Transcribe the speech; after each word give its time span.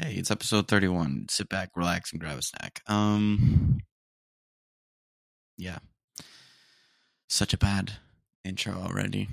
Hey, 0.00 0.12
it's 0.12 0.30
episode 0.30 0.68
31. 0.68 1.26
Sit 1.28 1.48
back, 1.48 1.70
relax, 1.74 2.12
and 2.12 2.20
grab 2.20 2.38
a 2.38 2.42
snack. 2.42 2.82
Um, 2.86 3.80
yeah. 5.56 5.78
Such 7.28 7.52
a 7.52 7.58
bad 7.58 7.94
intro 8.44 8.74
already. 8.74 9.28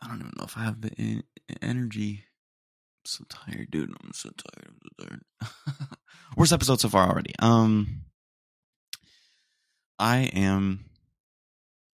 I 0.00 0.08
don't 0.08 0.20
even 0.20 0.32
know 0.38 0.44
if 0.44 0.56
I 0.56 0.64
have 0.64 0.80
the 0.80 0.92
en- 0.98 1.24
energy. 1.60 2.24
I'm 2.24 3.04
so 3.04 3.24
tired, 3.28 3.70
dude. 3.70 3.90
I'm 4.02 4.14
so 4.14 4.30
tired. 4.30 4.70
I'm 4.70 4.78
so 4.98 5.04
tired. 5.04 5.22
Worst 6.38 6.54
episode 6.54 6.80
so 6.80 6.88
far 6.88 7.06
already. 7.06 7.34
Um, 7.38 8.04
I 9.98 10.20
am 10.32 10.86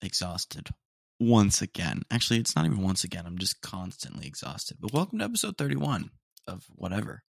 exhausted 0.04 0.70
once 1.20 1.64
again. 1.64 2.04
Actually, 2.12 2.42
it's 2.42 2.56
not 2.56 2.68
even 2.68 2.84
once 2.84 3.04
again. 3.04 3.26
I'm 3.26 3.40
just 3.40 3.60
constantly 3.62 4.28
exhausted. 4.28 4.78
But 4.80 4.94
welcome 4.94 5.18
to 5.18 5.26
episode 5.26 5.58
31 5.58 6.12
of 6.48 6.66
whatever. 6.76 7.24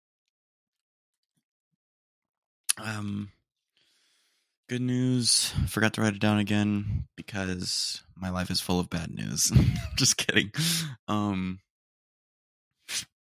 Um, 2.77 3.29
good 4.69 4.81
news. 4.81 5.53
Forgot 5.67 5.93
to 5.93 6.01
write 6.01 6.13
it 6.13 6.21
down 6.21 6.39
again 6.39 7.07
because 7.15 8.03
my 8.15 8.29
life 8.29 8.51
is 8.51 8.61
full 8.61 8.79
of 8.79 8.89
bad 8.89 9.09
news. 9.11 9.51
Just 9.95 10.17
kidding. 10.17 10.51
Um, 11.07 11.59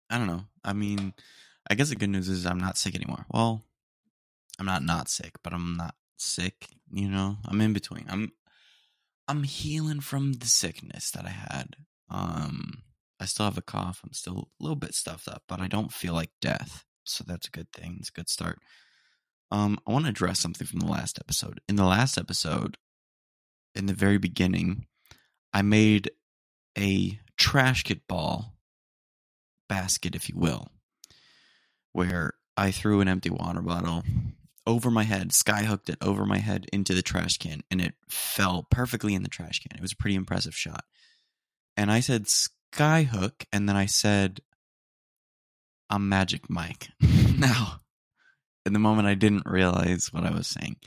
I 0.10 0.18
don't 0.18 0.28
know. 0.28 0.44
I 0.64 0.74
mean, 0.74 1.14
I 1.70 1.76
guess 1.76 1.90
the 1.90 1.96
good 1.96 2.10
news 2.10 2.30
is 2.30 2.46
I'm 2.46 2.60
not 2.60 2.78
sick 2.78 2.96
anymore. 2.96 3.26
Well, 3.32 3.64
I'm 4.60 4.66
not 4.66 4.84
not 4.84 5.10
sick, 5.10 5.34
but 5.44 5.54
I'm 5.54 5.78
not 5.78 5.96
sick. 6.18 6.68
You 6.92 7.10
know, 7.10 7.38
I'm 7.46 7.62
in 7.62 7.74
between. 7.74 8.06
I'm 8.10 8.32
I'm 9.28 9.44
healing 9.44 10.00
from 10.00 10.34
the 10.34 10.48
sickness 10.48 11.12
that 11.12 11.26
I 11.26 11.30
had. 11.30 11.76
Um, 12.10 12.84
I 13.20 13.26
still 13.26 13.46
have 13.46 13.58
a 13.58 13.62
cough. 13.62 14.02
I'm 14.04 14.14
still 14.14 14.50
a 14.60 14.64
little 14.64 14.76
bit 14.76 14.94
stuffed 14.94 15.28
up, 15.28 15.44
but 15.48 15.60
I 15.60 15.68
don't 15.68 15.92
feel 15.92 16.14
like 16.14 16.32
death. 16.42 16.86
So 17.04 17.24
that's 17.26 17.48
a 17.48 17.52
good 17.52 17.72
thing. 17.72 17.98
It's 18.00 18.10
a 18.10 18.14
good 18.14 18.30
start. 18.30 18.60
Um, 19.50 19.80
I 19.88 19.92
want 19.92 20.06
to 20.06 20.10
address 20.10 20.40
something 20.40 20.68
from 20.68 20.80
the 20.80 20.92
last 20.92 21.18
episode. 21.20 21.62
In 21.70 21.78
the 21.78 21.86
last 21.86 22.18
episode, 22.18 22.78
in 23.76 23.86
the 23.86 23.94
very 23.94 24.18
beginning, 24.18 24.86
I 25.54 25.62
made 25.62 26.12
a 26.78 27.20
trash 27.38 27.84
kit 27.84 28.08
ball 28.08 28.58
basket, 29.70 30.16
if 30.16 30.30
you 30.30 30.36
will, 30.38 30.70
where 31.94 32.34
I 32.58 32.72
threw 32.72 33.02
an 33.02 33.08
empty 33.08 33.30
water 33.30 33.62
bottle 33.62 34.04
over 34.66 34.92
my 34.92 35.04
head, 35.04 35.32
sky 35.32 35.64
hooked 35.64 35.90
it 35.90 35.98
over 36.02 36.26
my 36.26 36.40
head 36.40 36.68
into 36.74 36.94
the 36.94 37.02
trash 37.02 37.38
can, 37.38 37.64
and 37.72 37.80
it 37.80 37.94
fell 38.10 38.68
perfectly 38.70 39.16
in 39.16 39.24
the 39.24 39.30
trash 39.30 39.62
can. 39.62 39.78
It 39.78 39.82
was 39.82 39.94
a 39.94 39.98
pretty 39.98 40.16
impressive 40.16 40.56
shot. 40.56 40.84
And 41.78 41.90
I 41.90 42.02
said 42.02 42.28
skyhook, 42.78 43.46
and 43.52 43.68
then 43.68 43.76
I 43.76 43.86
said, 43.88 44.42
I'm 45.90 46.10
Magic 46.10 46.50
Mike. 46.50 46.90
now, 47.38 47.82
in 48.66 48.74
the 48.74 48.80
moment, 48.80 49.08
I 49.08 49.16
didn't 49.16 49.46
realize 49.46 50.10
what 50.12 50.26
I 50.26 50.32
was 50.32 50.48
saying. 50.48 50.78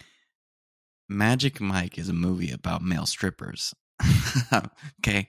Magic 1.09 1.61
Mike 1.61 1.99
is 1.99 2.09
a 2.09 2.15
movie 2.15 2.53
about 2.53 2.83
male 2.83 3.07
strippers. 3.07 3.75
okay, 5.01 5.29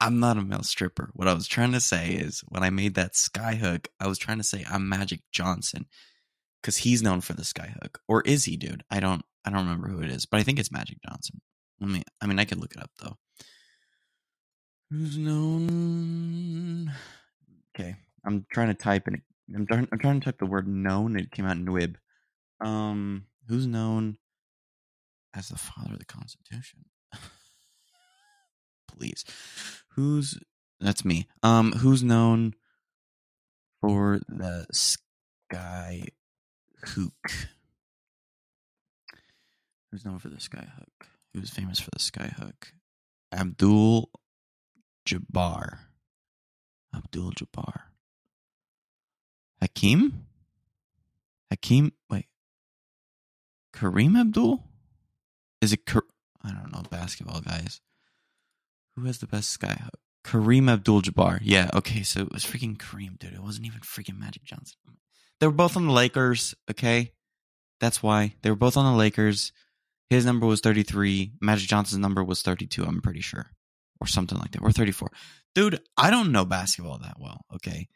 I'm 0.00 0.20
not 0.20 0.36
a 0.36 0.42
male 0.42 0.62
stripper. 0.62 1.10
What 1.14 1.28
I 1.28 1.34
was 1.34 1.46
trying 1.46 1.72
to 1.72 1.80
say 1.80 2.10
is 2.10 2.40
when 2.48 2.62
I 2.62 2.70
made 2.70 2.94
that 2.94 3.14
skyhook, 3.14 3.86
I 3.98 4.06
was 4.06 4.18
trying 4.18 4.38
to 4.38 4.44
say 4.44 4.64
I'm 4.70 4.88
Magic 4.88 5.20
Johnson 5.32 5.86
because 6.60 6.78
he's 6.78 7.02
known 7.02 7.22
for 7.22 7.32
the 7.32 7.42
skyhook, 7.42 7.96
or 8.06 8.20
is 8.22 8.44
he, 8.44 8.56
dude? 8.56 8.84
I 8.90 9.00
don't, 9.00 9.22
I 9.44 9.50
don't 9.50 9.64
remember 9.64 9.88
who 9.88 10.02
it 10.02 10.10
is, 10.10 10.26
but 10.26 10.38
I 10.38 10.42
think 10.42 10.58
it's 10.58 10.70
Magic 10.70 10.98
Johnson. 11.08 11.40
Let 11.80 11.90
me, 11.90 12.02
I 12.20 12.26
mean, 12.26 12.38
I 12.38 12.44
could 12.44 12.58
look 12.58 12.74
it 12.74 12.82
up 12.82 12.90
though. 13.00 13.16
Who's 14.92 15.16
known? 15.16 16.92
Okay, 17.74 17.96
I'm 18.26 18.44
trying 18.52 18.68
to 18.68 18.74
type 18.74 19.06
and 19.06 19.22
I'm 19.54 19.66
trying, 19.66 19.88
I'm 19.90 19.98
trying 19.98 20.20
to 20.20 20.24
type 20.26 20.38
the 20.38 20.44
word 20.44 20.68
known. 20.68 21.18
It 21.18 21.30
came 21.30 21.46
out 21.46 21.56
in 21.56 21.64
Nwib. 21.64 21.94
Um, 22.60 23.24
who's 23.48 23.66
known 23.66 24.18
as 25.32 25.48
the 25.48 25.56
father 25.56 25.94
of 25.94 25.98
the 25.98 26.04
Constitution? 26.04 26.84
Please, 28.98 29.24
who's 29.94 30.38
that's 30.78 31.06
me. 31.06 31.26
Um, 31.42 31.72
who's 31.72 32.02
known 32.02 32.52
for 33.80 34.20
the 34.28 34.66
sky 34.72 36.02
hook? 36.84 37.32
Who's 39.90 40.04
known 40.04 40.18
for 40.18 40.28
the 40.28 40.40
sky 40.40 40.66
hook? 40.76 41.08
Who's 41.32 41.48
famous 41.48 41.80
for 41.80 41.90
the 41.94 41.98
sky 41.98 42.30
hook? 42.36 42.74
Abdul 43.32 44.10
Jabbar. 45.06 45.78
Abdul 46.94 47.32
Jabbar. 47.32 47.82
Hakeem? 49.60 50.26
Hakeem? 51.50 51.92
Wait. 52.10 52.26
Kareem 53.74 54.18
Abdul? 54.18 54.64
Is 55.60 55.72
it? 55.72 55.86
Kar- 55.86 56.02
I 56.42 56.50
don't 56.50 56.72
know 56.72 56.82
basketball 56.90 57.40
guys. 57.40 57.80
Who 58.96 59.04
has 59.04 59.18
the 59.18 59.26
best 59.26 59.50
sky 59.50 59.78
hook? 59.82 60.00
Kareem 60.24 60.70
Abdul 60.70 61.02
Jabbar. 61.02 61.38
Yeah, 61.42 61.70
okay, 61.74 62.02
so 62.02 62.20
it 62.20 62.32
was 62.32 62.44
freaking 62.44 62.76
Kareem, 62.76 63.18
dude. 63.18 63.32
It 63.32 63.42
wasn't 63.42 63.66
even 63.66 63.80
freaking 63.80 64.18
Magic 64.18 64.44
Johnson. 64.44 64.76
They 65.40 65.46
were 65.46 65.52
both 65.52 65.76
on 65.76 65.86
the 65.86 65.92
Lakers, 65.92 66.54
okay? 66.70 67.12
That's 67.80 68.02
why. 68.02 68.34
They 68.42 68.50
were 68.50 68.56
both 68.56 68.76
on 68.76 68.84
the 68.84 68.96
Lakers. 68.96 69.52
His 70.10 70.24
number 70.24 70.46
was 70.46 70.60
33. 70.60 71.32
Magic 71.40 71.68
Johnson's 71.68 71.98
number 72.00 72.22
was 72.22 72.42
32, 72.42 72.84
I'm 72.84 73.00
pretty 73.00 73.20
sure. 73.22 73.50
Or 74.02 74.06
something 74.06 74.36
like 74.36 74.50
that. 74.50 74.62
Or 74.62 74.72
34. 74.72 75.12
Dude, 75.54 75.80
I 75.96 76.10
don't 76.10 76.32
know 76.32 76.44
basketball 76.44 76.98
that 76.98 77.20
well, 77.20 77.44
okay? 77.54 77.86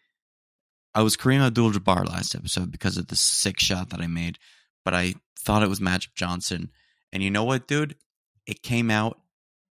I 0.94 1.03
was 1.03 1.17
Kareem 1.17 1.44
Abdul 1.44 1.72
Jabbar 1.72 2.09
last 2.09 2.37
episode 2.37 2.71
because 2.71 2.97
of 2.97 3.09
the 3.09 3.17
sick 3.17 3.59
shot 3.59 3.91
that 3.91 4.00
I 4.00 4.06
made, 4.06 4.39
but 4.84 4.95
I 4.95 5.15
thought 5.37 5.65
it 5.65 5.69
was 5.69 5.81
Magic 5.81 6.15
Johnson. 6.15 6.71
And 7.12 7.25
you 7.25 7.31
know 7.31 7.43
what, 7.43 7.66
dude? 7.66 7.97
It 8.47 8.62
came 8.62 8.89
out 8.89 9.19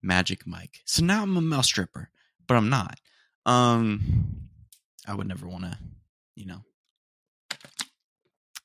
Magic 0.04 0.46
Mike. 0.46 0.82
So 0.84 1.06
now 1.06 1.24
I'm 1.24 1.38
a 1.38 1.42
mouse 1.42 1.68
stripper, 1.68 2.10
but 2.48 2.56
I'm 2.58 2.70
not. 2.70 3.00
Um, 3.46 4.50
I 5.08 5.16
would 5.16 5.28
never 5.28 5.48
want 5.48 5.64
to, 5.64 5.78
you 6.36 6.48
know, 6.48 6.66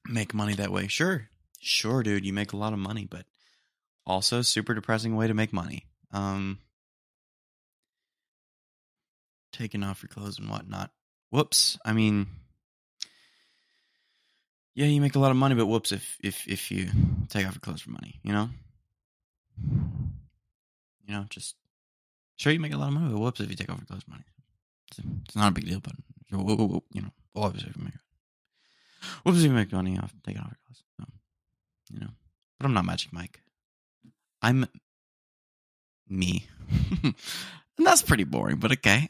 make 0.08 0.34
money 0.34 0.54
that 0.54 0.72
way. 0.72 0.88
Sure, 0.88 1.28
sure, 1.60 2.02
dude, 2.02 2.26
you 2.26 2.32
make 2.32 2.52
a 2.52 2.56
lot 2.56 2.72
of 2.72 2.80
money, 2.80 3.06
but 3.08 3.26
also 4.06 4.42
super 4.42 4.74
depressing 4.74 5.14
way 5.14 5.28
to 5.28 5.34
make 5.34 5.52
money. 5.52 5.86
Um, 6.12 6.58
taking 9.52 9.82
off 9.82 10.02
your 10.02 10.08
clothes 10.08 10.38
and 10.38 10.48
whatnot. 10.48 10.90
Whoops. 11.30 11.78
I 11.84 11.92
mean, 11.92 12.26
yeah, 14.74 14.86
you 14.86 15.00
make 15.00 15.14
a 15.14 15.18
lot 15.18 15.30
of 15.30 15.36
money, 15.36 15.54
but 15.54 15.66
whoops 15.66 15.92
if 15.92 16.16
if 16.22 16.46
if 16.48 16.70
you 16.70 16.88
take 17.28 17.46
off 17.46 17.54
your 17.54 17.60
clothes 17.60 17.82
for 17.82 17.90
money, 17.90 18.20
you 18.22 18.32
know. 18.32 18.50
You 21.06 21.16
know, 21.16 21.24
just 21.28 21.56
sure 22.36 22.52
you 22.52 22.60
make 22.60 22.72
a 22.72 22.76
lot 22.76 22.88
of 22.88 22.94
money, 22.94 23.12
but 23.12 23.18
whoops 23.18 23.40
if 23.40 23.50
you 23.50 23.56
take 23.56 23.70
off 23.70 23.78
your 23.78 23.86
clothes 23.86 24.04
for 24.04 24.10
money. 24.12 24.24
It's, 24.90 25.00
it's 25.26 25.36
not 25.36 25.48
a 25.48 25.54
big 25.54 25.66
deal, 25.66 25.80
but 25.80 25.92
you 26.30 26.38
know, 26.38 27.10
obviously 27.34 27.70
if 27.70 27.76
you 27.76 27.84
make 27.84 27.94
whoops 29.24 29.38
if 29.38 29.44
you 29.44 29.50
make 29.50 29.72
money 29.72 29.98
off 29.98 30.12
taking 30.24 30.40
off 30.40 30.48
your 30.48 30.58
clothes, 30.66 30.82
so, 30.98 31.04
you 31.92 32.00
know. 32.00 32.10
But 32.58 32.66
I'm 32.66 32.74
not 32.74 32.84
Magic 32.84 33.12
Mike. 33.12 33.40
I'm 34.42 34.66
me. 36.08 36.46
that's 37.84 38.02
pretty 38.02 38.24
boring, 38.24 38.56
but 38.56 38.72
okay. 38.72 39.08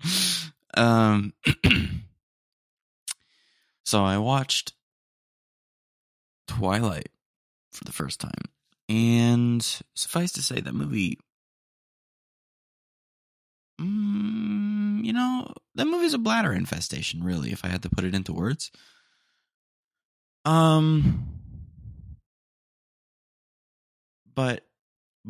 um, 0.76 1.32
so 3.84 4.04
I 4.04 4.18
watched 4.18 4.74
Twilight 6.46 7.08
for 7.72 7.84
the 7.84 7.92
first 7.92 8.20
time, 8.20 8.44
and 8.88 9.62
suffice 9.94 10.32
to 10.32 10.42
say, 10.42 10.60
that 10.60 10.74
movie. 10.74 11.18
Mm, 13.80 15.04
you 15.04 15.12
know, 15.12 15.52
that 15.74 15.86
movie's 15.86 16.14
a 16.14 16.18
bladder 16.18 16.52
infestation, 16.52 17.24
really, 17.24 17.52
if 17.52 17.64
I 17.64 17.68
had 17.68 17.82
to 17.82 17.90
put 17.90 18.04
it 18.04 18.14
into 18.14 18.32
words. 18.32 18.70
Um, 20.44 21.28
but 24.34 24.66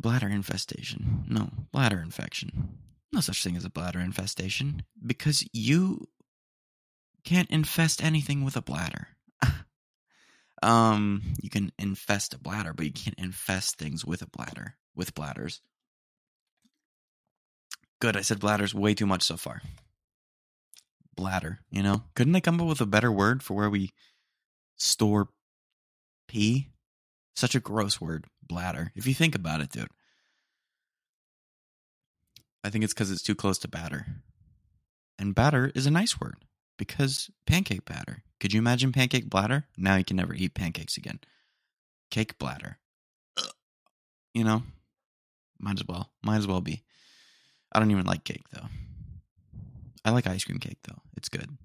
bladder 0.00 0.28
infestation. 0.28 1.24
No, 1.28 1.50
bladder 1.72 2.00
infection. 2.00 2.78
No 3.12 3.20
such 3.20 3.42
thing 3.42 3.56
as 3.56 3.64
a 3.64 3.70
bladder 3.70 4.00
infestation 4.00 4.84
because 5.04 5.44
you 5.52 6.08
can't 7.24 7.50
infest 7.50 8.02
anything 8.02 8.44
with 8.44 8.56
a 8.56 8.62
bladder. 8.62 9.08
um, 10.62 11.22
you 11.42 11.50
can 11.50 11.72
infest 11.78 12.34
a 12.34 12.38
bladder, 12.38 12.72
but 12.72 12.86
you 12.86 12.92
can't 12.92 13.18
infest 13.18 13.76
things 13.76 14.04
with 14.04 14.22
a 14.22 14.26
bladder, 14.26 14.76
with 14.94 15.14
bladders. 15.14 15.60
Good, 18.00 18.16
I 18.16 18.22
said 18.22 18.40
bladders 18.40 18.74
way 18.74 18.94
too 18.94 19.06
much 19.06 19.22
so 19.22 19.36
far. 19.36 19.60
Bladder, 21.14 21.58
you 21.70 21.82
know? 21.82 22.04
Couldn't 22.14 22.32
they 22.32 22.40
come 22.40 22.60
up 22.60 22.66
with 22.66 22.80
a 22.80 22.86
better 22.86 23.12
word 23.12 23.42
for 23.42 23.54
where 23.54 23.68
we 23.68 23.90
store 24.76 25.28
pee? 26.28 26.68
Such 27.36 27.54
a 27.54 27.60
gross 27.60 28.00
word, 28.00 28.26
bladder. 28.42 28.92
If 28.94 29.06
you 29.06 29.14
think 29.14 29.34
about 29.34 29.60
it, 29.60 29.70
dude. 29.70 29.88
I 32.62 32.70
think 32.70 32.84
it's 32.84 32.92
because 32.92 33.10
it's 33.10 33.22
too 33.22 33.34
close 33.34 33.58
to 33.60 33.68
batter. 33.68 34.06
And 35.18 35.34
batter 35.34 35.72
is 35.74 35.86
a 35.86 35.90
nice 35.90 36.20
word 36.20 36.36
because 36.76 37.30
pancake 37.46 37.84
batter. 37.84 38.22
Could 38.38 38.52
you 38.52 38.58
imagine 38.58 38.92
pancake 38.92 39.28
bladder? 39.28 39.66
Now 39.76 39.96
you 39.96 40.04
can 40.04 40.16
never 40.16 40.34
eat 40.34 40.54
pancakes 40.54 40.96
again. 40.96 41.20
Cake 42.10 42.38
bladder. 42.38 42.78
You 44.34 44.44
know, 44.44 44.62
might 45.58 45.78
as 45.78 45.86
well. 45.86 46.12
Might 46.22 46.36
as 46.36 46.46
well 46.46 46.60
be. 46.60 46.82
I 47.72 47.78
don't 47.78 47.90
even 47.90 48.06
like 48.06 48.24
cake 48.24 48.48
though. 48.52 48.66
I 50.04 50.10
like 50.10 50.26
ice 50.26 50.44
cream 50.44 50.58
cake 50.58 50.78
though. 50.88 51.02
It's 51.16 51.28
good. 51.28 51.58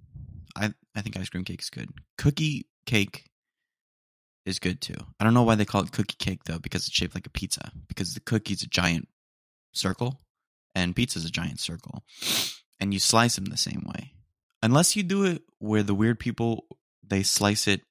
I 0.56 0.74
I 0.96 1.02
think 1.02 1.18
ice 1.18 1.30
cream 1.30 1.44
cake 1.44 1.62
is 1.62 1.70
good. 1.70 1.90
Cookie 2.18 2.68
cake 2.86 3.26
is 4.46 4.60
good 4.60 4.82
too. 4.82 4.96
I 5.20 5.24
don't 5.24 5.34
know 5.34 5.44
why 5.44 5.56
they 5.56 5.66
call 5.66 5.84
it 5.84 5.92
cookie 5.92 6.16
cake 6.20 6.44
though, 6.46 6.60
because 6.60 6.88
it's 6.88 6.96
shaped 6.96 7.16
like 7.16 7.28
a 7.28 7.32
pizza. 7.32 7.72
Because 7.88 8.14
the 8.14 8.20
cookie's 8.20 8.64
a 8.64 8.68
giant 8.68 9.08
circle, 9.74 10.22
and 10.74 10.96
pizza's 10.96 11.26
a 11.26 11.32
giant 11.32 11.60
circle, 11.60 12.04
and 12.80 12.94
you 12.94 13.00
slice 13.00 13.36
them 13.36 13.46
the 13.46 13.58
same 13.58 13.84
way. 13.88 14.14
Unless 14.62 14.96
you 14.96 15.04
do 15.04 15.24
it 15.26 15.44
where 15.60 15.84
the 15.84 15.96
weird 15.96 16.20
people 16.20 16.66
they 17.08 17.24
slice 17.24 17.68
it 17.68 17.82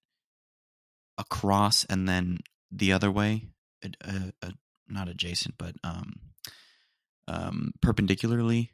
across 1.19 1.85
and 1.85 2.09
then 2.09 2.39
the 2.73 2.93
other 2.93 3.11
way, 3.11 3.49
uh, 3.85 4.31
uh, 4.43 4.51
not 4.89 5.09
adjacent, 5.09 5.55
but 5.57 5.77
um, 5.85 6.15
um, 7.29 7.73
perpendicularly, 7.81 8.73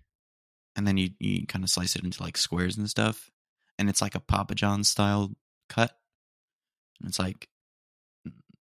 and 0.77 0.87
then 0.87 0.97
you 0.97 1.11
you 1.19 1.47
kind 1.47 1.65
of 1.65 1.71
slice 1.71 1.97
it 1.97 2.05
into 2.05 2.23
like 2.23 2.37
squares 2.37 2.77
and 2.77 2.89
stuff, 2.89 3.31
and 3.79 3.89
it's 3.89 4.03
like 4.03 4.15
a 4.15 4.21
Papa 4.21 4.55
John 4.55 4.85
style 4.85 5.33
cut. 5.69 5.93
And 7.01 7.09
it's 7.09 7.19
like, 7.19 7.49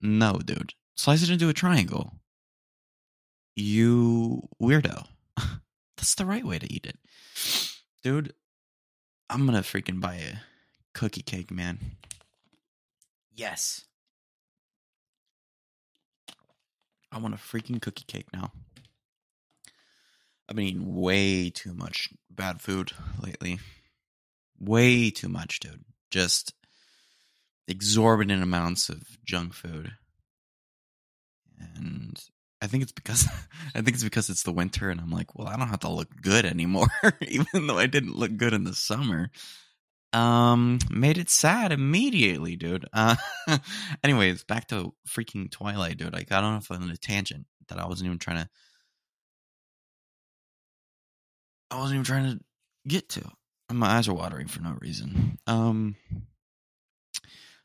no, 0.02 0.40
dude, 0.44 0.74
slice 0.96 1.24
it 1.24 1.30
into 1.30 1.50
a 1.50 1.54
triangle. 1.54 2.14
You 3.56 4.48
weirdo. 4.62 5.08
That's 5.98 6.16
the 6.16 6.26
right 6.26 6.46
way 6.46 6.60
to 6.60 6.72
eat 6.72 6.86
it, 6.86 6.98
dude. 8.04 8.34
I'm 9.30 9.46
gonna 9.46 9.62
freaking 9.62 10.00
buy 10.00 10.16
a 10.16 10.38
cookie 10.94 11.24
cake, 11.24 11.52
man. 11.52 11.80
Yes. 13.34 13.86
I 17.12 17.20
want 17.20 17.34
a 17.34 17.38
freaking 17.38 17.82
cookie 17.82 18.06
cake 18.08 18.28
now. 18.34 18.52
I've 20.50 20.56
been 20.56 20.66
eating 20.66 20.96
way 20.96 21.50
too 21.50 21.74
much 21.74 22.10
bad 22.30 22.62
food 22.62 22.92
lately. 23.22 23.60
Way 24.60 25.10
too 25.12 25.30
much, 25.30 25.60
dude. 25.60 25.84
Just 26.10 26.54
exorbitant 27.68 28.44
amounts 28.44 28.90
of 28.90 29.18
junk 29.24 29.54
food. 29.54 29.92
And 31.76 32.18
I 32.62 32.68
think 32.68 32.84
it's 32.84 32.92
because 32.92 33.28
I 33.76 33.82
think 33.82 33.96
it's 33.96 34.04
because 34.04 34.30
it's 34.30 34.44
the 34.44 34.52
winter 34.52 34.90
and 34.90 35.00
I'm 35.00 35.12
like, 35.12 35.36
well, 35.36 35.48
I 35.48 35.58
don't 35.58 35.70
have 35.70 35.82
to 35.82 35.90
look 35.90 36.10
good 36.22 36.46
anymore, 36.46 36.88
even 37.22 37.68
though 37.68 37.78
I 37.78 37.88
didn't 37.88 38.16
look 38.16 38.36
good 38.38 38.54
in 38.54 38.64
the 38.64 38.76
summer. 38.76 39.30
Um, 40.14 40.80
made 40.90 41.18
it 41.18 41.30
sad 41.30 41.72
immediately, 41.72 42.56
dude. 42.56 42.86
Uh, 42.94 43.18
anyways, 44.04 44.44
back 44.46 44.70
to 44.70 44.94
freaking 45.08 45.52
Twilight, 45.52 45.98
dude. 45.98 46.16
I 46.16 46.24
got 46.24 46.44
off 46.44 46.72
on 46.72 46.90
a 46.90 46.98
tangent 46.98 47.46
that 47.68 47.78
I 47.78 47.88
wasn't 47.88 48.08
even 48.08 48.20
trying 48.20 48.44
to 48.44 48.50
I 51.70 51.78
wasn't 51.78 51.96
even 51.96 52.06
trying 52.06 52.38
to 52.38 52.40
get 52.88 53.10
to. 53.10 53.30
And 53.70 53.78
my 53.78 53.98
eyes 53.98 54.08
are 54.08 54.14
watering 54.14 54.48
for 54.48 54.62
no 54.62 54.78
reason. 54.80 55.38
Um, 55.46 55.96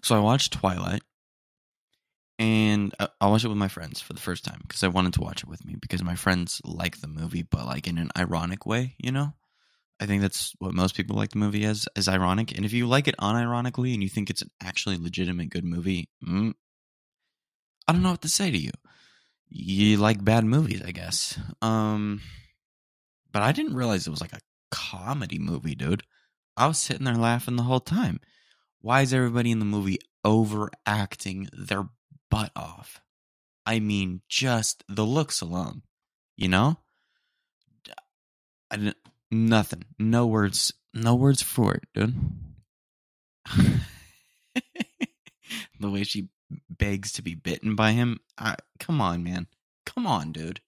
so 0.03 0.17
I 0.17 0.21
watched 0.21 0.53
Twilight, 0.53 1.03
and 2.39 2.95
I, 2.99 3.09
I 3.21 3.29
watched 3.29 3.45
it 3.45 3.49
with 3.49 3.57
my 3.59 3.69
friends 3.69 4.01
for 4.01 4.13
the 4.13 4.21
first 4.21 4.45
time 4.45 4.61
because 4.63 4.83
I 4.83 4.89
wanted 4.89 5.15
to 5.15 5.21
watch 5.21 5.43
it 5.43 5.49
with 5.49 5.65
me 5.65 5.77
because 5.81 6.03
my 6.03 6.15
friends 6.15 6.61
like 6.65 7.01
the 7.01 7.09
movie, 7.09 7.43
but 7.43 7.67
like 7.67 7.87
in 7.87 7.99
an 7.99 8.11
ironic 8.17 8.67
way, 8.67 8.97
you 8.99 9.13
know. 9.13 9.35
I 10.01 10.07
think 10.07 10.21
that's 10.21 10.53
what 10.59 10.75
most 10.75 10.97
people 10.97 11.15
like 11.15 11.31
the 11.31 11.39
movie 11.39 11.65
as, 11.65 11.87
is 11.95 12.09
ironic. 12.09 12.57
And 12.57 12.65
if 12.65 12.73
you 12.73 12.89
like 12.89 13.07
it 13.07 13.15
unironically 13.21 13.95
and 13.95 14.03
you 14.03 14.09
think 14.09 14.31
it's 14.31 14.43
an 14.43 14.51
actually 14.61 14.97
legitimate 14.97 15.51
good 15.51 15.65
movie, 15.65 16.09
mm, 16.27 16.55
I 17.87 17.93
don't 17.93 18.03
know 18.03 18.11
what 18.11 18.23
to 18.23 18.29
say 18.29 18.51
to 18.51 18.59
you. 18.59 18.73
You 19.49 19.99
like 19.99 20.25
bad 20.25 20.45
movies, 20.45 20.83
I 20.85 20.91
guess. 20.91 21.39
Um, 21.61 22.21
but 23.31 23.43
I 23.43 23.53
didn't 23.53 23.77
realize 23.77 24.07
it 24.07 24.11
was 24.11 24.21
like 24.21 24.33
a 24.33 24.41
comedy 24.71 25.39
movie, 25.39 25.75
dude. 25.75 26.03
I 26.57 26.67
was 26.67 26.79
sitting 26.79 27.05
there 27.05 27.15
laughing 27.15 27.57
the 27.57 27.63
whole 27.63 27.81
time. 27.81 28.19
Why 28.83 29.01
is 29.01 29.15
everybody 29.15 29.51
in 29.51 29.59
the 29.59 29.65
movie 29.65 29.99
overacting 30.25 31.49
their 31.53 31.89
butt 32.31 32.53
off? 32.55 33.01
I 33.65 33.81
mean, 33.81 34.21
just 34.29 34.85
the 34.89 35.05
looks 35.05 35.41
alone, 35.41 35.83
you 36.37 36.49
know? 36.49 36.77
I 38.71 38.77
didn't, 38.77 38.99
nothing. 39.31 39.85
No 39.99 40.27
words, 40.27 40.73
no 40.93 41.15
words 41.15 41.41
for 41.43 41.75
it, 41.75 41.85
dude. 41.95 42.15
the 45.81 45.91
way 45.91 46.05
she 46.05 46.29
begs 46.69 47.13
to 47.13 47.23
be 47.23 47.35
bitten 47.35 47.75
by 47.75 47.93
him. 47.93 48.21
I, 48.37 48.57
come 48.79 49.01
on, 49.01 49.25
man. 49.25 49.47
Come 49.87 50.07
on, 50.07 50.33
dude 50.33 50.61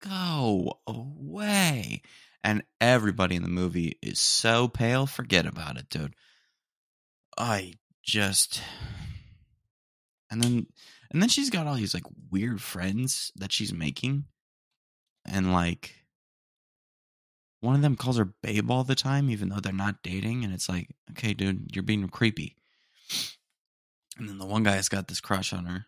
go 0.00 0.80
away. 0.86 2.02
And 2.42 2.62
everybody 2.80 3.36
in 3.36 3.42
the 3.42 3.48
movie 3.48 3.98
is 4.02 4.18
so 4.18 4.66
pale, 4.66 5.06
forget 5.06 5.46
about 5.46 5.76
it, 5.76 5.90
dude. 5.90 6.14
I 7.40 7.74
just 8.02 8.62
and 10.30 10.42
then 10.42 10.66
and 11.10 11.22
then 11.22 11.28
she's 11.28 11.50
got 11.50 11.66
all 11.66 11.74
these 11.74 11.94
like 11.94 12.06
weird 12.30 12.60
friends 12.60 13.32
that 13.36 13.52
she's 13.52 13.72
making. 13.72 14.24
And 15.26 15.52
like 15.52 15.94
one 17.60 17.74
of 17.74 17.82
them 17.82 17.96
calls 17.96 18.16
her 18.16 18.32
babe 18.42 18.70
all 18.70 18.84
the 18.84 18.94
time, 18.94 19.30
even 19.30 19.48
though 19.48 19.60
they're 19.60 19.72
not 19.72 20.02
dating, 20.02 20.44
and 20.44 20.54
it's 20.54 20.68
like, 20.68 20.88
okay, 21.10 21.34
dude, 21.34 21.74
you're 21.74 21.82
being 21.82 22.08
creepy. 22.08 22.56
And 24.18 24.28
then 24.28 24.38
the 24.38 24.46
one 24.46 24.62
guy's 24.62 24.88
got 24.88 25.08
this 25.08 25.20
crush 25.20 25.52
on 25.52 25.66
her 25.66 25.86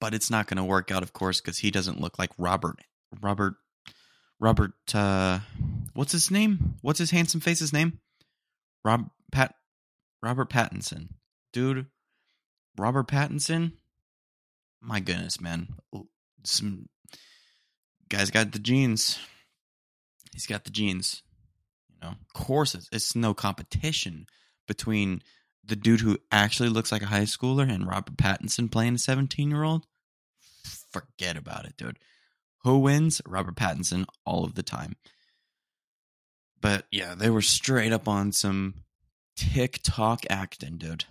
but 0.00 0.14
it's 0.14 0.30
not 0.30 0.46
going 0.46 0.56
to 0.56 0.64
work 0.64 0.90
out, 0.90 1.02
of 1.02 1.12
course, 1.12 1.40
because 1.40 1.58
he 1.58 1.70
doesn't 1.70 2.00
look 2.00 2.18
like 2.18 2.30
Robert. 2.38 2.76
Robert. 3.20 3.54
Robert. 4.40 4.72
Uh, 4.94 5.40
what's 5.94 6.12
his 6.12 6.30
name? 6.30 6.74
What's 6.82 6.98
his 6.98 7.10
handsome 7.10 7.40
face's 7.40 7.72
name? 7.72 8.00
Rob 8.84 9.10
Pat. 9.30 9.54
Robert 10.22 10.50
Pattinson, 10.50 11.08
dude. 11.52 11.86
Robert 12.78 13.08
Pattinson. 13.08 13.72
My 14.80 15.00
goodness, 15.00 15.40
man. 15.40 15.68
Some 16.44 16.88
guy's 18.08 18.30
got 18.30 18.52
the 18.52 18.58
genes. 18.58 19.18
He's 20.32 20.46
got 20.46 20.64
the 20.64 20.70
genes. 20.70 21.22
You 21.88 21.96
know, 22.02 22.08
of 22.08 22.32
course, 22.34 22.74
it's, 22.74 22.88
it's 22.92 23.16
no 23.16 23.34
competition 23.34 24.26
between 24.66 25.22
the 25.64 25.76
dude 25.76 26.00
who 26.00 26.18
actually 26.30 26.68
looks 26.68 26.90
like 26.90 27.02
a 27.02 27.06
high 27.06 27.22
schooler 27.22 27.70
and 27.70 27.86
Robert 27.86 28.16
Pattinson 28.16 28.70
playing 28.70 28.96
a 28.96 28.98
17 28.98 29.50
year 29.50 29.62
old, 29.62 29.86
forget 30.90 31.36
about 31.36 31.64
it, 31.66 31.76
dude. 31.76 31.98
Who 32.64 32.78
wins? 32.78 33.20
Robert 33.26 33.56
Pattinson 33.56 34.06
all 34.24 34.44
of 34.44 34.54
the 34.54 34.62
time. 34.62 34.96
But 36.62 36.86
yeah, 36.90 37.14
they 37.14 37.28
were 37.28 37.42
straight 37.42 37.92
up 37.92 38.08
on 38.08 38.32
some 38.32 38.74
TikTok 39.36 40.24
acting, 40.30 40.78
dude. 40.78 41.04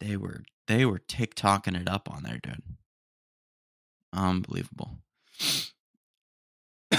They 0.00 0.16
were 0.16 0.44
they 0.68 0.86
were 0.86 1.00
TikToking 1.00 1.78
it 1.78 1.88
up 1.88 2.08
on 2.10 2.22
there, 2.22 2.38
dude. 2.42 2.62
Unbelievable. 4.12 4.98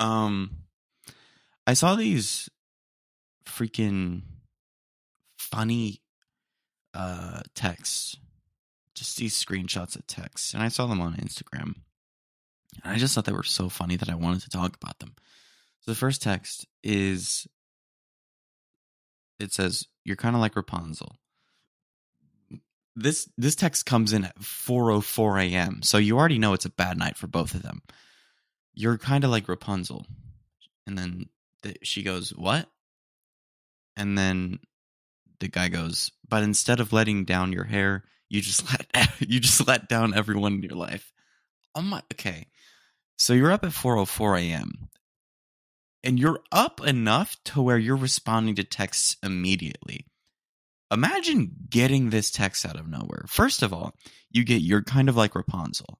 um 0.00 0.50
I 1.66 1.74
saw 1.74 1.96
these 1.96 2.48
freaking 3.44 4.22
funny 5.38 6.00
uh 6.94 7.40
texts 7.54 8.16
just 8.94 9.16
these 9.16 9.42
screenshots 9.42 9.96
of 9.96 10.06
texts 10.06 10.52
and 10.52 10.62
i 10.62 10.68
saw 10.68 10.86
them 10.86 11.00
on 11.00 11.14
instagram 11.14 11.74
and 12.82 12.92
i 12.92 12.96
just 12.96 13.14
thought 13.14 13.24
they 13.24 13.32
were 13.32 13.42
so 13.42 13.68
funny 13.68 13.96
that 13.96 14.10
i 14.10 14.14
wanted 14.14 14.42
to 14.42 14.50
talk 14.50 14.76
about 14.76 14.98
them 14.98 15.14
the 15.88 15.94
first 15.94 16.22
text 16.22 16.66
is 16.82 17.46
it 19.40 19.52
says 19.52 19.86
you're 20.04 20.16
kind 20.16 20.36
of 20.36 20.40
like 20.40 20.54
rapunzel 20.54 21.16
this 22.98 23.28
this 23.38 23.54
text 23.54 23.86
comes 23.86 24.12
in 24.12 24.24
at 24.24 24.38
4:04 24.40 25.50
a.m. 25.50 25.82
So 25.82 25.98
you 25.98 26.18
already 26.18 26.38
know 26.38 26.52
it's 26.52 26.64
a 26.64 26.70
bad 26.70 26.98
night 26.98 27.16
for 27.16 27.26
both 27.28 27.54
of 27.54 27.62
them. 27.62 27.82
You're 28.74 28.98
kind 28.98 29.24
of 29.24 29.30
like 29.30 29.48
Rapunzel. 29.48 30.06
And 30.86 30.98
then 30.98 31.28
the, 31.62 31.76
she 31.82 32.02
goes, 32.02 32.30
"What?" 32.30 32.68
And 33.96 34.18
then 34.18 34.58
the 35.38 35.48
guy 35.48 35.68
goes, 35.68 36.10
"But 36.28 36.42
instead 36.42 36.80
of 36.80 36.92
letting 36.92 37.24
down 37.24 37.52
your 37.52 37.64
hair, 37.64 38.04
you 38.28 38.40
just 38.40 38.64
let 38.94 39.20
you 39.20 39.40
just 39.40 39.66
let 39.66 39.88
down 39.88 40.14
everyone 40.14 40.54
in 40.54 40.62
your 40.62 40.76
life." 40.76 41.12
Oh 41.74 41.82
my, 41.82 42.02
okay. 42.14 42.46
So 43.16 43.32
you're 43.32 43.52
up 43.52 43.64
at 43.64 43.70
4:04 43.70 44.40
a.m. 44.40 44.88
and 46.04 46.18
you're 46.18 46.40
up 46.52 46.80
enough 46.86 47.36
to 47.44 47.62
where 47.62 47.78
you're 47.78 47.96
responding 47.96 48.54
to 48.56 48.64
texts 48.64 49.16
immediately. 49.22 50.06
Imagine 50.90 51.50
getting 51.68 52.10
this 52.10 52.30
text 52.30 52.64
out 52.64 52.78
of 52.78 52.88
nowhere. 52.88 53.24
First 53.28 53.62
of 53.62 53.72
all, 53.72 53.94
you 54.30 54.44
get 54.44 54.62
you're 54.62 54.82
kind 54.82 55.08
of 55.08 55.16
like 55.16 55.34
Rapunzel. 55.34 55.98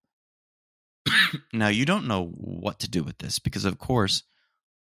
now 1.52 1.68
you 1.68 1.84
don't 1.84 2.06
know 2.06 2.26
what 2.26 2.78
to 2.80 2.90
do 2.90 3.02
with 3.02 3.18
this 3.18 3.38
because 3.38 3.64
of 3.64 3.78
course, 3.78 4.22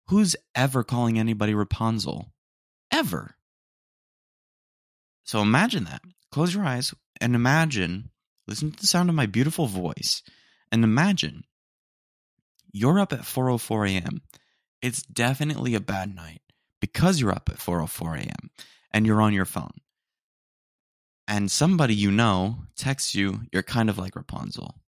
Who's 0.09 0.35
ever 0.55 0.83
calling 0.83 1.19
anybody 1.19 1.53
Rapunzel? 1.53 2.33
Ever. 2.91 3.35
So 5.23 5.39
imagine 5.39 5.83
that. 5.83 6.01
Close 6.31 6.55
your 6.55 6.65
eyes 6.65 6.95
and 7.21 7.35
imagine, 7.35 8.09
listen 8.47 8.71
to 8.71 8.81
the 8.81 8.87
sound 8.87 9.09
of 9.09 9.15
my 9.15 9.27
beautiful 9.27 9.67
voice, 9.67 10.23
and 10.71 10.83
imagine 10.83 11.43
you're 12.71 12.99
up 12.99 13.13
at 13.13 13.19
4:04 13.19 13.87
a.m. 13.87 14.21
It's 14.81 15.01
definitely 15.01 15.75
a 15.75 15.81
bad 15.81 16.15
night 16.15 16.41
because 16.79 17.19
you're 17.19 17.31
up 17.31 17.49
at 17.49 17.57
4:04 17.57 18.19
a.m. 18.19 18.49
and 18.91 19.05
you're 19.05 19.21
on 19.21 19.33
your 19.33 19.45
phone. 19.45 19.81
And 21.27 21.51
somebody 21.51 21.93
you 21.93 22.11
know 22.11 22.63
texts 22.75 23.13
you, 23.13 23.41
you're 23.51 23.63
kind 23.63 23.89
of 23.89 23.97
like 23.97 24.15
Rapunzel. 24.15 24.79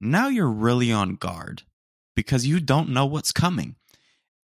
Now 0.00 0.28
you're 0.28 0.50
really 0.50 0.92
on 0.92 1.14
guard 1.14 1.62
because 2.16 2.46
you 2.46 2.58
don't 2.58 2.88
know 2.88 3.06
what's 3.06 3.30
coming. 3.32 3.76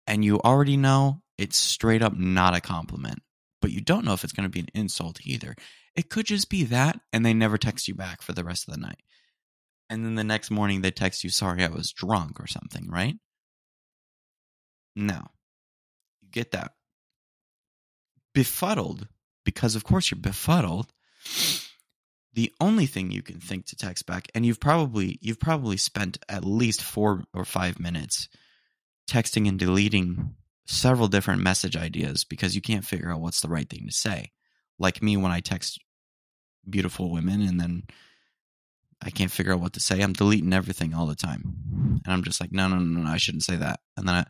And 0.05 0.24
you 0.24 0.39
already 0.39 0.77
know 0.77 1.22
it's 1.38 1.57
straight 1.57 2.01
up 2.01 2.17
not 2.17 2.55
a 2.55 2.62
compliment, 2.62 3.22
but 3.62 3.72
you 3.72 3.81
don't 3.81 4.05
know 4.05 4.13
if 4.13 4.24
it's 4.24 4.31
going 4.31 4.46
to 4.46 4.50
be 4.50 4.62
an 4.62 4.69
insult 4.74 5.19
either. 5.25 5.55
It 5.96 6.10
could 6.10 6.27
just 6.27 6.50
be 6.50 6.63
that, 6.65 7.00
and 7.12 7.25
they 7.25 7.34
never 7.34 7.57
text 7.57 7.88
you 7.88 7.96
back 7.96 8.22
for 8.22 8.31
the 8.31 8.43
rest 8.43 8.67
of 8.67 8.74
the 8.74 8.79
night. 8.79 9.01
And 9.89 10.05
then 10.05 10.15
the 10.15 10.24
next 10.24 10.50
morning 10.51 10.81
they 10.81 10.91
text 10.91 11.24
you, 11.24 11.29
sorry, 11.29 11.63
I 11.63 11.69
was 11.69 11.91
drunk 11.91 12.39
or 12.39 12.48
something, 12.48 12.88
right? 12.89 13.15
No. 14.98 15.22
You 16.22 16.30
get 16.32 16.51
that. 16.51 16.74
Befuddled, 18.34 19.08
because 19.46 19.75
of 19.75 19.84
course 19.84 20.12
you're 20.12 20.20
befuddled 20.20 20.92
the 22.38 22.54
only 22.62 22.86
thing 22.86 23.10
you 23.10 23.24
can 23.24 23.39
think 23.39 23.66
to 23.66 23.75
text 23.75 24.06
back 24.06 24.27
and 24.36 24.46
you've 24.46 24.60
probably 24.60 25.18
you've 25.22 25.39
probably 25.39 25.75
spent 25.75 26.20
at 26.30 26.46
least 26.46 26.84
4 26.84 27.24
or 27.34 27.46
5 27.46 27.80
minutes 27.80 28.30
texting 29.10 29.48
and 29.48 29.58
deleting 29.58 30.36
several 30.68 31.08
different 31.08 31.42
message 31.42 31.75
ideas 31.75 32.25
because 32.25 32.54
you 32.54 32.62
can't 32.62 32.86
figure 32.86 33.12
out 33.12 33.22
what's 33.22 33.42
the 33.42 33.48
right 33.48 33.68
thing 33.68 33.88
to 33.88 33.92
say 33.92 34.32
like 34.77 35.01
me 35.01 35.18
when 35.18 35.32
i 35.32 35.39
text 35.39 35.80
beautiful 36.70 37.10
women 37.12 37.42
and 37.42 37.60
then 37.60 37.82
i 39.01 39.10
can't 39.10 39.32
figure 39.32 39.54
out 39.54 39.60
what 39.60 39.74
to 39.74 39.80
say 39.80 40.01
i'm 40.01 40.13
deleting 40.13 40.54
everything 40.54 40.94
all 40.94 41.08
the 41.08 41.16
time 41.16 42.01
and 42.06 42.13
i'm 42.13 42.24
just 42.24 42.39
like 42.39 42.51
no 42.51 42.68
no 42.68 42.77
no 42.77 43.01
no 43.01 43.10
i 43.10 43.18
shouldn't 43.18 43.44
say 43.44 43.56
that 43.56 43.80
and 43.98 44.08
then 44.08 44.13
i 44.13 44.25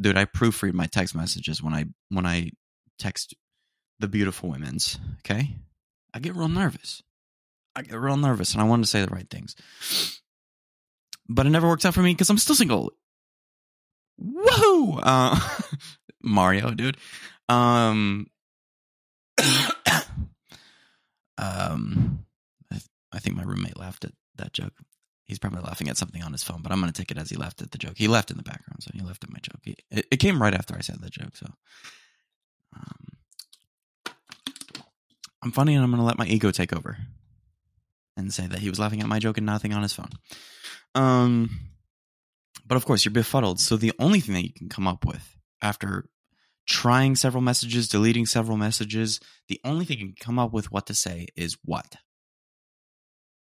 dude 0.00 0.16
i 0.16 0.24
proofread 0.24 0.72
my 0.72 0.86
text 0.86 1.14
messages 1.14 1.62
when 1.62 1.74
i 1.74 1.84
when 2.08 2.26
i 2.26 2.50
text 2.98 3.34
the 3.98 4.08
beautiful 4.08 4.48
women's 4.48 4.98
okay 5.20 5.56
i 6.14 6.18
get 6.18 6.34
real 6.34 6.48
nervous 6.48 7.02
I 7.74 7.82
get 7.82 7.98
real 7.98 8.16
nervous 8.16 8.52
and 8.52 8.60
I 8.60 8.66
want 8.66 8.82
to 8.84 8.90
say 8.90 9.00
the 9.04 9.14
right 9.14 9.28
things. 9.28 9.54
But 11.28 11.46
it 11.46 11.50
never 11.50 11.68
works 11.68 11.84
out 11.84 11.94
for 11.94 12.02
me 12.02 12.12
because 12.12 12.30
I'm 12.30 12.38
still 12.38 12.56
single. 12.56 12.92
Woohoo! 14.20 15.00
Uh, 15.02 15.38
Mario, 16.22 16.72
dude. 16.72 16.96
Um, 17.48 18.26
um, 21.38 22.24
I, 22.70 22.74
th- 22.74 22.84
I 23.12 23.18
think 23.20 23.36
my 23.36 23.44
roommate 23.44 23.78
laughed 23.78 24.04
at 24.04 24.12
that 24.36 24.52
joke. 24.52 24.74
He's 25.30 25.38
probably 25.38 25.62
laughing 25.62 25.88
at 25.88 25.96
something 25.96 26.24
on 26.24 26.32
his 26.32 26.42
phone, 26.42 26.60
but 26.60 26.72
I'm 26.72 26.80
going 26.80 26.92
to 26.92 27.00
take 27.00 27.12
it 27.12 27.16
as 27.16 27.30
he 27.30 27.36
laughed 27.36 27.62
at 27.62 27.70
the 27.70 27.78
joke. 27.78 27.94
He 27.96 28.08
laughed 28.08 28.32
in 28.32 28.36
the 28.36 28.42
background, 28.42 28.82
so 28.82 28.90
he 28.92 29.00
laughed 29.00 29.22
at 29.22 29.30
my 29.30 29.38
joke. 29.38 29.60
He, 29.62 29.76
it, 29.92 30.06
it, 30.10 30.16
came 30.16 30.42
right 30.42 30.52
after 30.52 30.74
I 30.74 30.80
said 30.80 31.00
the 31.00 31.08
joke, 31.08 31.36
so. 31.36 31.46
Um, 32.74 34.14
I'm 35.40 35.52
funny 35.52 35.76
and 35.76 35.84
I'm 35.84 35.90
going 35.90 36.00
to 36.00 36.04
let 36.04 36.18
my 36.18 36.26
ego 36.26 36.50
take 36.50 36.72
over 36.72 36.98
and 38.16 38.34
say 38.34 38.48
that 38.48 38.58
he 38.58 38.68
was 38.68 38.80
laughing 38.80 39.00
at 39.00 39.06
my 39.06 39.20
joke 39.20 39.38
and 39.38 39.46
nothing 39.46 39.72
on 39.72 39.82
his 39.82 39.92
phone. 39.92 40.10
Um, 40.96 41.50
but 42.66 42.74
of 42.74 42.84
course, 42.84 43.04
you're 43.04 43.12
befuddled. 43.12 43.60
So 43.60 43.76
the 43.76 43.92
only 44.00 44.18
thing 44.18 44.34
that 44.34 44.42
you 44.42 44.52
can 44.52 44.68
come 44.68 44.88
up 44.88 45.06
with 45.06 45.36
after 45.62 46.06
trying 46.66 47.14
several 47.14 47.40
messages, 47.40 47.88
deleting 47.88 48.26
several 48.26 48.56
messages, 48.56 49.20
the 49.48 49.60
only 49.64 49.84
thing 49.84 49.98
you 49.98 50.06
can 50.06 50.14
come 50.18 50.38
up 50.40 50.52
with 50.52 50.72
what 50.72 50.86
to 50.86 50.94
say 50.94 51.28
is 51.36 51.56
what? 51.64 51.96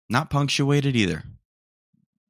Not 0.10 0.30
punctuated 0.30 0.96
either. 0.96 1.24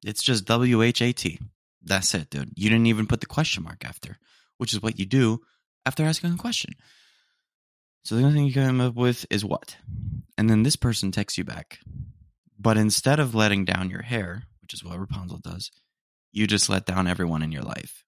It's 0.04 0.22
just 0.22 0.44
W 0.46 0.82
H 0.82 1.02
A 1.02 1.12
T. 1.12 1.38
That's 1.82 2.14
it, 2.14 2.30
dude. 2.30 2.52
You 2.56 2.68
didn't 2.70 2.86
even 2.86 3.06
put 3.06 3.20
the 3.20 3.26
question 3.26 3.62
mark 3.62 3.84
after, 3.84 4.18
which 4.58 4.72
is 4.72 4.82
what 4.82 4.98
you 4.98 5.06
do 5.06 5.40
after 5.86 6.04
asking 6.04 6.32
a 6.32 6.36
question. 6.36 6.74
So 8.04 8.16
the 8.16 8.22
only 8.22 8.34
thing 8.34 8.46
you 8.46 8.54
come 8.54 8.80
up 8.80 8.94
with 8.94 9.26
is 9.30 9.44
what? 9.44 9.76
And 10.36 10.48
then 10.48 10.62
this 10.62 10.76
person 10.76 11.10
texts 11.10 11.38
you 11.38 11.44
back. 11.44 11.78
But 12.58 12.76
instead 12.76 13.20
of 13.20 13.34
letting 13.34 13.64
down 13.64 13.90
your 13.90 14.02
hair, 14.02 14.44
which 14.62 14.74
is 14.74 14.84
what 14.84 14.98
Rapunzel 14.98 15.38
does, 15.38 15.70
you 16.32 16.46
just 16.46 16.68
let 16.68 16.86
down 16.86 17.06
everyone 17.06 17.42
in 17.42 17.52
your 17.52 17.62
life. 17.62 18.04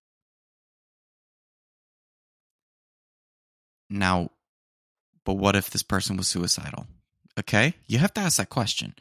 Now, 3.89 4.31
but 5.25 5.35
what 5.35 5.57
if 5.57 5.71
this 5.71 5.83
person 5.83 6.17
was 6.17 6.29
suicidal? 6.29 6.87
Okay, 7.39 7.75
you 7.87 7.99
have 7.99 8.15
to 8.15 8.21
ask 8.21 8.37
that 8.39 8.51
question. 8.51 8.95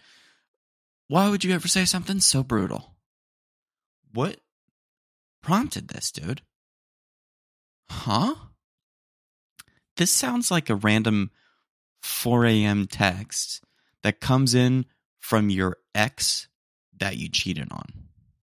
Why 1.09 1.27
would 1.27 1.43
you 1.43 1.55
ever 1.55 1.67
say 1.67 1.85
something 1.85 2.19
so 2.19 2.43
brutal? 2.43 2.93
What 4.13 4.39
prompted 5.41 5.87
this, 5.87 6.11
dude? 6.11 6.43
Huh? 7.89 8.35
This 9.97 10.11
sounds 10.11 10.51
like 10.51 10.69
a 10.69 10.75
random 10.75 11.31
4 12.03 12.45
a.m. 12.45 12.85
text 12.85 13.63
that 14.03 14.21
comes 14.21 14.53
in 14.53 14.85
from 15.17 15.49
your 15.49 15.77
ex 15.95 16.47
that 16.99 17.17
you 17.17 17.27
cheated 17.27 17.69
on. 17.71 17.87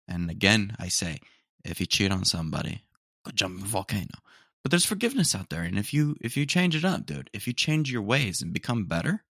And 0.08 0.32
again, 0.32 0.76
I 0.80 0.88
say, 0.88 1.20
if 1.64 1.80
you 1.80 1.86
cheat 1.86 2.12
on 2.12 2.26
somebody, 2.26 2.82
go 3.24 3.32
jump 3.36 3.60
in 3.60 3.66
a 3.66 3.68
volcano. 3.68 4.18
But 4.64 4.72
there's 4.72 4.84
forgiveness 4.84 5.36
out 5.36 5.52
there, 5.52 5.62
and 5.62 5.78
if 5.78 5.94
you 5.94 6.18
if 6.22 6.36
you 6.36 6.48
change 6.48 6.76
it 6.76 6.84
up, 6.84 7.06
dude, 7.06 7.30
if 7.34 7.46
you 7.46 7.54
change 7.54 7.92
your 7.92 8.02
ways 8.02 8.42
and 8.42 8.52
become 8.52 8.86
better, 8.86 9.24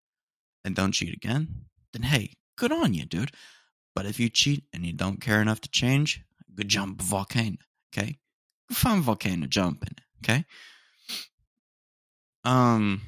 and 0.64 0.76
don't 0.76 0.92
cheat 0.92 1.12
again, 1.12 1.66
then 1.92 2.02
hey, 2.02 2.34
good 2.56 2.72
on 2.72 2.94
you, 2.94 3.04
dude. 3.04 3.32
But 3.94 4.06
if 4.06 4.20
you 4.20 4.28
cheat 4.28 4.64
and 4.72 4.84
you 4.84 4.92
don't 4.92 5.20
care 5.20 5.40
enough 5.40 5.60
to 5.62 5.70
change, 5.70 6.22
go 6.54 6.62
jump 6.62 7.00
volcano. 7.00 7.56
Okay, 7.92 8.18
go 8.68 8.74
find 8.74 8.98
a 8.98 9.02
volcano, 9.02 9.46
jumping. 9.46 9.96
Okay. 10.24 10.44
Um. 12.44 13.02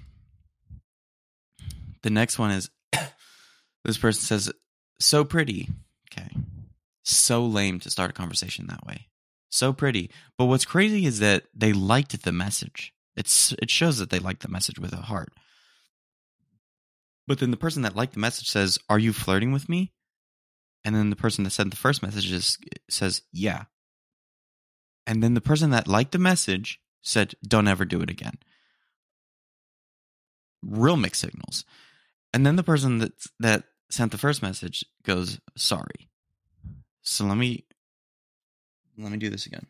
The 2.03 2.11
next 2.11 2.39
one 2.39 2.53
is 2.53 2.71
this 3.85 3.99
person 3.99 4.23
says, 4.23 4.53
so 5.01 5.25
pretty. 5.25 5.69
Okay. 6.13 6.31
So 7.03 7.45
lame 7.45 7.81
to 7.81 7.91
start 7.91 8.11
a 8.11 8.15
conversation 8.15 8.67
that 8.69 8.87
way. 8.87 9.09
So 9.51 9.73
pretty. 9.73 10.11
But 10.37 10.47
what's 10.47 10.65
crazy 10.65 11.07
is 11.07 11.19
that 11.21 11.45
they 11.55 11.73
liked 11.73 12.23
the 12.23 12.33
message. 12.33 12.93
It's 13.17 13.53
it 13.61 13.71
shows 13.71 13.99
that 13.99 14.11
they 14.11 14.19
liked 14.19 14.43
the 14.43 14.49
message 14.49 14.79
with 14.79 14.93
a 14.93 15.03
heart. 15.03 15.33
But 17.29 17.41
then 17.41 17.51
the 17.51 17.59
person 17.59 17.83
that 17.83 17.95
liked 17.95 18.15
the 18.15 18.21
message 18.21 18.49
says, 18.49 18.79
"Are 18.89 18.99
you 18.99 19.13
flirting 19.13 19.53
with 19.53 19.69
me?" 19.69 19.93
And 20.83 20.97
then 20.97 21.11
the 21.11 21.17
person 21.17 21.45
that 21.45 21.51
sent 21.51 21.71
the 21.71 21.77
first 21.77 22.03
message 22.03 22.33
is, 22.33 22.57
says, 22.89 23.21
"Yeah." 23.31 23.67
And 25.07 25.23
then 25.23 25.35
the 25.35 25.43
person 25.43 25.69
that 25.71 25.87
liked 25.87 26.13
the 26.13 26.19
message 26.19 26.81
said, 27.03 27.35
"Don't 27.47 27.69
ever 27.69 27.85
do 27.85 28.01
it 28.01 28.09
again." 28.09 28.39
Real 30.63 30.97
mixed 30.97 31.21
signals. 31.21 31.67
And 32.33 32.47
then 32.47 32.57
the 32.57 32.65
person 32.65 32.97
that 32.99 33.13
that 33.39 33.65
sent 33.91 34.11
the 34.11 34.19
first 34.19 34.41
message 34.41 34.83
goes, 35.03 35.39
"Sorry." 35.55 36.09
So 37.03 37.27
let 37.27 37.37
me 37.37 37.67
let 38.97 39.13
me 39.13 39.19
do 39.19 39.29
this 39.29 39.45
again. 39.45 39.67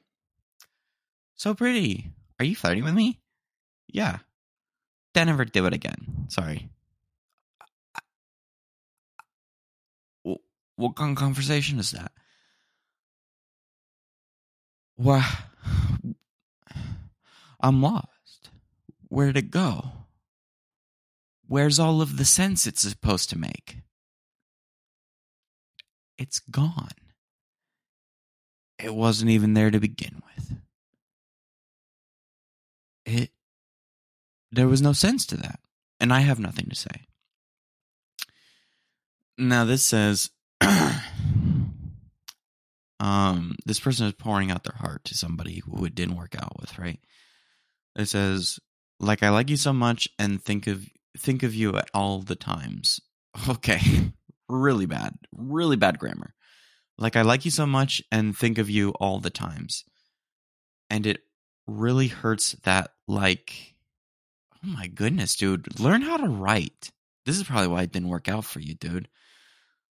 So 1.35 1.55
pretty. 1.55 2.13
Are 2.39 2.45
you 2.45 2.55
flirting 2.55 2.85
with 2.85 2.95
me? 2.95 3.21
Yeah. 3.89 4.21
Don't 5.13 5.29
ever 5.29 5.45
do 5.45 5.67
it 5.67 5.73
again. 5.73 6.27
Sorry. 6.29 6.71
What 10.79 10.95
kind 10.95 11.11
of 11.11 11.17
conversation 11.17 11.81
is 11.81 11.91
that? 11.91 12.13
Why? 14.95 15.29
I'm 17.61 17.83
lost. 17.83 18.51
Where'd 19.09 19.37
it 19.37 19.51
go? 19.51 19.91
Where's 21.49 21.81
all 21.81 22.01
of 22.01 22.17
the 22.17 22.25
sense 22.25 22.65
it's 22.65 22.83
supposed 22.83 23.29
to 23.31 23.39
make? 23.39 23.79
It's 26.17 26.39
gone. 26.39 26.93
It 28.79 28.95
wasn't 28.95 29.33
even 29.33 29.55
there 29.55 29.73
to 29.73 29.81
begin 29.81 30.23
with. 30.37 30.59
It 33.05 33.31
there 34.53 34.69
was 34.69 34.81
no 34.81 34.93
sense 34.93 35.27
to 35.27 35.37
that. 35.39 35.59
And 35.99 36.13
I 36.13 36.21
have 36.21 36.39
nothing 36.39 36.69
to 36.69 36.77
say. 36.77 37.09
Now 39.37 39.65
this 39.65 39.85
says 39.85 40.31
um 43.01 43.55
this 43.65 43.81
person 43.81 44.07
is 44.07 44.13
pouring 44.15 44.51
out 44.51 44.65
their 44.65 44.77
heart 44.77 45.05
to 45.05 45.15
somebody 45.15 45.63
who 45.65 45.85
it 45.85 45.95
didn't 45.95 46.17
work 46.17 46.35
out 46.37 46.61
with, 46.61 46.79
right? 46.79 47.01
It 47.97 48.07
says 48.07 48.59
like 49.01 49.23
I 49.23 49.31
like 49.31 49.51
you 49.51 49.57
so 49.57 49.73
much 49.73 50.09
and 50.19 50.43
think 50.43 50.67
of 50.67 50.85
think 51.17 51.43
of 51.43 51.55
you 51.55 51.77
at 51.77 51.91
all 51.95 52.21
the 52.21 52.37
times. 52.37 53.01
Okay. 53.49 54.13
really 54.49 54.87
bad. 54.87 55.15
Really 55.33 55.77
bad 55.77 55.99
grammar. 55.99 56.35
Like 56.97 57.15
I 57.15 57.23
like 57.23 57.45
you 57.45 57.51
so 57.53 57.67
much 57.67 58.03
and 58.11 58.37
think 58.37 58.59
of 58.59 58.69
you 58.69 58.91
all 58.93 59.21
the 59.21 59.31
times. 59.31 59.85
And 60.91 61.07
it 61.07 61.21
really 61.67 62.09
hurts 62.09 62.53
that 62.65 62.91
like 63.07 63.75
oh 64.65 64.69
my 64.69 64.89
goodness, 64.89 65.37
dude, 65.37 65.79
learn 65.79 66.03
how 66.03 66.17
to 66.17 66.29
write. 66.29 66.91
This 67.27 67.37
is 67.37 67.45
probably 67.45 67.69
why 67.69 67.83
it 67.83 67.93
didn't 67.93 68.09
work 68.09 68.29
out 68.29 68.45
for 68.45 68.59
you, 68.61 68.75
dude. 68.75 69.09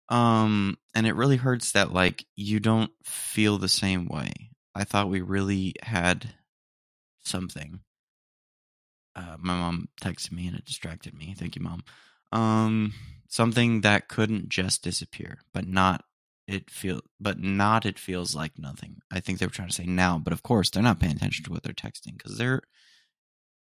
Um 0.09 0.77
and 0.95 1.05
it 1.05 1.15
really 1.15 1.37
hurts 1.37 1.71
that 1.73 1.93
like 1.93 2.25
you 2.35 2.59
don't 2.59 2.91
feel 3.03 3.57
the 3.57 3.67
same 3.67 4.07
way. 4.07 4.51
I 4.73 4.83
thought 4.83 5.09
we 5.09 5.21
really 5.21 5.73
had 5.81 6.33
something. 7.23 7.79
Uh, 9.15 9.35
my 9.39 9.55
mom 9.55 9.89
texted 10.01 10.31
me 10.31 10.47
and 10.47 10.55
it 10.55 10.65
distracted 10.65 11.15
me. 11.15 11.33
Thank 11.37 11.55
you, 11.55 11.63
mom. 11.63 11.83
Um, 12.31 12.93
something 13.27 13.81
that 13.81 14.07
couldn't 14.07 14.49
just 14.49 14.83
disappear, 14.83 15.39
but 15.53 15.67
not 15.67 16.03
it 16.47 16.69
feel, 16.69 17.01
but 17.19 17.39
not 17.39 17.85
it 17.85 17.99
feels 17.99 18.35
like 18.35 18.53
nothing. 18.57 18.97
I 19.11 19.19
think 19.19 19.39
they 19.39 19.45
were 19.45 19.51
trying 19.51 19.69
to 19.69 19.73
say 19.73 19.85
now, 19.85 20.17
but 20.17 20.33
of 20.33 20.43
course 20.43 20.69
they're 20.69 20.83
not 20.83 20.99
paying 20.99 21.15
attention 21.15 21.43
to 21.45 21.51
what 21.51 21.63
they're 21.63 21.73
texting 21.73 22.17
because 22.17 22.37
they're 22.37 22.61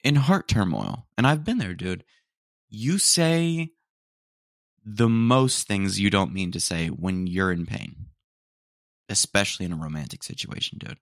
in 0.04 0.16
heart 0.16 0.46
turmoil. 0.46 1.06
And 1.16 1.26
I've 1.26 1.44
been 1.44 1.58
there, 1.58 1.74
dude. 1.74 2.04
You 2.68 2.98
say 2.98 3.70
the 4.86 5.08
most 5.08 5.66
things 5.66 5.98
you 5.98 6.10
don't 6.10 6.32
mean 6.32 6.52
to 6.52 6.60
say 6.60 6.86
when 6.86 7.26
you're 7.26 7.50
in 7.50 7.66
pain, 7.66 8.06
especially 9.08 9.66
in 9.66 9.72
a 9.72 9.76
romantic 9.76 10.22
situation, 10.22 10.78
dude. 10.78 10.98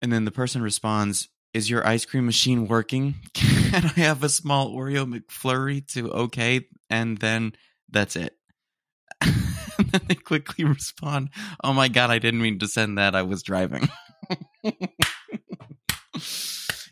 And 0.00 0.10
then 0.10 0.24
the 0.24 0.30
person 0.30 0.62
responds, 0.62 1.28
Is 1.52 1.68
your 1.68 1.86
ice 1.86 2.06
cream 2.06 2.24
machine 2.24 2.66
working? 2.66 3.16
Can 3.34 3.84
I 3.84 4.00
have 4.00 4.22
a 4.24 4.30
small 4.30 4.74
Oreo 4.74 5.04
McFlurry 5.06 5.86
to 5.88 6.10
okay? 6.12 6.62
And 6.88 7.18
then 7.18 7.52
that's 7.90 8.16
it. 8.16 8.34
and 9.20 9.90
then 9.90 10.00
they 10.08 10.14
quickly 10.14 10.64
respond, 10.64 11.28
Oh 11.62 11.74
my 11.74 11.88
God, 11.88 12.10
I 12.10 12.18
didn't 12.18 12.40
mean 12.40 12.58
to 12.60 12.66
send 12.66 12.96
that. 12.96 13.14
I 13.14 13.22
was 13.22 13.42
driving. 13.42 13.90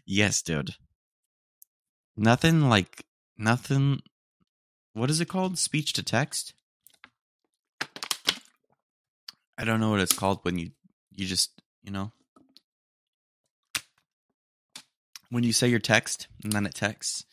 yes, 0.06 0.42
dude. 0.42 0.74
Nothing 2.14 2.68
like, 2.68 3.06
nothing. 3.38 4.00
What 4.94 5.10
is 5.10 5.20
it 5.20 5.28
called? 5.28 5.58
Speech 5.58 5.92
to 5.94 6.02
text? 6.02 6.54
I 9.56 9.64
don't 9.64 9.80
know 9.80 9.90
what 9.90 10.00
it's 10.00 10.12
called 10.12 10.40
when 10.42 10.58
you, 10.58 10.70
you 11.10 11.26
just, 11.26 11.62
you 11.82 11.90
know, 11.92 12.12
when 15.30 15.44
you 15.44 15.52
say 15.52 15.68
your 15.68 15.78
text 15.78 16.28
and 16.44 16.52
then 16.52 16.66
it 16.66 16.74
texts. 16.74 17.24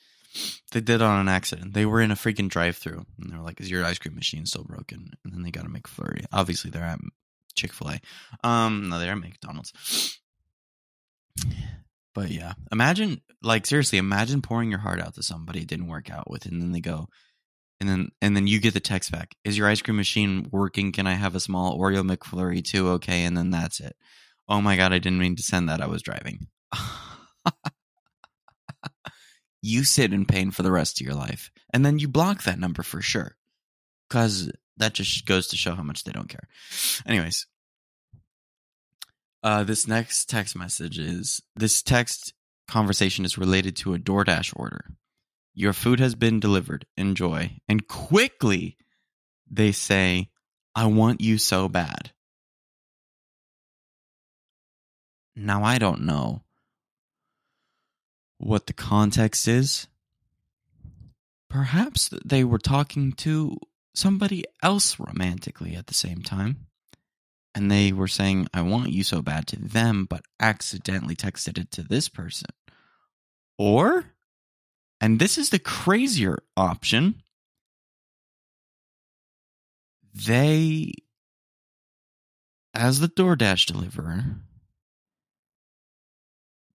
They 0.71 0.79
did 0.79 0.95
it 0.95 1.01
on 1.01 1.19
an 1.19 1.27
accident. 1.27 1.73
They 1.73 1.85
were 1.85 2.01
in 2.01 2.11
a 2.11 2.15
freaking 2.15 2.49
drive-through, 2.49 3.03
and 3.17 3.31
they're 3.31 3.41
like, 3.41 3.59
"Is 3.59 3.69
your 3.69 3.83
ice 3.83 3.97
cream 3.97 4.13
machine 4.13 4.45
still 4.45 4.63
broken?" 4.63 5.11
And 5.23 5.33
then 5.33 5.41
they 5.41 5.49
got 5.49 5.63
to 5.63 5.69
McFlurry. 5.69 6.25
Obviously, 6.31 6.69
they're 6.69 6.83
at 6.83 6.99
Chick 7.55 7.73
Fil 7.73 7.91
A. 7.91 8.47
Um, 8.47 8.89
no, 8.89 8.99
they're 8.99 9.11
at 9.11 9.17
McDonald's. 9.17 10.19
But 12.13 12.29
yeah, 12.29 12.53
imagine 12.71 13.21
like 13.41 13.65
seriously, 13.65 13.97
imagine 13.97 14.43
pouring 14.43 14.69
your 14.69 14.79
heart 14.79 15.01
out 15.01 15.15
to 15.15 15.23
somebody 15.23 15.61
it 15.61 15.67
didn't 15.67 15.87
work 15.87 16.11
out 16.11 16.29
with, 16.29 16.45
and 16.45 16.61
then 16.61 16.73
they 16.73 16.81
go, 16.81 17.09
and 17.79 17.89
then 17.89 18.09
and 18.21 18.35
then 18.35 18.47
you 18.47 18.59
get 18.59 18.73
the 18.73 18.79
text 18.79 19.11
back: 19.11 19.35
"Is 19.43 19.57
your 19.57 19.67
ice 19.67 19.81
cream 19.81 19.97
machine 19.97 20.47
working? 20.51 20.91
Can 20.91 21.07
I 21.07 21.13
have 21.13 21.35
a 21.35 21.39
small 21.39 21.77
Oreo 21.77 22.07
McFlurry 22.07 22.63
too?" 22.63 22.89
Okay, 22.89 23.23
and 23.23 23.35
then 23.37 23.49
that's 23.51 23.79
it. 23.79 23.95
Oh 24.47 24.61
my 24.61 24.75
god, 24.75 24.93
I 24.93 24.99
didn't 24.99 25.19
mean 25.19 25.35
to 25.35 25.43
send 25.43 25.69
that. 25.69 25.81
I 25.81 25.87
was 25.87 26.01
driving. 26.01 26.47
you 29.61 29.83
sit 29.83 30.13
in 30.13 30.25
pain 30.25 30.51
for 30.51 30.63
the 30.63 30.71
rest 30.71 30.99
of 30.99 31.05
your 31.05 31.15
life. 31.15 31.51
And 31.73 31.85
then 31.85 31.99
you 31.99 32.07
block 32.07 32.43
that 32.43 32.59
number 32.59 32.83
for 32.83 33.01
sure. 33.01 33.35
Because 34.09 34.51
that 34.77 34.93
just 34.93 35.25
goes 35.25 35.47
to 35.47 35.57
show 35.57 35.75
how 35.75 35.83
much 35.83 36.03
they 36.03 36.11
don't 36.11 36.29
care. 36.29 36.47
Anyways, 37.05 37.45
uh, 39.43 39.63
this 39.63 39.87
next 39.87 40.29
text 40.29 40.55
message 40.55 40.97
is 40.97 41.41
this 41.55 41.81
text 41.81 42.33
conversation 42.67 43.25
is 43.25 43.37
related 43.37 43.75
to 43.77 43.93
a 43.93 43.99
DoorDash 43.99 44.53
order. 44.55 44.85
Your 45.59 45.73
food 45.73 45.99
has 45.99 46.15
been 46.15 46.39
delivered. 46.39 46.85
Enjoy. 46.95 47.59
And 47.67 47.85
quickly 47.85 48.77
they 49.51 49.73
say, 49.73 50.29
I 50.73 50.85
want 50.85 51.19
you 51.19 51.37
so 51.37 51.67
bad. 51.67 52.11
Now, 55.35 55.65
I 55.65 55.77
don't 55.77 56.03
know 56.03 56.43
what 58.37 58.67
the 58.67 58.73
context 58.73 59.49
is. 59.49 59.87
Perhaps 61.49 62.09
they 62.23 62.45
were 62.45 62.57
talking 62.57 63.11
to 63.17 63.57
somebody 63.93 64.45
else 64.63 64.97
romantically 64.97 65.75
at 65.75 65.87
the 65.87 65.93
same 65.93 66.21
time. 66.21 66.67
And 67.53 67.69
they 67.69 67.91
were 67.91 68.07
saying, 68.07 68.47
I 68.53 68.61
want 68.61 68.93
you 68.93 69.03
so 69.03 69.21
bad 69.21 69.45
to 69.47 69.59
them, 69.59 70.07
but 70.09 70.21
accidentally 70.39 71.17
texted 71.17 71.57
it 71.57 71.69
to 71.71 71.83
this 71.83 72.07
person. 72.07 72.47
Or, 73.57 74.13
and 75.01 75.19
this 75.19 75.37
is 75.37 75.49
the 75.49 75.59
crazier 75.59 76.39
option, 76.57 77.21
they, 80.13 80.93
as 82.73 82.99
the 82.99 83.07
DoorDash 83.07 83.65
deliverer, 83.65 84.37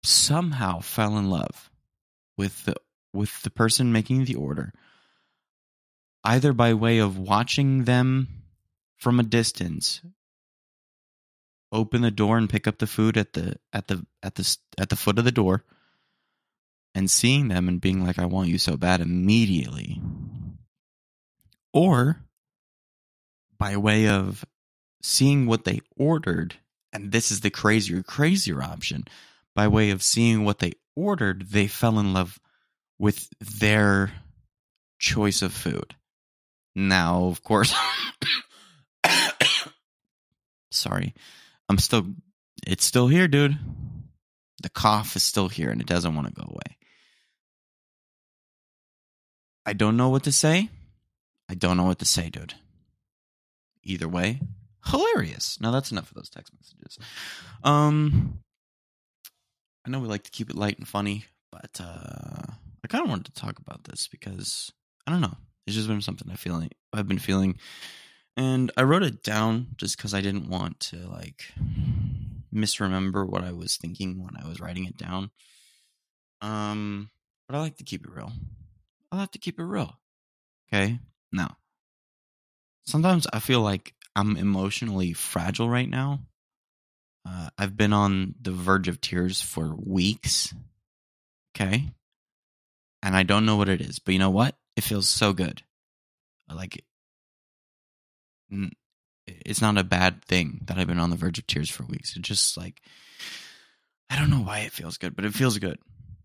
somehow 0.04 0.80
fell 0.80 1.16
in 1.18 1.30
love 1.30 1.70
with 2.36 2.64
the 2.64 2.74
with 3.12 3.42
the 3.42 3.50
person 3.50 3.92
making 3.92 4.24
the 4.24 4.34
order 4.34 4.72
either 6.24 6.52
by 6.52 6.72
way 6.72 6.98
of 6.98 7.18
watching 7.18 7.84
them 7.84 8.26
from 8.96 9.20
a 9.20 9.24
distance 9.24 10.00
open 11.70 12.02
the 12.02 12.10
door 12.10 12.36
and 12.36 12.50
pick 12.50 12.66
up 12.66 12.78
the 12.78 12.86
food 12.86 13.16
at 13.16 13.32
the 13.32 13.56
at 13.72 13.88
the 13.88 14.04
at 14.22 14.34
the 14.34 14.56
at 14.78 14.88
the 14.88 14.96
foot 14.96 15.18
of 15.18 15.24
the 15.24 15.32
door 15.32 15.64
and 16.94 17.10
seeing 17.10 17.48
them 17.48 17.68
and 17.68 17.80
being 17.80 18.04
like 18.04 18.18
I 18.18 18.26
want 18.26 18.48
you 18.48 18.58
so 18.58 18.76
bad 18.76 19.00
immediately 19.00 20.00
or 21.72 22.20
by 23.58 23.76
way 23.76 24.08
of 24.08 24.44
seeing 25.02 25.46
what 25.46 25.64
they 25.64 25.80
ordered 25.96 26.56
and 26.92 27.12
this 27.12 27.30
is 27.30 27.40
the 27.40 27.50
crazier 27.50 28.02
crazier 28.02 28.62
option 28.62 29.04
by 29.54 29.68
way 29.68 29.90
of 29.90 30.02
seeing 30.02 30.44
what 30.44 30.58
they 30.58 30.72
ordered, 30.96 31.48
they 31.50 31.66
fell 31.66 31.98
in 31.98 32.12
love 32.12 32.38
with 32.98 33.28
their 33.40 34.12
choice 34.98 35.42
of 35.42 35.52
food. 35.52 35.94
Now, 36.74 37.24
of 37.24 37.42
course, 37.42 37.74
sorry, 40.70 41.14
I'm 41.68 41.78
still, 41.78 42.06
it's 42.66 42.84
still 42.84 43.08
here, 43.08 43.28
dude. 43.28 43.58
The 44.62 44.70
cough 44.70 45.16
is 45.16 45.22
still 45.22 45.48
here 45.48 45.70
and 45.70 45.80
it 45.80 45.86
doesn't 45.86 46.14
want 46.14 46.28
to 46.28 46.32
go 46.32 46.46
away. 46.48 46.76
I 49.64 49.72
don't 49.72 49.96
know 49.96 50.08
what 50.08 50.24
to 50.24 50.32
say. 50.32 50.68
I 51.48 51.54
don't 51.54 51.76
know 51.76 51.84
what 51.84 51.98
to 52.00 52.04
say, 52.04 52.30
dude. 52.30 52.54
Either 53.84 54.08
way, 54.08 54.40
hilarious. 54.86 55.60
Now 55.60 55.70
that's 55.70 55.90
enough 55.90 56.10
of 56.10 56.14
those 56.14 56.30
text 56.30 56.52
messages. 56.54 56.98
Um, 57.62 58.38
I 59.86 59.90
know 59.90 60.00
we 60.00 60.08
like 60.08 60.24
to 60.24 60.30
keep 60.30 60.50
it 60.50 60.56
light 60.56 60.78
and 60.78 60.86
funny, 60.86 61.24
but 61.50 61.80
uh, 61.80 62.52
I 62.84 62.88
kind 62.88 63.04
of 63.04 63.10
wanted 63.10 63.26
to 63.26 63.40
talk 63.40 63.58
about 63.58 63.84
this 63.84 64.08
because 64.08 64.72
I 65.06 65.12
don't 65.12 65.20
know. 65.20 65.36
It's 65.66 65.76
just 65.76 65.88
been 65.88 66.00
something 66.00 66.30
I 66.30 66.36
feel 66.36 66.54
like 66.54 66.74
I've 66.92 67.08
been 67.08 67.18
feeling, 67.18 67.58
and 68.36 68.72
I 68.76 68.82
wrote 68.82 69.04
it 69.04 69.22
down 69.22 69.68
just 69.76 69.96
because 69.96 70.14
I 70.14 70.20
didn't 70.20 70.48
want 70.48 70.80
to 70.80 70.96
like 71.08 71.44
misremember 72.50 73.24
what 73.24 73.44
I 73.44 73.52
was 73.52 73.76
thinking 73.76 74.22
when 74.22 74.36
I 74.36 74.48
was 74.48 74.60
writing 74.60 74.86
it 74.86 74.96
down. 74.96 75.30
Um, 76.40 77.10
but 77.48 77.56
I 77.56 77.60
like 77.60 77.76
to 77.76 77.84
keep 77.84 78.04
it 78.04 78.12
real. 78.12 78.32
I 79.12 79.16
like 79.16 79.32
to 79.32 79.38
keep 79.38 79.60
it 79.60 79.64
real. 79.64 79.92
Okay, 80.72 80.98
now 81.30 81.56
sometimes 82.84 83.26
I 83.32 83.38
feel 83.38 83.60
like 83.60 83.94
I'm 84.16 84.36
emotionally 84.36 85.12
fragile 85.12 85.68
right 85.68 85.88
now 85.88 86.20
uh, 87.26 87.50
I've 87.56 87.76
been 87.76 87.92
on 87.92 88.34
the 88.40 88.50
verge 88.50 88.88
of 88.88 89.00
tears 89.00 89.40
for 89.40 89.74
weeks. 89.76 90.52
Okay. 91.54 91.90
And 93.02 93.16
I 93.16 93.22
don't 93.22 93.46
know 93.46 93.56
what 93.56 93.68
it 93.68 93.80
is, 93.80 93.98
but 93.98 94.12
you 94.12 94.18
know 94.18 94.30
what? 94.30 94.56
It 94.76 94.84
feels 94.84 95.08
so 95.08 95.32
good. 95.32 95.62
Like, 96.52 96.84
it's 99.26 99.62
not 99.62 99.78
a 99.78 99.84
bad 99.84 100.24
thing 100.24 100.60
that 100.66 100.78
I've 100.78 100.86
been 100.86 100.98
on 100.98 101.10
the 101.10 101.16
verge 101.16 101.38
of 101.38 101.46
tears 101.46 101.70
for 101.70 101.84
weeks. 101.84 102.16
It 102.16 102.22
just 102.22 102.56
like, 102.56 102.82
I 104.10 104.18
don't 104.18 104.30
know 104.30 104.42
why 104.42 104.60
it 104.60 104.72
feels 104.72 104.98
good, 104.98 105.16
but 105.16 105.24
it 105.24 105.34
feels 105.34 105.58
good. 105.58 105.78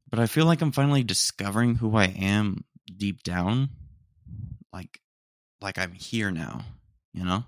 But 0.10 0.20
I 0.20 0.26
feel 0.26 0.46
like 0.46 0.62
I'm 0.62 0.72
finally 0.72 1.04
discovering 1.04 1.76
who 1.76 1.96
I 1.96 2.06
am 2.06 2.64
deep 2.96 3.24
down. 3.24 3.70
Like, 4.74 5.00
like 5.62 5.78
I'm 5.78 5.94
here 5.94 6.32
now, 6.32 6.62
you 7.14 7.24
know? 7.24 7.44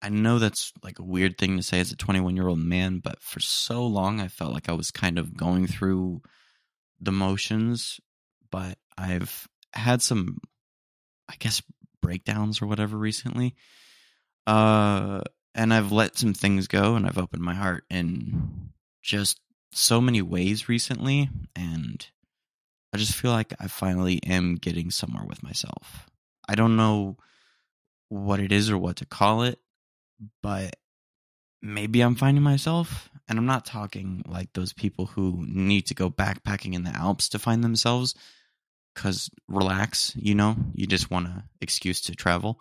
I 0.00 0.10
know 0.10 0.38
that's 0.38 0.72
like 0.84 1.00
a 1.00 1.04
weird 1.04 1.38
thing 1.38 1.56
to 1.56 1.62
say 1.62 1.80
as 1.80 1.90
a 1.90 1.96
21 1.96 2.36
year 2.36 2.46
old 2.46 2.60
man, 2.60 3.00
but 3.02 3.20
for 3.20 3.40
so 3.40 3.84
long 3.86 4.20
I 4.20 4.28
felt 4.28 4.52
like 4.52 4.68
I 4.68 4.72
was 4.72 4.90
kind 4.90 5.18
of 5.18 5.36
going 5.36 5.66
through 5.66 6.22
the 7.00 7.12
motions, 7.12 7.98
but 8.50 8.78
I've 8.96 9.48
had 9.72 10.00
some, 10.02 10.38
I 11.28 11.34
guess, 11.38 11.62
breakdowns 12.00 12.62
or 12.62 12.66
whatever 12.66 12.96
recently. 12.96 13.54
Uh, 14.46 15.22
and 15.54 15.74
I've 15.74 15.92
let 15.92 16.16
some 16.16 16.32
things 16.32 16.68
go 16.68 16.94
and 16.94 17.04
I've 17.04 17.18
opened 17.18 17.42
my 17.42 17.54
heart 17.54 17.84
in 17.90 18.70
just 19.02 19.40
so 19.72 20.00
many 20.00 20.22
ways 20.22 20.68
recently, 20.68 21.28
and 21.54 22.06
I 22.92 22.96
just 22.96 23.14
feel 23.14 23.30
like 23.30 23.54
I 23.60 23.66
finally 23.66 24.20
am 24.24 24.56
getting 24.56 24.90
somewhere 24.90 25.24
with 25.24 25.42
myself. 25.42 26.08
I 26.48 26.54
don't 26.54 26.76
know 26.76 27.16
what 28.08 28.40
it 28.40 28.52
is 28.52 28.70
or 28.70 28.78
what 28.78 28.96
to 28.96 29.06
call 29.06 29.42
it, 29.42 29.58
but 30.42 30.76
maybe 31.60 32.00
I'm 32.00 32.14
finding 32.14 32.42
myself. 32.42 33.10
And 33.28 33.38
I'm 33.38 33.46
not 33.46 33.66
talking 33.66 34.22
like 34.26 34.52
those 34.54 34.72
people 34.72 35.04
who 35.04 35.44
need 35.46 35.86
to 35.88 35.94
go 35.94 36.08
backpacking 36.08 36.72
in 36.72 36.84
the 36.84 36.96
Alps 36.96 37.28
to 37.30 37.38
find 37.38 37.62
themselves 37.62 38.14
because 38.94 39.28
relax, 39.48 40.14
you 40.16 40.34
know, 40.34 40.56
you 40.74 40.86
just 40.86 41.10
want 41.10 41.26
an 41.28 41.42
excuse 41.60 42.00
to 42.02 42.14
travel. 42.14 42.58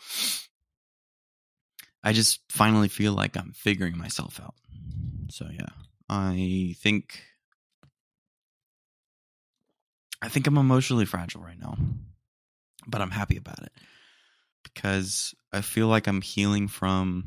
I 2.04 2.12
just 2.12 2.42
finally 2.50 2.90
feel 2.90 3.14
like 3.14 3.38
I'm 3.38 3.54
figuring 3.54 3.98
myself 3.98 4.42
out. 4.42 4.56
So 5.30 5.48
yeah, 5.52 5.70
I 6.10 6.76
think 6.80 7.22
I 10.22 10.30
think 10.30 10.48
I'm 10.48 10.58
emotionally 10.58 11.06
fragile 11.06 11.42
right 11.42 11.60
now, 11.60 11.78
but 12.88 13.02
I'm 13.02 13.12
happy 13.12 13.38
about 13.38 13.62
it 13.62 13.72
because 14.64 15.36
I 15.54 15.62
feel 15.62 15.88
like 15.88 16.08
I'm 16.08 16.22
healing 16.22 16.68
from 16.68 17.26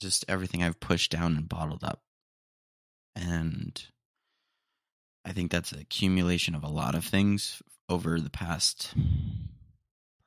just 0.00 0.24
everything 0.28 0.62
I've 0.62 0.80
pushed 0.80 1.10
down 1.10 1.36
and 1.36 1.48
bottled 1.48 1.82
up. 1.82 2.02
And 3.16 3.82
I 5.24 5.32
think 5.32 5.50
that's 5.50 5.72
an 5.72 5.80
accumulation 5.80 6.54
of 6.54 6.62
a 6.62 6.68
lot 6.68 6.94
of 6.94 7.04
things 7.04 7.62
over 7.88 8.20
the 8.20 8.30
past 8.30 8.94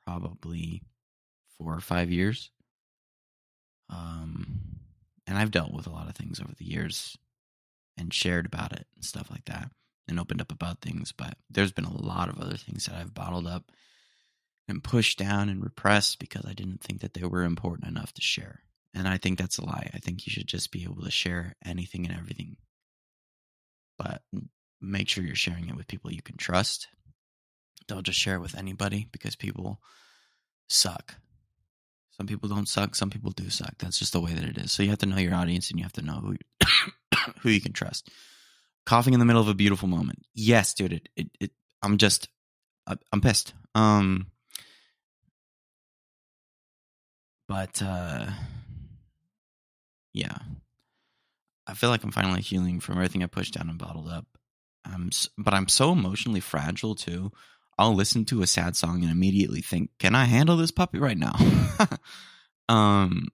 probably 0.04 0.82
four 1.56 1.74
or 1.74 1.80
five 1.80 2.10
years. 2.10 2.50
Um, 3.88 4.60
and 5.26 5.38
I've 5.38 5.50
dealt 5.50 5.72
with 5.72 5.86
a 5.86 5.90
lot 5.90 6.08
of 6.08 6.16
things 6.16 6.40
over 6.40 6.52
the 6.56 6.64
years 6.64 7.16
and 7.96 8.12
shared 8.12 8.46
about 8.46 8.72
it 8.72 8.86
and 8.94 9.04
stuff 9.04 9.30
like 9.30 9.44
that 9.46 9.70
and 10.08 10.18
opened 10.18 10.40
up 10.40 10.52
about 10.52 10.80
things. 10.80 11.12
But 11.12 11.36
there's 11.48 11.72
been 11.72 11.84
a 11.84 12.02
lot 12.02 12.28
of 12.28 12.38
other 12.38 12.56
things 12.56 12.86
that 12.86 12.96
I've 12.96 13.14
bottled 13.14 13.46
up 13.46 13.70
and 14.68 14.84
pushed 14.84 15.18
down 15.18 15.48
and 15.48 15.62
repressed 15.62 16.18
because 16.18 16.44
I 16.46 16.52
didn't 16.52 16.80
think 16.82 17.00
that 17.00 17.14
they 17.14 17.24
were 17.24 17.42
important 17.42 17.88
enough 17.88 18.12
to 18.14 18.22
share. 18.22 18.60
And 18.94 19.06
I 19.06 19.18
think 19.18 19.38
that's 19.38 19.58
a 19.58 19.64
lie. 19.64 19.90
I 19.94 19.98
think 19.98 20.26
you 20.26 20.30
should 20.30 20.46
just 20.46 20.72
be 20.72 20.84
able 20.84 21.02
to 21.02 21.10
share 21.10 21.54
anything 21.64 22.06
and 22.06 22.16
everything. 22.16 22.56
But 23.98 24.22
make 24.80 25.08
sure 25.08 25.24
you're 25.24 25.34
sharing 25.34 25.68
it 25.68 25.76
with 25.76 25.88
people 25.88 26.12
you 26.12 26.22
can 26.22 26.36
trust. 26.36 26.88
Don't 27.86 28.06
just 28.06 28.18
share 28.18 28.36
it 28.36 28.40
with 28.40 28.56
anybody 28.56 29.08
because 29.12 29.36
people 29.36 29.80
suck. 30.68 31.16
Some 32.12 32.26
people 32.26 32.48
don't 32.48 32.68
suck, 32.68 32.94
some 32.94 33.10
people 33.10 33.30
do 33.30 33.48
suck. 33.50 33.78
That's 33.78 33.98
just 33.98 34.12
the 34.12 34.20
way 34.20 34.32
that 34.32 34.44
it 34.44 34.58
is. 34.58 34.72
So 34.72 34.82
you 34.82 34.90
have 34.90 34.98
to 34.98 35.06
know 35.06 35.16
your 35.16 35.34
audience 35.34 35.70
and 35.70 35.78
you 35.78 35.84
have 35.84 35.92
to 35.94 36.02
know 36.02 36.20
who 36.20 36.36
who 37.40 37.50
you 37.50 37.60
can 37.60 37.72
trust. 37.72 38.10
Coughing 38.86 39.14
in 39.14 39.20
the 39.20 39.26
middle 39.26 39.42
of 39.42 39.48
a 39.48 39.54
beautiful 39.54 39.88
moment. 39.88 40.20
Yes, 40.34 40.74
dude, 40.74 40.92
it 40.92 41.08
it, 41.16 41.30
it 41.38 41.50
I'm 41.82 41.98
just 41.98 42.28
I'm 43.12 43.20
pissed. 43.20 43.54
Um 43.74 44.26
but 47.48 47.82
uh 47.82 48.26
yeah. 50.12 50.36
I 51.66 51.74
feel 51.74 51.90
like 51.90 52.02
I'm 52.02 52.10
finally 52.10 52.40
healing 52.40 52.80
from 52.80 52.96
everything 52.96 53.22
I 53.22 53.26
pushed 53.26 53.54
down 53.54 53.68
and 53.68 53.78
bottled 53.78 54.08
up. 54.08 54.26
I'm, 54.84 55.10
but 55.38 55.54
I'm 55.54 55.68
so 55.68 55.92
emotionally 55.92 56.40
fragile 56.40 56.94
too. 56.94 57.30
I'll 57.78 57.94
listen 57.94 58.24
to 58.26 58.42
a 58.42 58.46
sad 58.46 58.76
song 58.76 59.02
and 59.02 59.10
immediately 59.10 59.60
think, 59.60 59.90
"Can 59.98 60.14
I 60.14 60.24
handle 60.24 60.56
this 60.56 60.70
puppy 60.70 60.98
right 60.98 61.16
now?" 61.16 61.32
um, 62.68 63.28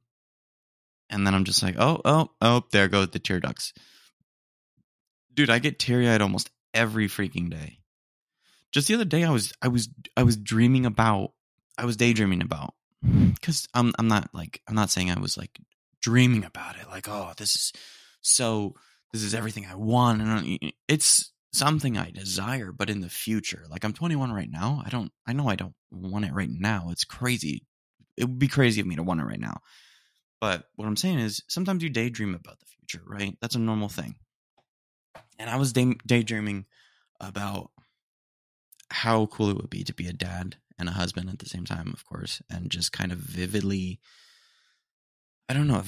and 1.09 1.27
then 1.27 1.35
I'm 1.35 1.45
just 1.45 1.63
like, 1.63 1.77
"Oh, 1.79 2.01
oh, 2.05 2.31
oh, 2.41 2.65
there 2.73 2.89
goes 2.89 3.09
the 3.09 3.19
tear 3.19 3.41
ducts." 3.41 3.73
Dude, 5.37 5.51
I 5.51 5.59
get 5.59 5.79
teary 5.79 6.09
eyed 6.09 6.22
almost 6.22 6.51
every 6.75 7.09
freaking 7.09 7.51
day. 7.51 7.79
Just 8.72 8.88
the 8.88 8.94
other 8.94 9.05
day, 9.05 9.25
I 9.25 9.31
was, 9.31 9.53
I 9.62 9.68
was, 9.68 9.88
I 10.16 10.22
was 10.22 10.37
dreaming 10.37 10.87
about, 10.87 11.33
I 11.79 11.85
was 11.85 11.96
daydreaming 11.96 12.42
about, 12.42 12.75
because 13.03 13.68
I'm, 13.75 13.92
I'm 13.99 14.09
not 14.09 14.31
like, 14.35 14.61
I'm 14.68 14.75
not 14.75 14.90
saying 14.90 15.11
I 15.11 15.20
was 15.20 15.37
like 15.37 15.59
dreaming 16.03 16.44
about 16.44 16.77
it, 16.77 16.88
like, 16.88 17.09
oh, 17.09 17.33
this 17.37 17.55
is 17.55 17.72
so, 18.22 18.75
this 19.12 19.22
is 19.22 19.35
everything 19.35 19.66
I 19.66 19.77
want, 19.77 20.20
and 20.20 20.59
uh, 20.62 20.70
it's 20.88 21.33
something 21.57 21.96
I 21.96 22.11
desire, 22.11 22.70
but 22.72 22.90
in 22.90 23.01
the 23.01 23.09
future. 23.09 23.64
Like 23.68 23.85
I'm 23.85 23.92
21 23.92 24.33
right 24.33 24.51
now. 24.51 24.83
I 24.85 24.90
don't 24.90 25.11
I 25.27 25.33
know 25.33 25.49
I 25.49 25.57
don't 25.57 25.75
want 25.90 26.25
it 26.25 26.35
right 26.35 26.51
now. 26.51 26.88
It's 26.90 27.05
crazy. 27.05 27.64
It 28.16 28.25
would 28.25 28.38
be 28.38 28.49
crazy 28.49 28.81
of 28.81 28.87
me 28.87 28.96
to 28.96 29.03
want 29.03 29.20
it 29.20 29.25
right 29.25 29.40
now. 29.40 29.61
But 30.40 30.64
what 30.77 30.87
I'm 30.87 30.96
saying 30.96 31.18
is 31.18 31.42
sometimes 31.49 31.83
you 31.83 31.88
daydream 31.88 32.35
about 32.35 32.61
the 32.61 32.66
future, 32.66 33.05
right? 33.07 33.37
That's 33.40 33.55
a 33.55 33.61
normal 33.61 33.88
thing. 33.88 34.16
And 35.38 35.51
I 35.51 35.57
was 35.57 35.72
day- 35.72 35.99
daydreaming 36.07 36.66
about 37.20 37.70
how 38.90 39.27
cool 39.27 39.51
it 39.51 39.57
would 39.57 39.70
be 39.70 39.85
to 39.85 39.94
be 39.94 40.07
a 40.07 40.12
dad 40.12 40.57
and 40.79 40.88
a 40.88 40.92
husband 40.92 41.29
at 41.31 41.38
the 41.38 41.46
same 41.46 41.64
time, 41.64 41.90
of 41.92 42.05
course, 42.07 42.42
and 42.51 42.70
just 42.70 42.92
kind 42.92 43.12
of 43.12 43.18
vividly 43.18 44.01
I 45.49 45.55
don't 45.55 45.68
know, 45.68 45.81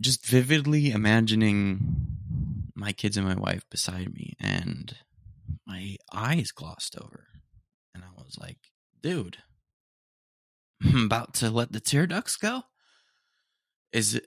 just 0.00 0.24
vividly 0.24 0.92
imagining 0.92 2.16
my 2.76 2.92
kids 2.92 3.16
and 3.16 3.26
my 3.26 3.34
wife 3.34 3.68
beside 3.68 4.14
me 4.14 4.34
and 4.38 4.96
my 5.66 5.96
eyes 6.12 6.52
glossed 6.52 6.96
over. 6.96 7.26
And 7.92 8.04
I 8.04 8.08
was 8.16 8.38
like, 8.40 8.58
dude, 9.02 9.38
I'm 10.84 11.06
about 11.06 11.34
to 11.34 11.50
let 11.50 11.72
the 11.72 11.80
tear 11.80 12.06
ducts 12.06 12.36
go? 12.36 12.62
Is 13.92 14.14
it, 14.14 14.26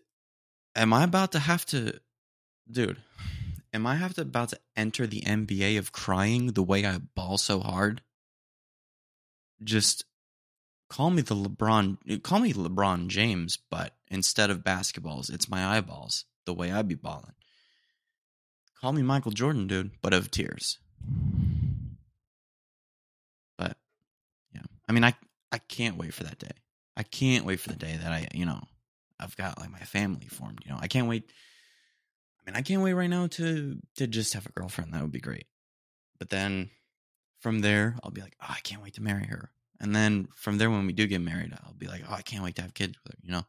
am 0.76 0.92
I 0.92 1.06
about 1.06 1.32
to 1.32 1.40
have 1.40 1.66
to, 1.68 2.00
dude, 2.70 3.02
am 3.74 3.88
I 3.88 3.96
have 3.96 4.14
to 4.16 4.22
about 4.22 4.50
to 4.50 4.60
enter 4.76 5.08
the 5.08 5.22
NBA 5.22 5.78
of 5.78 5.92
crying 5.92 6.48
the 6.48 6.64
way 6.64 6.86
I 6.86 7.00
ball 7.00 7.38
so 7.38 7.60
hard? 7.60 8.02
Just 9.64 10.06
call 10.90 11.10
me 11.10 11.22
the 11.22 11.36
LeBron, 11.36 12.22
call 12.24 12.40
me 12.40 12.54
LeBron 12.54 13.08
James, 13.08 13.58
but 13.70 13.96
instead 14.10 14.50
of 14.50 14.60
basketballs, 14.60 15.34
it's 15.34 15.50
my 15.50 15.66
eyeballs, 15.78 16.26
the 16.46 16.54
way 16.54 16.72
I 16.72 16.84
be 16.84 16.96
balling. 16.96 17.34
Call 18.80 18.94
me 18.94 19.02
Michael 19.02 19.32
Jordan, 19.32 19.68
dude, 19.68 19.92
but 20.02 20.14
of 20.14 20.30
tears. 20.30 20.78
But 23.58 23.78
yeah, 24.54 24.62
I 24.88 24.92
mean, 24.92 25.04
I 25.04 25.16
I 25.52 25.58
can't 25.58 25.98
wait 25.98 26.14
for 26.14 26.24
that 26.24 26.40
day. 26.40 26.52
I 26.98 27.04
can't 27.04 27.46
wait 27.46 27.60
for 27.60 27.70
the 27.70 27.76
day 27.76 27.98
that 28.02 28.12
I, 28.12 28.28
you 28.34 28.46
know, 28.46 28.62
I've 29.20 29.38
got 29.38 29.60
like 29.60 29.72
my 29.72 29.80
family 29.80 30.28
formed. 30.28 30.60
You 30.66 30.72
know, 30.72 30.80
I 30.80 30.88
can't 30.88 31.08
wait. 31.08 31.32
I 32.46 32.52
mean, 32.52 32.58
I 32.58 32.62
can't 32.62 32.82
wait 32.82 32.94
right 32.94 33.10
now 33.10 33.28
to 33.28 33.80
to 33.96 34.08
just 34.08 34.34
have 34.34 34.46
a 34.46 34.52
girlfriend. 34.52 34.94
That 34.94 35.02
would 35.02 35.12
be 35.12 35.20
great. 35.20 35.48
But 36.20 36.30
then 36.30 36.70
from 37.40 37.60
there, 37.60 37.96
I'll 38.04 38.12
be 38.12 38.22
like, 38.22 38.36
oh, 38.42 38.48
I 38.50 38.60
can't 38.64 38.82
wait 38.82 38.96
to 38.96 39.04
marry 39.04 39.26
her. 39.28 39.52
And 39.80 39.96
then 39.96 40.28
from 40.36 40.58
there, 40.58 40.70
when 40.70 40.86
we 40.86 40.94
do 40.94 41.08
get 41.08 41.22
married, 41.22 41.54
I'll 41.66 41.74
be 41.74 41.88
like, 41.88 42.04
oh, 42.08 42.14
I 42.14 42.22
can't 42.22 42.44
wait 42.44 42.56
to 42.56 42.62
have 42.62 42.74
kids 42.74 42.98
with 43.04 43.14
her. 43.14 43.20
You 43.22 43.32
know, 43.32 43.44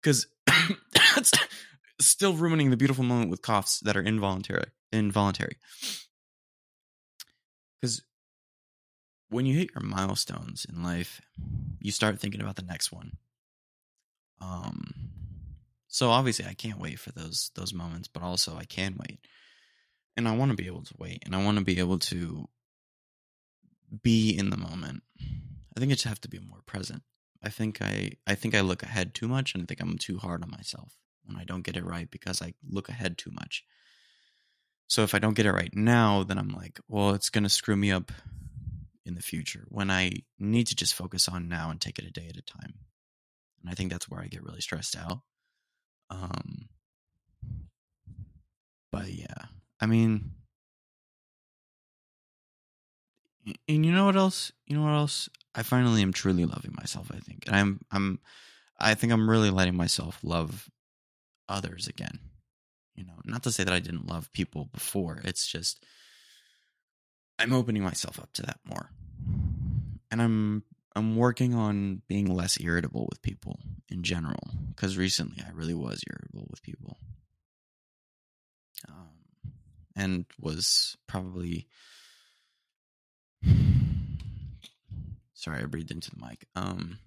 because 0.00 0.26
that's 1.14 1.32
still 2.00 2.34
ruining 2.34 2.70
the 2.70 2.76
beautiful 2.76 3.04
moment 3.04 3.30
with 3.30 3.42
coughs 3.42 3.80
that 3.80 3.96
are 3.96 4.02
involuntary. 4.02 4.66
Involuntary. 4.92 5.56
Because 7.80 8.02
when 9.28 9.46
you 9.46 9.58
hit 9.58 9.70
your 9.74 9.84
milestones 9.84 10.66
in 10.68 10.82
life, 10.82 11.20
you 11.80 11.92
start 11.92 12.20
thinking 12.20 12.40
about 12.40 12.56
the 12.56 12.62
next 12.62 12.92
one. 12.92 13.12
Um, 14.40 14.92
so 15.96 16.10
obviously, 16.10 16.44
I 16.44 16.52
can't 16.52 16.78
wait 16.78 16.98
for 16.98 17.10
those 17.12 17.50
those 17.54 17.72
moments, 17.72 18.06
but 18.06 18.22
also 18.22 18.54
I 18.54 18.64
can 18.64 18.96
wait, 18.98 19.18
and 20.14 20.28
I 20.28 20.36
want 20.36 20.50
to 20.50 20.56
be 20.56 20.66
able 20.66 20.82
to 20.82 20.94
wait, 20.98 21.22
and 21.24 21.34
I 21.34 21.42
want 21.42 21.56
to 21.56 21.64
be 21.64 21.78
able 21.78 21.98
to 22.00 22.50
be 24.02 24.36
in 24.36 24.50
the 24.50 24.58
moment. 24.58 25.04
I 25.74 25.80
think 25.80 25.90
I 25.90 25.94
just 25.94 26.04
have 26.04 26.20
to 26.20 26.28
be 26.28 26.38
more 26.38 26.60
present. 26.66 27.02
I 27.42 27.48
think 27.48 27.80
I 27.80 28.12
I 28.26 28.34
think 28.34 28.54
I 28.54 28.60
look 28.60 28.82
ahead 28.82 29.14
too 29.14 29.26
much, 29.26 29.54
and 29.54 29.62
I 29.62 29.64
think 29.64 29.80
I'm 29.80 29.96
too 29.96 30.18
hard 30.18 30.42
on 30.42 30.50
myself 30.50 30.92
when 31.24 31.38
I 31.38 31.44
don't 31.44 31.64
get 31.64 31.78
it 31.78 31.86
right 31.86 32.10
because 32.10 32.42
I 32.42 32.52
look 32.68 32.90
ahead 32.90 33.16
too 33.16 33.30
much. 33.30 33.64
So 34.88 35.02
if 35.02 35.14
I 35.14 35.18
don't 35.18 35.32
get 35.32 35.46
it 35.46 35.52
right 35.52 35.74
now, 35.74 36.24
then 36.24 36.36
I'm 36.36 36.50
like, 36.50 36.78
well, 36.88 37.12
it's 37.12 37.30
going 37.30 37.44
to 37.44 37.48
screw 37.48 37.74
me 37.74 37.90
up 37.90 38.12
in 39.06 39.14
the 39.14 39.22
future 39.22 39.64
when 39.70 39.90
I 39.90 40.12
need 40.38 40.66
to 40.66 40.76
just 40.76 40.94
focus 40.94 41.26
on 41.26 41.48
now 41.48 41.70
and 41.70 41.80
take 41.80 41.98
it 41.98 42.04
a 42.04 42.10
day 42.10 42.26
at 42.28 42.36
a 42.36 42.42
time. 42.42 42.74
And 43.62 43.70
I 43.70 43.72
think 43.72 43.90
that's 43.90 44.10
where 44.10 44.20
I 44.20 44.26
get 44.26 44.44
really 44.44 44.60
stressed 44.60 44.94
out. 44.94 45.22
Um, 46.10 46.68
but 48.92 49.12
yeah, 49.12 49.46
I 49.80 49.86
mean, 49.86 50.32
and 53.68 53.86
you 53.86 53.92
know 53.92 54.06
what 54.06 54.16
else? 54.16 54.52
You 54.66 54.76
know 54.76 54.84
what 54.84 54.94
else? 54.94 55.28
I 55.54 55.62
finally 55.62 56.02
am 56.02 56.12
truly 56.12 56.44
loving 56.44 56.74
myself. 56.76 57.10
I 57.12 57.18
think, 57.18 57.44
and 57.46 57.56
I'm, 57.56 57.80
I'm, 57.90 58.18
I 58.78 58.94
think 58.94 59.12
I'm 59.12 59.28
really 59.28 59.50
letting 59.50 59.76
myself 59.76 60.18
love 60.22 60.68
others 61.48 61.86
again. 61.86 62.18
You 62.94 63.04
know, 63.04 63.14
not 63.24 63.42
to 63.44 63.52
say 63.52 63.64
that 63.64 63.72
I 63.72 63.80
didn't 63.80 64.08
love 64.08 64.32
people 64.32 64.68
before. 64.72 65.20
It's 65.24 65.46
just 65.46 65.84
I'm 67.38 67.52
opening 67.52 67.82
myself 67.82 68.18
up 68.18 68.32
to 68.34 68.42
that 68.42 68.60
more. 68.64 68.90
And 70.10 70.22
I'm 70.22 70.62
I'm 70.96 71.14
working 71.14 71.54
on 71.54 72.00
being 72.08 72.34
less 72.34 72.58
irritable 72.58 73.06
with 73.08 73.20
people 73.20 73.60
in 73.90 74.02
general 74.02 74.50
cuz 74.76 74.96
recently 74.96 75.44
I 75.46 75.50
really 75.50 75.74
was 75.74 76.02
irritable 76.08 76.46
with 76.50 76.62
people. 76.62 76.96
Um 78.88 79.52
and 79.94 80.24
was 80.40 80.96
probably 81.06 81.68
sorry, 85.34 85.62
I 85.62 85.66
breathed 85.66 85.90
into 85.90 86.10
the 86.10 86.26
mic. 86.26 86.48
Um 86.56 86.98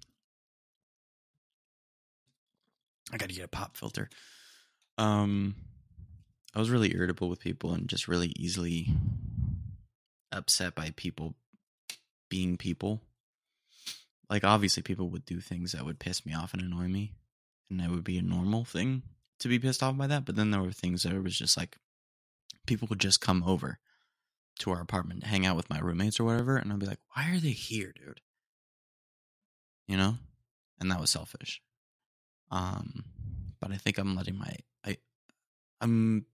I 3.12 3.16
got 3.16 3.28
to 3.28 3.34
get 3.34 3.44
a 3.44 3.48
pop 3.48 3.76
filter. 3.76 4.08
Um 4.98 5.56
I 6.54 6.60
was 6.60 6.70
really 6.70 6.94
irritable 6.94 7.28
with 7.28 7.40
people 7.40 7.72
and 7.72 7.88
just 7.88 8.06
really 8.06 8.32
easily 8.36 8.94
upset 10.30 10.76
by 10.76 10.90
people 10.96 11.34
being 12.28 12.56
people. 12.56 13.02
Like 14.30 14.44
obviously 14.44 14.82
people 14.82 15.10
would 15.10 15.24
do 15.24 15.40
things 15.40 15.72
that 15.72 15.84
would 15.84 15.98
piss 15.98 16.24
me 16.24 16.32
off 16.32 16.54
and 16.54 16.62
annoy 16.62 16.86
me 16.86 17.14
and 17.68 17.80
that 17.80 17.90
would 17.90 18.04
be 18.04 18.16
a 18.16 18.22
normal 18.22 18.64
thing 18.64 19.02
to 19.40 19.48
be 19.48 19.58
pissed 19.58 19.82
off 19.82 19.96
by 19.96 20.06
that, 20.06 20.24
but 20.24 20.36
then 20.36 20.50
there 20.50 20.62
were 20.62 20.72
things 20.72 21.02
that 21.02 21.12
it 21.12 21.22
was 21.22 21.36
just 21.36 21.56
like 21.56 21.76
people 22.66 22.86
would 22.88 23.00
just 23.00 23.20
come 23.20 23.42
over 23.42 23.78
to 24.60 24.70
our 24.70 24.80
apartment, 24.80 25.24
hang 25.24 25.46
out 25.46 25.56
with 25.56 25.70
my 25.70 25.78
roommates 25.78 26.20
or 26.20 26.24
whatever, 26.24 26.56
and 26.56 26.72
I'd 26.72 26.78
be 26.78 26.86
like, 26.86 27.00
"Why 27.14 27.30
are 27.30 27.40
they 27.40 27.50
here, 27.50 27.92
dude?" 27.96 28.20
You 29.88 29.96
know? 29.96 30.18
And 30.78 30.90
that 30.90 31.00
was 31.00 31.10
selfish. 31.10 31.62
Um 32.50 33.04
but 33.60 33.72
I 33.72 33.76
think 33.76 33.98
I'm 33.98 34.14
letting 34.14 34.38
my 34.38 34.56
I 34.84 34.96
I'm 35.80 36.26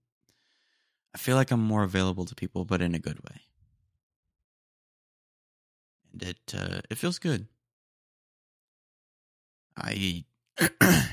I 1.13 1.17
feel 1.17 1.35
like 1.35 1.51
I'm 1.51 1.61
more 1.61 1.83
available 1.83 2.25
to 2.25 2.35
people 2.35 2.65
but 2.65 2.81
in 2.81 2.95
a 2.95 2.99
good 2.99 3.19
way. 3.19 3.41
And 6.11 6.23
it 6.23 6.53
uh 6.55 6.81
it 6.89 6.97
feels 6.97 7.19
good. 7.19 7.47
I 9.77 10.25
I 10.59 11.07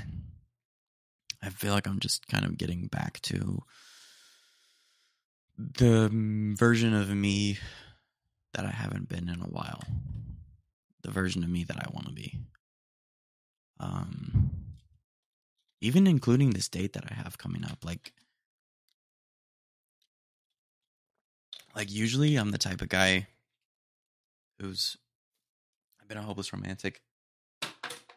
feel 1.50 1.74
like 1.74 1.86
I'm 1.86 2.00
just 2.00 2.26
kind 2.28 2.44
of 2.44 2.56
getting 2.56 2.86
back 2.86 3.20
to 3.22 3.62
the 5.58 6.08
version 6.56 6.94
of 6.94 7.10
me 7.10 7.58
that 8.54 8.64
I 8.64 8.70
haven't 8.70 9.08
been 9.08 9.28
in 9.28 9.40
a 9.40 9.48
while. 9.48 9.82
The 11.02 11.10
version 11.10 11.44
of 11.44 11.50
me 11.50 11.64
that 11.64 11.76
I 11.76 11.90
want 11.92 12.06
to 12.06 12.12
be. 12.12 12.38
Um 13.78 14.50
even 15.80 16.06
including 16.06 16.50
this 16.50 16.68
date 16.68 16.94
that 16.94 17.04
I 17.10 17.14
have 17.14 17.36
coming 17.36 17.64
up 17.64 17.84
like 17.84 18.12
like 21.76 21.92
usually 21.92 22.36
I'm 22.36 22.52
the 22.52 22.58
type 22.58 22.80
of 22.80 22.88
guy 22.88 23.26
who's 24.58 24.96
I've 26.00 26.08
been 26.08 26.18
a 26.18 26.22
hopeless 26.22 26.52
romantic. 26.52 27.02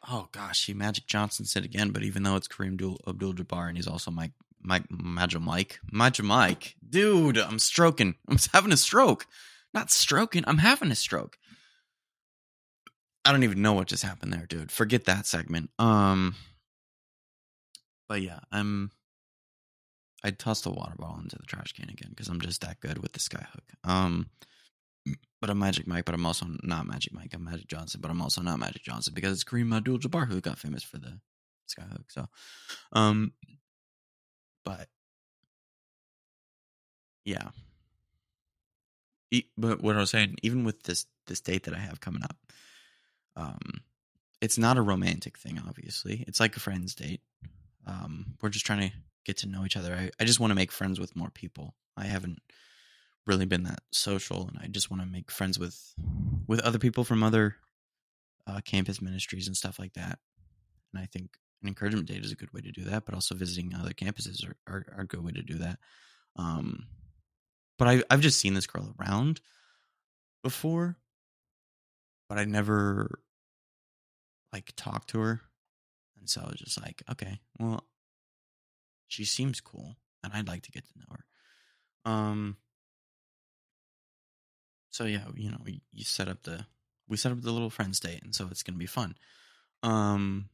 Oh 0.10 0.30
gosh, 0.32 0.66
he 0.66 0.74
Magic 0.74 1.06
Johnson 1.06 1.46
said 1.46 1.66
again, 1.66 1.90
but 1.90 2.04
even 2.04 2.24
though 2.24 2.38
it's 2.38 2.48
Kareem 2.48 2.98
Abdul 3.08 3.34
Jabbar 3.34 3.68
and 3.68 3.78
he's 3.78 3.88
also 3.88 4.10
Mike 4.10 4.32
Mike 4.62 4.90
Magic 4.90 5.42
Mike. 5.42 5.80
Magic 5.92 6.26
Mike. 6.26 6.76
Dude, 6.88 7.38
I'm 7.38 7.60
stroking. 7.60 8.16
I'm 8.28 8.38
having 8.54 8.72
a 8.72 8.78
stroke. 8.78 9.26
Not 9.74 9.92
stroking, 9.92 10.44
I'm 10.48 10.60
having 10.60 10.92
a 10.92 10.96
stroke. 10.96 11.38
I 13.26 13.32
don't 13.32 13.44
even 13.44 13.62
know 13.62 13.74
what 13.74 13.88
just 13.88 14.04
happened 14.04 14.32
there, 14.32 14.46
dude. 14.48 14.72
Forget 14.72 15.06
that 15.06 15.26
segment. 15.26 15.72
Um 15.78 16.36
but 18.08 18.22
yeah, 18.22 18.40
I'm 18.52 18.92
I 20.24 20.32
tossed 20.32 20.66
a 20.66 20.70
water 20.70 20.96
bottle 20.98 21.20
into 21.20 21.36
the 21.38 21.44
trash 21.44 21.74
can 21.74 21.90
again 21.90 22.10
because 22.12 22.30
I'm 22.30 22.40
just 22.40 22.62
that 22.62 22.80
good 22.80 23.00
with 23.00 23.12
the 23.12 23.20
skyhook. 23.20 23.68
Um 23.84 24.30
but 25.42 25.50
I'm 25.50 25.60
Magic 25.60 25.88
Mike, 25.88 26.06
but 26.06 26.16
I'm 26.16 26.26
also 26.26 26.48
not 26.64 26.86
Magic 26.86 27.14
Mike. 27.14 27.34
I'm 27.34 27.44
Magic 27.44 27.68
Johnson, 27.68 28.02
but 28.02 28.12
I'm 28.12 28.22
also 28.22 28.42
not 28.42 28.60
Magic 28.60 28.84
Johnson 28.84 29.14
because 29.14 29.34
it's 29.34 29.44
Kareem 29.44 29.76
Abdul 29.76 30.00
Jabbar 30.00 30.28
who 30.28 30.42
got 30.42 30.60
famous 30.60 30.84
for 30.84 30.98
the 30.98 31.20
skyhook. 31.70 32.06
So 32.10 32.28
um 32.94 33.34
but 34.64 34.88
yeah. 37.26 37.50
But 39.58 39.82
what 39.82 39.96
I 39.96 40.00
was 40.00 40.10
saying, 40.10 40.38
even 40.44 40.64
with 40.64 40.84
this 40.84 41.06
this 41.28 41.42
date 41.42 41.64
that 41.64 41.74
I 41.74 41.80
have 41.80 42.00
coming 42.00 42.24
up, 42.24 42.38
um, 43.36 43.82
it's 44.42 44.58
not 44.58 44.78
a 44.78 44.82
romantic 44.82 45.38
thing. 45.38 45.60
Obviously, 45.68 46.24
it's 46.28 46.40
like 46.40 46.56
a 46.56 46.62
friend's 46.62 46.96
date. 46.96 47.22
Um, 47.86 48.38
we're 48.42 48.50
just 48.50 48.66
trying 48.66 48.90
to 48.90 48.96
get 49.26 49.38
to 49.38 49.48
know 49.48 49.66
each 49.66 49.76
other. 49.76 49.94
I, 49.94 50.10
I 50.20 50.26
just 50.26 50.40
want 50.40 50.52
to 50.52 50.56
make 50.56 50.72
friends 50.72 51.00
with 51.00 51.16
more 51.16 51.30
people. 51.30 51.76
I 51.98 52.06
haven't 52.06 52.40
really 53.28 53.46
been 53.46 53.64
that 53.64 53.82
social, 53.92 54.48
and 54.48 54.58
I 54.62 54.68
just 54.68 54.90
want 54.90 55.04
to 55.04 55.08
make 55.08 55.30
friends 55.30 55.60
with 55.60 55.94
with 56.48 56.60
other 56.62 56.80
people 56.80 57.04
from 57.04 57.24
other 57.24 57.58
uh, 58.48 58.62
campus 58.64 59.02
ministries 59.02 59.48
and 59.48 59.58
stuff 59.58 59.78
like 59.78 59.94
that. 59.94 60.20
And 60.94 61.04
I 61.04 61.06
think 61.06 61.32
an 61.62 61.68
encouragement 61.68 62.08
date 62.08 62.24
is 62.24 62.32
a 62.32 62.36
good 62.36 62.54
way 62.54 62.62
to 62.62 62.72
do 62.72 62.86
that, 62.86 63.06
but 63.06 63.14
also 63.14 63.36
visiting 63.36 63.74
other 63.76 63.92
campuses 63.92 64.48
are, 64.48 64.56
are, 64.68 64.86
are 64.96 65.02
a 65.02 65.08
good 65.08 65.24
way 65.24 65.32
to 65.34 65.42
do 65.42 65.56
that. 65.56 65.80
Um, 66.38 66.88
but 67.78 67.88
I, 67.88 68.04
I've 68.10 68.22
just 68.22 68.40
seen 68.40 68.54
this 68.54 68.68
girl 68.68 68.94
around 69.00 69.42
before, 70.44 70.98
but 72.30 72.38
I 72.38 72.46
never 72.46 73.20
like 74.54 74.72
talked 74.76 75.10
to 75.10 75.20
her. 75.20 75.42
And 76.20 76.30
so 76.30 76.42
I 76.42 76.48
was 76.48 76.60
just 76.60 76.82
like, 76.82 77.04
okay, 77.12 77.40
well, 77.60 77.84
she 79.08 79.26
seems 79.26 79.62
cool 79.62 79.98
and 80.24 80.34
I'd 80.34 80.48
like 80.48 80.64
to 80.64 80.72
get 80.72 80.86
to 80.86 81.00
know 81.00 81.06
her. 81.12 82.12
Um, 82.12 82.58
so 84.90 85.06
yeah, 85.06 85.26
you 85.36 85.52
know, 85.52 85.62
you 85.66 86.04
set 86.04 86.28
up 86.28 86.44
the 86.44 86.66
we 87.08 87.18
set 87.18 87.32
up 87.32 87.42
the 87.42 87.52
little 87.52 87.70
friends 87.70 88.00
date, 88.00 88.24
and 88.24 88.36
so 88.36 88.48
it's 88.52 88.64
gonna 88.64 88.78
be 88.78 88.86
fun. 88.86 89.16
Um, 89.84 90.50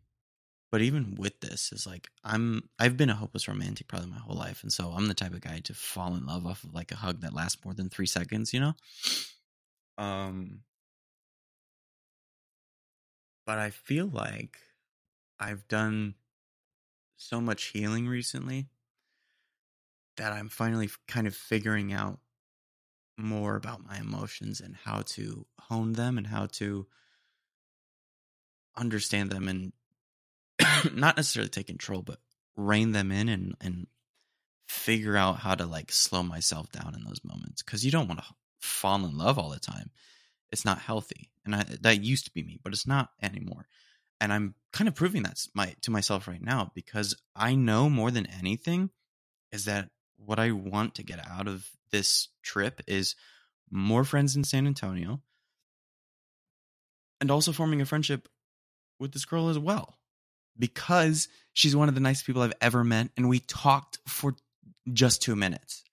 but 0.73 0.81
even 0.81 1.13
with 1.19 1.39
this 1.39 1.71
is 1.71 1.85
like 1.85 2.09
i'm 2.23 2.67
i've 2.79 2.97
been 2.97 3.11
a 3.11 3.15
hopeless 3.15 3.47
romantic 3.47 3.87
probably 3.87 4.09
my 4.09 4.17
whole 4.17 4.35
life 4.35 4.63
and 4.63 4.73
so 4.73 4.91
i'm 4.97 5.07
the 5.07 5.13
type 5.13 5.31
of 5.31 5.39
guy 5.39 5.59
to 5.59 5.71
fall 5.71 6.15
in 6.15 6.25
love 6.25 6.47
off 6.47 6.63
of 6.63 6.73
like 6.73 6.91
a 6.91 6.95
hug 6.95 7.21
that 7.21 7.31
lasts 7.31 7.63
more 7.63 7.75
than 7.75 7.89
three 7.89 8.07
seconds 8.07 8.51
you 8.55 8.59
know 8.59 8.73
um 9.99 10.61
but 13.45 13.59
i 13.59 13.69
feel 13.69 14.07
like 14.07 14.57
i've 15.39 15.67
done 15.67 16.15
so 17.17 17.39
much 17.39 17.65
healing 17.65 18.07
recently 18.07 18.65
that 20.17 20.33
i'm 20.33 20.49
finally 20.49 20.89
kind 21.07 21.27
of 21.27 21.35
figuring 21.35 21.93
out 21.93 22.17
more 23.17 23.55
about 23.55 23.85
my 23.85 23.97
emotions 23.97 24.59
and 24.59 24.75
how 24.75 25.01
to 25.01 25.45
hone 25.59 25.93
them 25.93 26.17
and 26.17 26.27
how 26.27 26.47
to 26.47 26.87
understand 28.75 29.29
them 29.29 29.47
and 29.47 29.73
not 30.93 31.17
necessarily 31.17 31.49
take 31.49 31.67
control, 31.67 32.01
but 32.01 32.19
rein 32.55 32.91
them 32.91 33.11
in 33.11 33.29
and 33.29 33.55
and 33.61 33.87
figure 34.67 35.15
out 35.15 35.39
how 35.39 35.55
to 35.55 35.65
like 35.65 35.91
slow 35.91 36.23
myself 36.23 36.71
down 36.71 36.95
in 36.95 37.03
those 37.03 37.21
moments 37.23 37.61
because 37.61 37.85
you 37.85 37.91
don't 37.91 38.07
want 38.07 38.19
to 38.19 38.25
fall 38.59 39.05
in 39.05 39.17
love 39.17 39.37
all 39.37 39.49
the 39.49 39.59
time. 39.59 39.89
It's 40.51 40.65
not 40.65 40.79
healthy, 40.79 41.29
and 41.45 41.55
I, 41.55 41.65
that 41.81 42.03
used 42.03 42.25
to 42.25 42.31
be 42.31 42.43
me, 42.43 42.59
but 42.63 42.73
it's 42.73 42.87
not 42.87 43.09
anymore. 43.21 43.67
And 44.21 44.31
I'm 44.31 44.55
kind 44.71 44.87
of 44.87 44.95
proving 44.95 45.23
that 45.23 45.45
my 45.53 45.75
to 45.81 45.91
myself 45.91 46.27
right 46.27 46.41
now 46.41 46.71
because 46.73 47.15
I 47.35 47.55
know 47.55 47.89
more 47.89 48.11
than 48.11 48.27
anything 48.27 48.89
is 49.51 49.65
that 49.65 49.89
what 50.25 50.39
I 50.39 50.51
want 50.51 50.95
to 50.95 51.03
get 51.03 51.19
out 51.27 51.47
of 51.47 51.69
this 51.91 52.29
trip 52.41 52.81
is 52.87 53.15
more 53.71 54.03
friends 54.03 54.35
in 54.35 54.43
San 54.43 54.67
Antonio 54.67 55.21
and 57.21 57.31
also 57.31 57.51
forming 57.51 57.81
a 57.81 57.85
friendship 57.85 58.27
with 58.99 59.13
this 59.13 59.25
girl 59.25 59.49
as 59.49 59.57
well 59.57 59.97
because 60.57 61.27
she's 61.53 61.75
one 61.75 61.89
of 61.89 61.95
the 61.95 62.01
nicest 62.01 62.25
people 62.25 62.41
I've 62.41 62.53
ever 62.61 62.83
met. 62.83 63.09
And 63.17 63.29
we 63.29 63.39
talked 63.39 63.99
for 64.07 64.35
just 64.91 65.21
two 65.21 65.35
minutes. 65.35 65.83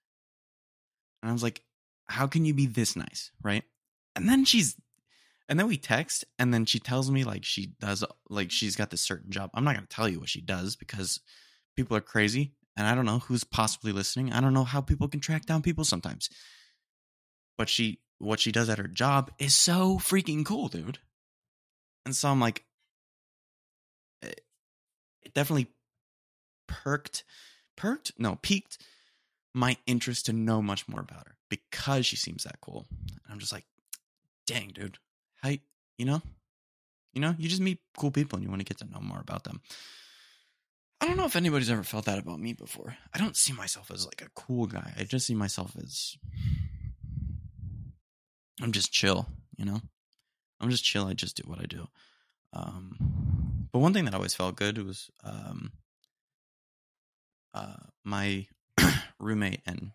And 1.22 1.30
I 1.30 1.32
was 1.32 1.42
like, 1.42 1.62
how 2.08 2.26
can 2.26 2.44
you 2.44 2.54
be 2.54 2.66
this 2.66 2.96
nice? 2.96 3.30
Right. 3.42 3.62
And 4.16 4.28
then 4.28 4.44
she's, 4.44 4.76
and 5.48 5.58
then 5.58 5.68
we 5.68 5.76
text, 5.76 6.24
and 6.38 6.52
then 6.52 6.64
she 6.64 6.78
tells 6.78 7.10
me 7.10 7.24
like 7.24 7.44
she 7.44 7.72
does, 7.80 8.04
like 8.28 8.50
she's 8.50 8.76
got 8.76 8.90
this 8.90 9.02
certain 9.02 9.30
job. 9.30 9.50
I'm 9.54 9.64
not 9.64 9.74
going 9.74 9.86
to 9.86 9.94
tell 9.94 10.08
you 10.08 10.20
what 10.20 10.28
she 10.28 10.40
does 10.40 10.76
because 10.76 11.20
people 11.76 11.96
are 11.96 12.02
crazy. 12.02 12.54
And 12.80 12.88
I 12.88 12.94
don't 12.94 13.04
know 13.04 13.18
who's 13.18 13.44
possibly 13.44 13.92
listening. 13.92 14.32
I 14.32 14.40
don't 14.40 14.54
know 14.54 14.64
how 14.64 14.80
people 14.80 15.06
can 15.06 15.20
track 15.20 15.44
down 15.44 15.60
people 15.60 15.84
sometimes. 15.84 16.30
But 17.58 17.68
she, 17.68 18.00
what 18.18 18.40
she 18.40 18.52
does 18.52 18.70
at 18.70 18.78
her 18.78 18.88
job 18.88 19.30
is 19.38 19.54
so 19.54 19.98
freaking 19.98 20.46
cool, 20.46 20.68
dude. 20.68 20.98
And 22.06 22.16
so 22.16 22.30
I'm 22.30 22.40
like, 22.40 22.64
eh, 24.22 24.32
it 25.20 25.34
definitely 25.34 25.66
perked 26.68 27.22
perked 27.76 28.12
no 28.16 28.38
peaked 28.40 28.78
my 29.52 29.76
interest 29.86 30.24
to 30.24 30.32
know 30.32 30.62
much 30.62 30.88
more 30.88 31.00
about 31.00 31.26
her 31.26 31.36
because 31.50 32.06
she 32.06 32.16
seems 32.16 32.44
that 32.44 32.60
cool 32.60 32.86
and 33.08 33.20
i'm 33.28 33.40
just 33.40 33.52
like 33.52 33.64
dang 34.46 34.68
dude 34.68 34.96
how 35.42 35.50
you 35.98 36.04
know 36.04 36.22
you 37.12 37.20
know 37.20 37.34
you 37.38 37.48
just 37.48 37.60
meet 37.60 37.78
cool 37.98 38.12
people 38.12 38.36
and 38.36 38.44
you 38.44 38.48
want 38.48 38.60
to 38.60 38.64
get 38.64 38.78
to 38.78 38.88
know 38.88 39.00
more 39.00 39.18
about 39.20 39.42
them 39.42 39.60
i 41.00 41.06
don't 41.06 41.16
know 41.16 41.26
if 41.26 41.36
anybody's 41.36 41.70
ever 41.70 41.82
felt 41.82 42.04
that 42.04 42.18
about 42.18 42.40
me 42.40 42.52
before 42.52 42.96
i 43.14 43.18
don't 43.18 43.36
see 43.36 43.52
myself 43.52 43.90
as 43.90 44.04
like 44.04 44.22
a 44.22 44.30
cool 44.40 44.66
guy 44.66 44.92
i 44.98 45.04
just 45.04 45.26
see 45.26 45.34
myself 45.34 45.72
as 45.82 46.16
i'm 48.62 48.72
just 48.72 48.92
chill 48.92 49.26
you 49.56 49.64
know 49.64 49.80
i'm 50.60 50.70
just 50.70 50.84
chill 50.84 51.06
i 51.06 51.12
just 51.12 51.36
do 51.36 51.42
what 51.46 51.60
i 51.60 51.64
do 51.64 51.86
um 52.52 52.96
but 53.72 53.78
one 53.78 53.92
thing 53.92 54.04
that 54.04 54.14
always 54.14 54.34
felt 54.34 54.56
good 54.56 54.78
was 54.84 55.10
um, 55.22 55.72
uh, 57.54 57.76
my 58.04 58.46
roommate 59.20 59.60
and 59.66 59.92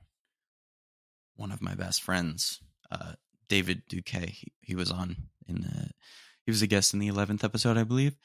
one 1.36 1.52
of 1.52 1.62
my 1.62 1.76
best 1.76 2.02
friends, 2.02 2.62
uh, 2.92 3.14
David 3.50 3.84
Duque. 3.90 4.30
He, 4.30 4.54
he 4.62 4.76
was 4.76 4.92
on 4.92 5.18
in 5.48 5.62
the 5.62 5.90
he 6.46 6.52
was 6.52 6.62
a 6.62 6.68
guest 6.68 6.94
in 6.94 7.00
the 7.00 7.08
eleventh 7.08 7.44
episode, 7.44 7.78
I 7.78 7.84
believe. 7.84 8.16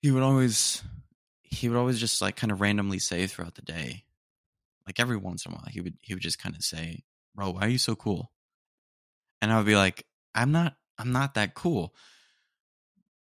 He 0.00 0.10
would 0.10 0.22
always 0.22 0.82
he 1.52 1.68
would 1.68 1.78
always 1.78 2.00
just 2.00 2.22
like 2.22 2.34
kind 2.34 2.50
of 2.50 2.60
randomly 2.62 2.98
say 2.98 3.26
throughout 3.26 3.56
the 3.56 3.62
day, 3.62 4.04
like 4.86 4.98
every 4.98 5.18
once 5.18 5.44
in 5.44 5.52
a 5.52 5.54
while, 5.54 5.66
he 5.68 5.82
would 5.82 5.98
he 6.00 6.14
would 6.14 6.22
just 6.22 6.38
kind 6.38 6.56
of 6.56 6.64
say, 6.64 7.04
"Bro, 7.34 7.50
why 7.50 7.60
are 7.62 7.68
you 7.68 7.78
so 7.78 7.94
cool?" 7.94 8.32
And 9.42 9.52
I 9.52 9.58
would 9.58 9.66
be 9.66 9.76
like, 9.76 10.06
"I'm 10.34 10.50
not 10.50 10.76
I'm 10.98 11.12
not 11.12 11.34
that 11.34 11.54
cool," 11.54 11.94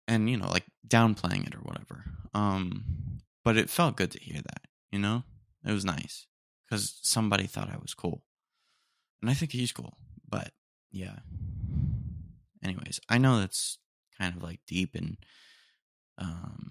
and 0.07 0.29
you 0.29 0.37
know, 0.37 0.51
like 0.51 0.67
downplaying 0.87 1.47
it 1.47 1.55
or 1.55 1.61
whatever. 1.61 2.05
Um, 2.35 3.21
but 3.43 3.57
it 3.57 3.71
felt 3.71 3.97
good 3.97 4.11
to 4.11 4.21
hear 4.21 4.43
that. 4.43 4.67
You 4.93 4.99
know, 4.99 5.23
it 5.65 5.73
was 5.73 5.87
nice 5.87 6.27
because 6.69 6.99
somebody 7.03 7.47
thought 7.47 7.71
I 7.73 7.79
was 7.81 7.95
cool, 7.95 8.23
and 9.23 9.31
I 9.31 9.35
think 9.35 9.53
he's 9.53 9.73
cool. 9.73 9.97
But 10.29 10.53
yeah. 10.93 11.21
Anyways, 12.63 13.01
I 13.09 13.17
know 13.17 13.39
that's 13.39 13.79
kind 14.19 14.37
of 14.37 14.43
like 14.43 14.61
deep 14.67 14.95
and 14.95 15.17
um 16.19 16.71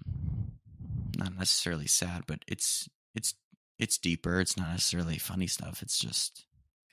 not 1.16 1.36
necessarily 1.36 1.86
sad, 1.86 2.24
but 2.26 2.44
it's 2.46 2.88
it's 3.14 3.34
it's 3.78 3.98
deeper. 3.98 4.40
It's 4.40 4.56
not 4.56 4.70
necessarily 4.70 5.18
funny 5.18 5.46
stuff. 5.46 5.82
It's 5.82 5.98
just 5.98 6.44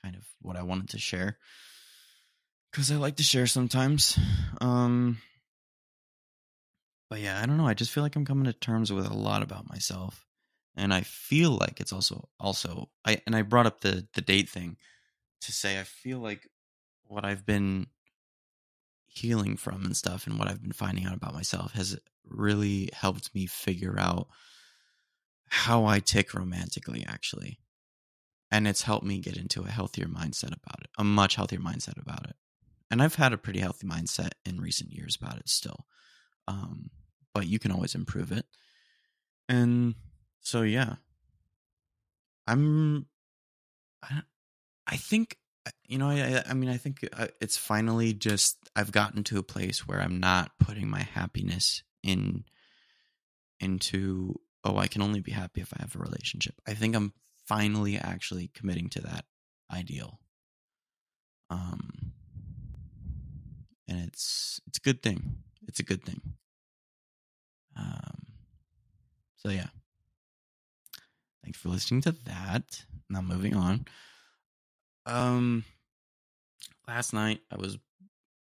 kind 0.03 0.15
of 0.15 0.25
what 0.41 0.55
I 0.55 0.63
wanted 0.63 0.89
to 0.89 0.99
share 0.99 1.37
cuz 2.71 2.91
I 2.91 2.95
like 2.95 3.17
to 3.17 3.23
share 3.23 3.47
sometimes. 3.47 4.17
Um 4.61 5.19
but 7.09 7.21
yeah, 7.21 7.41
I 7.41 7.45
don't 7.45 7.57
know. 7.57 7.67
I 7.67 7.73
just 7.73 7.91
feel 7.91 8.03
like 8.03 8.15
I'm 8.15 8.25
coming 8.25 8.45
to 8.45 8.53
terms 8.53 8.91
with 8.91 9.09
a 9.09 9.13
lot 9.13 9.41
about 9.41 9.69
myself. 9.69 10.25
And 10.75 10.93
I 10.93 11.01
feel 11.01 11.51
like 11.51 11.79
it's 11.79 11.93
also 11.93 12.29
also 12.39 12.89
I 13.05 13.21
and 13.25 13.35
I 13.35 13.41
brought 13.41 13.65
up 13.65 13.81
the 13.81 14.07
the 14.13 14.21
date 14.21 14.49
thing 14.49 14.77
to 15.41 15.51
say 15.51 15.79
I 15.79 15.83
feel 15.83 16.19
like 16.19 16.47
what 17.05 17.25
I've 17.25 17.45
been 17.45 17.87
healing 19.17 19.57
from 19.57 19.85
and 19.85 19.97
stuff 19.97 20.27
and 20.27 20.37
what 20.37 20.47
I've 20.47 20.61
been 20.61 20.71
finding 20.71 21.05
out 21.05 21.15
about 21.15 21.33
myself 21.33 21.73
has 21.73 21.97
really 22.25 22.89
helped 22.93 23.33
me 23.33 23.45
figure 23.45 23.95
out 23.99 24.27
how 25.49 25.85
I 25.85 25.99
tick 25.99 26.33
romantically 26.33 27.05
actually. 27.07 27.59
And 28.51 28.67
it's 28.67 28.83
helped 28.83 29.05
me 29.05 29.19
get 29.19 29.37
into 29.37 29.63
a 29.63 29.69
healthier 29.69 30.05
mindset 30.05 30.55
about 30.55 30.79
it, 30.81 30.89
a 30.97 31.03
much 31.03 31.35
healthier 31.35 31.59
mindset 31.59 32.01
about 32.01 32.25
it. 32.29 32.35
And 32.89 33.01
I've 33.01 33.15
had 33.15 33.33
a 33.33 33.37
pretty 33.37 33.59
healthy 33.59 33.85
mindset 33.85 34.31
in 34.45 34.61
recent 34.61 34.91
years 34.91 35.17
about 35.21 35.37
it 35.37 35.49
still. 35.49 35.85
Um, 36.47 36.91
but 37.33 37.47
you 37.47 37.59
can 37.59 37.71
always 37.71 37.93
improve 37.93 38.31
it. 38.31 38.45
And 39.49 39.95
so 40.39 40.61
yeah. 40.61 40.95
I'm 42.47 43.07
I, 44.01 44.21
I 44.87 44.95
think 44.95 45.37
you 45.87 45.97
know, 45.97 46.09
I, 46.09 46.43
I 46.47 46.53
mean, 46.53 46.69
I 46.69 46.77
think 46.77 47.07
uh, 47.13 47.27
it's 47.41 47.57
finally 47.57 48.13
just 48.13 48.57
I've 48.75 48.91
gotten 48.91 49.23
to 49.25 49.39
a 49.39 49.43
place 49.43 49.87
where 49.87 50.01
I'm 50.01 50.19
not 50.19 50.51
putting 50.59 50.89
my 50.89 51.01
happiness 51.01 51.83
in 52.03 52.43
into 53.59 54.39
oh, 54.63 54.77
I 54.77 54.87
can 54.87 55.01
only 55.01 55.21
be 55.21 55.31
happy 55.31 55.61
if 55.61 55.73
I 55.73 55.81
have 55.81 55.95
a 55.95 55.99
relationship. 55.99 56.55
I 56.67 56.73
think 56.73 56.95
I'm 56.95 57.13
finally 57.45 57.97
actually 57.97 58.49
committing 58.53 58.89
to 58.89 59.01
that 59.01 59.25
ideal. 59.71 60.19
Um, 61.49 62.13
and 63.87 63.99
it's 64.07 64.59
it's 64.67 64.77
a 64.77 64.81
good 64.81 65.01
thing. 65.01 65.37
It's 65.67 65.79
a 65.79 65.83
good 65.83 66.03
thing. 66.03 66.21
Um, 67.75 68.27
so 69.37 69.49
yeah. 69.49 69.67
Thanks 71.43 71.59
for 71.59 71.69
listening 71.69 72.01
to 72.01 72.11
that. 72.25 72.83
Now 73.09 73.21
moving 73.21 73.55
on. 73.55 73.85
Um, 75.07 75.63
last 76.87 77.13
night 77.13 77.39
I 77.51 77.55
was 77.57 77.77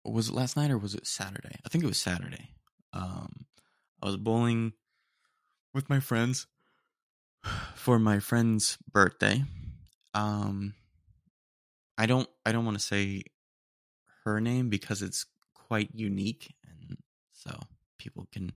was 0.05 0.29
it 0.29 0.35
last 0.35 0.55
night 0.55 0.71
or 0.71 0.77
was 0.77 0.95
it 0.95 1.07
Saturday? 1.07 1.55
I 1.65 1.69
think 1.69 1.83
it 1.83 1.87
was 1.87 1.97
Saturday. 1.97 2.49
Um, 2.93 3.45
I 4.01 4.05
was 4.05 4.17
bowling 4.17 4.73
with 5.73 5.89
my 5.89 5.99
friends 5.99 6.47
for 7.75 7.99
my 7.99 8.19
friend's 8.19 8.77
birthday. 8.91 9.43
Um, 10.13 10.75
I 11.97 12.05
don't 12.05 12.29
I 12.45 12.51
don't 12.51 12.65
want 12.65 12.77
to 12.77 12.83
say 12.83 13.23
her 14.23 14.39
name 14.39 14.69
because 14.69 15.01
it's 15.01 15.25
quite 15.55 15.89
unique, 15.93 16.53
and 16.67 16.97
so 17.31 17.57
people 17.97 18.27
can 18.31 18.51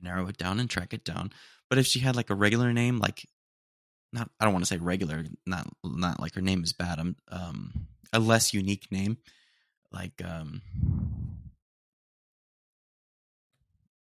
narrow 0.00 0.26
it 0.28 0.36
down 0.36 0.60
and 0.60 0.68
track 0.68 0.94
it 0.94 1.04
down. 1.04 1.30
But 1.68 1.78
if 1.78 1.86
she 1.86 2.00
had 2.00 2.16
like 2.16 2.30
a 2.30 2.34
regular 2.34 2.72
name, 2.72 2.98
like 2.98 3.26
not 4.14 4.30
I 4.38 4.44
don't 4.44 4.54
want 4.54 4.64
to 4.64 4.68
say 4.68 4.78
regular, 4.78 5.24
not 5.44 5.66
not 5.84 6.20
like 6.20 6.34
her 6.36 6.40
name 6.40 6.62
is 6.62 6.72
bad. 6.72 6.98
I'm 6.98 7.16
um 7.30 7.72
a 8.12 8.20
less 8.20 8.54
unique 8.54 8.90
name, 8.90 9.18
like 9.92 10.22
um 10.24 10.62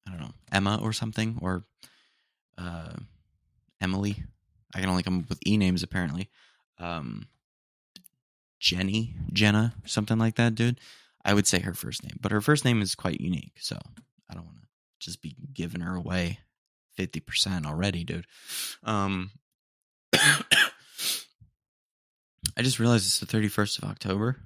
I 0.08 0.12
don't 0.12 0.22
know 0.22 0.34
Emma 0.52 0.80
or 0.82 0.94
something 0.94 1.38
or 1.42 1.66
uh 2.58 2.94
Emily. 3.82 4.24
I 4.74 4.80
can 4.80 4.90
only 4.90 5.04
come 5.04 5.20
up 5.20 5.30
with 5.30 5.46
e 5.46 5.58
names 5.58 5.84
apparently. 5.84 6.30
Um 6.80 7.28
Jenny, 8.60 9.14
Jenna, 9.34 9.74
something 9.86 10.18
like 10.18 10.36
that, 10.36 10.56
dude. 10.56 10.80
I 11.24 11.34
would 11.34 11.46
say 11.46 11.60
her 11.60 11.74
first 11.74 12.02
name, 12.04 12.18
but 12.22 12.32
her 12.32 12.42
first 12.42 12.64
name 12.64 12.82
is 12.82 12.96
quite 12.96 13.20
unique, 13.20 13.58
so 13.60 13.78
I 14.30 14.34
don't 14.34 14.46
want 14.46 14.62
to 14.62 14.68
just 15.00 15.22
be 15.22 15.36
giving 15.54 15.82
her 15.82 15.96
away 15.96 16.40
50% 16.98 17.66
already, 17.66 18.06
dude. 18.06 18.26
Um 18.84 19.32
I 22.58 22.64
just 22.64 22.80
realized 22.80 23.06
it's 23.06 23.20
the 23.20 23.26
31st 23.26 23.84
of 23.84 23.90
October 23.90 24.38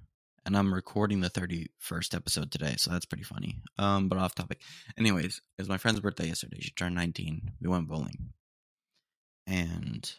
and 0.45 0.57
I'm 0.57 0.73
recording 0.73 1.21
the 1.21 1.29
31st 1.29 2.15
episode 2.15 2.51
today, 2.51 2.75
so 2.77 2.91
that's 2.91 3.05
pretty 3.05 3.23
funny. 3.23 3.61
Um, 3.77 4.09
but 4.09 4.17
off 4.17 4.35
topic. 4.35 4.59
Anyways, 4.97 5.41
it 5.57 5.61
was 5.61 5.69
my 5.69 5.77
friend's 5.77 5.99
birthday 5.99 6.27
yesterday. 6.27 6.57
She 6.59 6.71
turned 6.71 6.95
19. 6.95 7.51
We 7.61 7.69
went 7.69 7.87
bowling. 7.87 8.33
And 9.47 10.11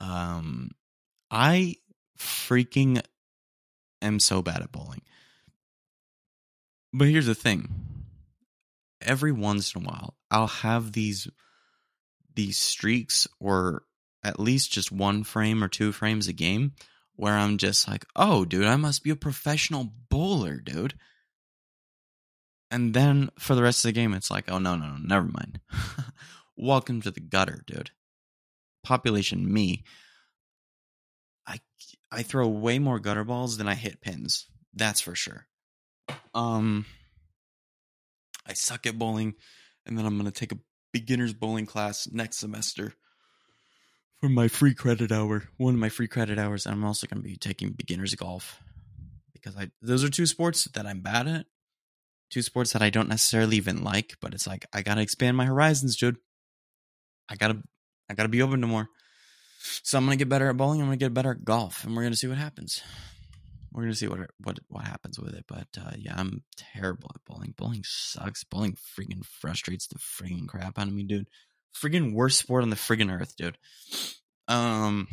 um 0.00 0.70
I 1.30 1.76
freaking 2.18 3.02
am 4.00 4.20
so 4.20 4.42
bad 4.42 4.62
at 4.62 4.72
bowling. 4.72 5.02
But 6.92 7.08
here's 7.08 7.26
the 7.26 7.34
thing. 7.34 7.68
Every 9.02 9.32
once 9.32 9.74
in 9.74 9.82
a 9.82 9.84
while, 9.84 10.14
I'll 10.30 10.46
have 10.46 10.92
these 10.92 11.28
these 12.38 12.56
streaks 12.56 13.26
or 13.40 13.82
at 14.22 14.38
least 14.38 14.70
just 14.70 14.92
one 14.92 15.24
frame 15.24 15.62
or 15.62 15.66
two 15.66 15.90
frames 15.90 16.28
a 16.28 16.32
game 16.32 16.70
where 17.16 17.34
I'm 17.34 17.58
just 17.58 17.88
like, 17.88 18.04
oh, 18.14 18.44
dude, 18.44 18.64
I 18.64 18.76
must 18.76 19.02
be 19.02 19.10
a 19.10 19.16
professional 19.16 19.92
bowler, 20.08 20.60
dude. 20.60 20.94
And 22.70 22.94
then 22.94 23.30
for 23.40 23.56
the 23.56 23.62
rest 23.64 23.84
of 23.84 23.88
the 23.88 23.92
game, 23.92 24.14
it's 24.14 24.30
like, 24.30 24.48
oh, 24.48 24.58
no, 24.58 24.76
no, 24.76 24.86
no, 24.86 24.98
never 24.98 25.26
mind. 25.26 25.58
Welcome 26.56 27.02
to 27.02 27.10
the 27.10 27.18
gutter, 27.18 27.64
dude. 27.66 27.90
Population 28.84 29.52
me. 29.52 29.82
I, 31.44 31.58
I 32.12 32.22
throw 32.22 32.46
way 32.46 32.78
more 32.78 33.00
gutter 33.00 33.24
balls 33.24 33.56
than 33.56 33.66
I 33.66 33.74
hit 33.74 34.00
pins. 34.00 34.46
That's 34.74 35.00
for 35.00 35.16
sure. 35.16 35.48
Um, 36.34 36.86
I 38.46 38.52
suck 38.52 38.86
at 38.86 38.96
bowling, 38.96 39.34
and 39.84 39.98
then 39.98 40.06
I'm 40.06 40.16
going 40.16 40.30
to 40.30 40.40
take 40.40 40.52
a 40.52 40.58
beginner's 40.92 41.34
bowling 41.34 41.66
class 41.66 42.08
next 42.10 42.38
semester 42.38 42.94
for 44.20 44.28
my 44.28 44.48
free 44.48 44.74
credit 44.74 45.12
hour. 45.12 45.44
One 45.56 45.74
of 45.74 45.80
my 45.80 45.88
free 45.88 46.08
credit 46.08 46.38
hours. 46.38 46.66
I'm 46.66 46.84
also 46.84 47.06
going 47.06 47.22
to 47.22 47.28
be 47.28 47.36
taking 47.36 47.70
beginner's 47.70 48.14
golf 48.14 48.60
because 49.32 49.56
I 49.56 49.70
those 49.82 50.04
are 50.04 50.10
two 50.10 50.26
sports 50.26 50.64
that 50.64 50.86
I'm 50.86 51.00
bad 51.00 51.26
at. 51.26 51.46
Two 52.30 52.42
sports 52.42 52.72
that 52.72 52.82
I 52.82 52.90
don't 52.90 53.08
necessarily 53.08 53.56
even 53.56 53.82
like, 53.82 54.16
but 54.20 54.34
it's 54.34 54.46
like 54.46 54.66
I 54.72 54.82
got 54.82 54.96
to 54.96 55.00
expand 55.00 55.36
my 55.36 55.46
horizons, 55.46 55.96
dude. 55.96 56.18
I 57.28 57.36
got 57.36 57.48
to 57.48 57.62
I 58.10 58.14
got 58.14 58.24
to 58.24 58.28
be 58.28 58.42
open 58.42 58.60
to 58.60 58.66
more. 58.66 58.88
So 59.82 59.98
I'm 59.98 60.04
going 60.04 60.16
to 60.16 60.24
get 60.24 60.28
better 60.28 60.48
at 60.48 60.56
bowling, 60.56 60.80
I'm 60.80 60.86
going 60.86 60.98
to 60.98 61.04
get 61.04 61.14
better 61.14 61.32
at 61.32 61.44
golf, 61.44 61.84
and 61.84 61.94
we're 61.94 62.02
going 62.02 62.12
to 62.12 62.18
see 62.18 62.28
what 62.28 62.38
happens 62.38 62.82
we're 63.72 63.82
gonna 63.82 63.94
see 63.94 64.08
what 64.08 64.30
what 64.42 64.58
what 64.68 64.84
happens 64.84 65.18
with 65.18 65.34
it. 65.34 65.44
But 65.46 65.68
uh, 65.78 65.92
yeah, 65.96 66.14
I'm 66.16 66.42
terrible 66.56 67.10
at 67.14 67.24
bowling. 67.24 67.54
Bowling 67.56 67.84
sucks. 67.84 68.44
Bowling 68.44 68.76
freaking 68.76 69.24
frustrates 69.24 69.86
the 69.86 69.98
freaking 69.98 70.48
crap 70.48 70.78
out 70.78 70.88
of 70.88 70.92
me, 70.92 71.02
dude. 71.02 71.28
Freaking 71.74 72.14
worst 72.14 72.38
sport 72.38 72.62
on 72.62 72.70
the 72.70 72.76
friggin' 72.76 73.12
earth, 73.12 73.36
dude. 73.36 73.58
Um, 74.48 75.06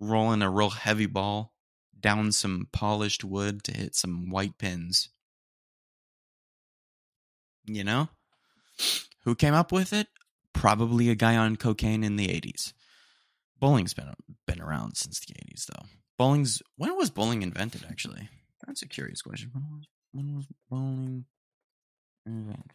rolling 0.00 0.42
a 0.42 0.50
real 0.50 0.70
heavy 0.70 1.06
ball 1.06 1.52
down 1.98 2.32
some 2.32 2.68
polished 2.72 3.22
wood 3.22 3.62
to 3.64 3.72
hit 3.72 3.94
some 3.94 4.30
white 4.30 4.56
pins. 4.58 5.10
You 7.66 7.84
know, 7.84 8.08
who 9.24 9.34
came 9.34 9.54
up 9.54 9.70
with 9.70 9.92
it? 9.92 10.08
Probably 10.52 11.10
a 11.10 11.14
guy 11.14 11.36
on 11.36 11.56
cocaine 11.56 12.02
in 12.02 12.16
the 12.16 12.28
'80s. 12.28 12.72
Bowling's 13.58 13.94
been 13.94 14.14
been 14.46 14.60
around 14.60 14.96
since 14.96 15.20
the 15.20 15.34
'80s, 15.34 15.66
though 15.66 15.86
bowling's 16.20 16.62
when 16.76 16.94
was 16.98 17.08
bowling 17.08 17.40
invented? 17.40 17.82
Actually, 17.88 18.28
that's 18.66 18.82
a 18.82 18.86
curious 18.86 19.22
question. 19.22 19.50
When 19.54 19.64
was 19.72 19.88
when 20.12 20.36
was 20.36 20.46
bowling 20.68 21.24
invented? 22.26 22.72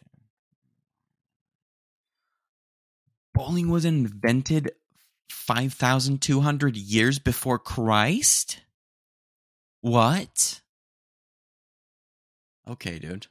Bowling 3.32 3.68
was 3.68 3.84
invented 3.84 4.72
5,200 5.30 6.76
years 6.76 7.20
before 7.20 7.60
Christ? 7.60 8.62
What? 9.80 10.62
Okay, 12.68 12.98
dude. 12.98 13.28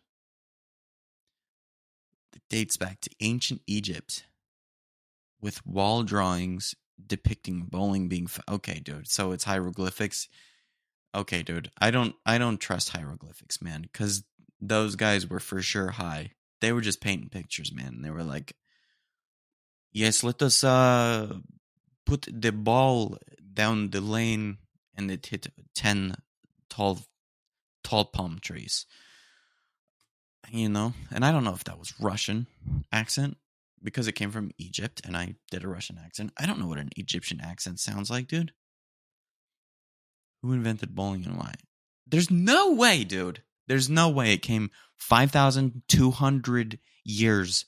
It 2.33 2.41
dates 2.49 2.77
back 2.77 3.01
to 3.01 3.09
ancient 3.19 3.63
Egypt 3.67 4.23
with 5.41 5.65
wall 5.65 6.03
drawings 6.03 6.73
depicting 7.03 7.61
bowling 7.63 8.07
being 8.07 8.27
okay 8.49 8.79
dude 8.79 9.07
so 9.07 9.31
it's 9.31 9.43
hieroglyphics? 9.43 10.27
Okay 11.13 11.43
dude 11.43 11.71
i 11.79 11.91
don't 11.91 12.15
i 12.25 12.37
don't 12.37 12.59
trust 12.59 12.89
hieroglyphics 12.89 13.61
man 13.61 13.81
because 13.83 14.23
those 14.61 14.95
guys 14.95 15.29
were 15.29 15.39
for 15.39 15.61
sure 15.61 15.91
high. 15.91 16.31
They 16.61 16.71
were 16.71 16.81
just 16.81 17.01
painting 17.01 17.29
pictures 17.29 17.73
man 17.73 18.01
they 18.01 18.09
were 18.09 18.23
like 18.23 18.55
yes 19.91 20.23
let 20.23 20.41
us 20.41 20.63
uh 20.63 21.37
put 22.05 22.27
the 22.31 22.51
ball 22.51 23.17
down 23.53 23.89
the 23.91 24.01
lane 24.01 24.57
and 24.95 25.11
it 25.11 25.25
hit 25.25 25.47
10 25.75 26.15
tall 26.69 26.99
tall 27.83 28.05
palm 28.05 28.39
trees. 28.41 28.85
You 30.51 30.69
know 30.69 30.93
and 31.11 31.25
i 31.25 31.31
don't 31.31 31.43
know 31.43 31.53
if 31.53 31.63
that 31.65 31.79
was 31.79 31.99
russian 31.99 32.47
accent 32.91 33.37
because 33.85 34.07
it 34.07 34.13
came 34.13 34.31
from 34.31 34.51
Egypt 34.57 35.01
and 35.05 35.15
I 35.15 35.35
did 35.51 35.63
a 35.63 35.67
Russian 35.69 35.99
accent. 36.03 36.33
I 36.37 36.45
don't 36.45 36.59
know 36.59 36.67
what 36.67 36.79
an 36.79 36.89
Egyptian 36.97 37.39
accent 37.39 37.79
sounds 37.79 38.09
like, 38.09 38.27
dude. 38.27 38.51
Who 40.41 40.51
invented 40.51 40.95
bowling 40.95 41.25
and 41.25 41.37
why? 41.37 41.53
There's 42.07 42.29
no 42.29 42.73
way, 42.73 43.03
dude. 43.03 43.43
There's 43.67 43.89
no 43.89 44.09
way 44.09 44.33
it 44.33 44.41
came 44.41 44.71
5,200 44.97 46.79
years 47.03 47.65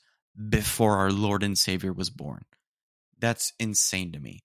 before 0.48 0.96
our 0.96 1.10
Lord 1.10 1.42
and 1.42 1.56
Savior 1.56 1.92
was 1.92 2.10
born. 2.10 2.44
That's 3.18 3.52
insane 3.58 4.12
to 4.12 4.20
me. 4.20 4.40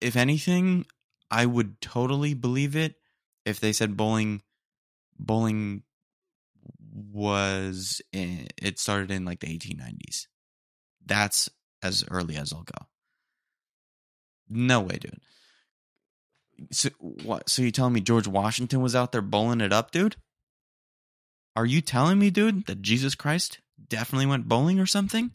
If 0.00 0.16
anything, 0.16 0.86
I 1.30 1.46
would 1.46 1.80
totally 1.80 2.34
believe 2.34 2.76
it 2.76 2.96
if 3.44 3.60
they 3.60 3.72
said 3.72 3.96
bowling 3.96 4.42
bowling 5.18 5.82
was 7.12 8.00
in, 8.12 8.48
it 8.60 8.78
started 8.78 9.10
in 9.10 9.24
like 9.24 9.40
the 9.40 9.58
1890s. 9.58 10.26
That's 11.04 11.48
as 11.82 12.04
early 12.10 12.36
as 12.36 12.52
I'll 12.52 12.62
go. 12.62 12.86
No 14.48 14.80
way, 14.80 14.98
dude. 14.98 15.20
So 16.70 16.90
what? 16.98 17.48
So 17.48 17.62
you 17.62 17.70
telling 17.70 17.94
me 17.94 18.00
George 18.00 18.26
Washington 18.26 18.80
was 18.80 18.94
out 18.94 19.12
there 19.12 19.22
bowling 19.22 19.60
it 19.60 19.72
up, 19.72 19.90
dude? 19.90 20.16
Are 21.56 21.66
you 21.66 21.80
telling 21.80 22.18
me, 22.18 22.30
dude, 22.30 22.66
that 22.66 22.82
Jesus 22.82 23.14
Christ 23.14 23.60
definitely 23.88 24.26
went 24.26 24.48
bowling 24.48 24.78
or 24.78 24.86
something? 24.86 25.32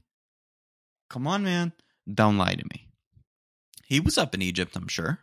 Come 1.09 1.27
on, 1.27 1.43
man. 1.43 1.73
Don't 2.11 2.37
lie 2.37 2.53
to 2.53 2.63
me. 2.71 2.89
He 3.85 3.99
was 3.99 4.17
up 4.17 4.33
in 4.33 4.41
Egypt, 4.41 4.75
I'm 4.75 4.87
sure. 4.87 5.19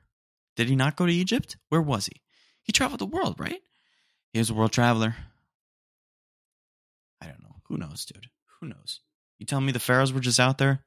Did 0.56 0.68
he 0.68 0.76
not 0.76 0.96
go 0.96 1.06
to 1.06 1.12
Egypt? 1.12 1.56
Where 1.68 1.82
was 1.82 2.06
he? 2.06 2.20
He 2.62 2.72
traveled 2.72 3.00
the 3.00 3.06
world, 3.06 3.38
right? 3.38 3.60
He 4.32 4.38
was 4.38 4.50
a 4.50 4.54
world 4.54 4.72
traveler. 4.72 5.16
I 7.20 7.26
don't 7.26 7.42
know. 7.42 7.56
Who 7.68 7.76
knows, 7.76 8.04
dude? 8.04 8.28
Who 8.60 8.68
knows? 8.68 9.00
You 9.42 9.46
telling 9.46 9.66
me 9.66 9.72
the 9.72 9.80
Pharaohs 9.80 10.12
were 10.12 10.20
just 10.20 10.38
out 10.38 10.58
there 10.58 10.84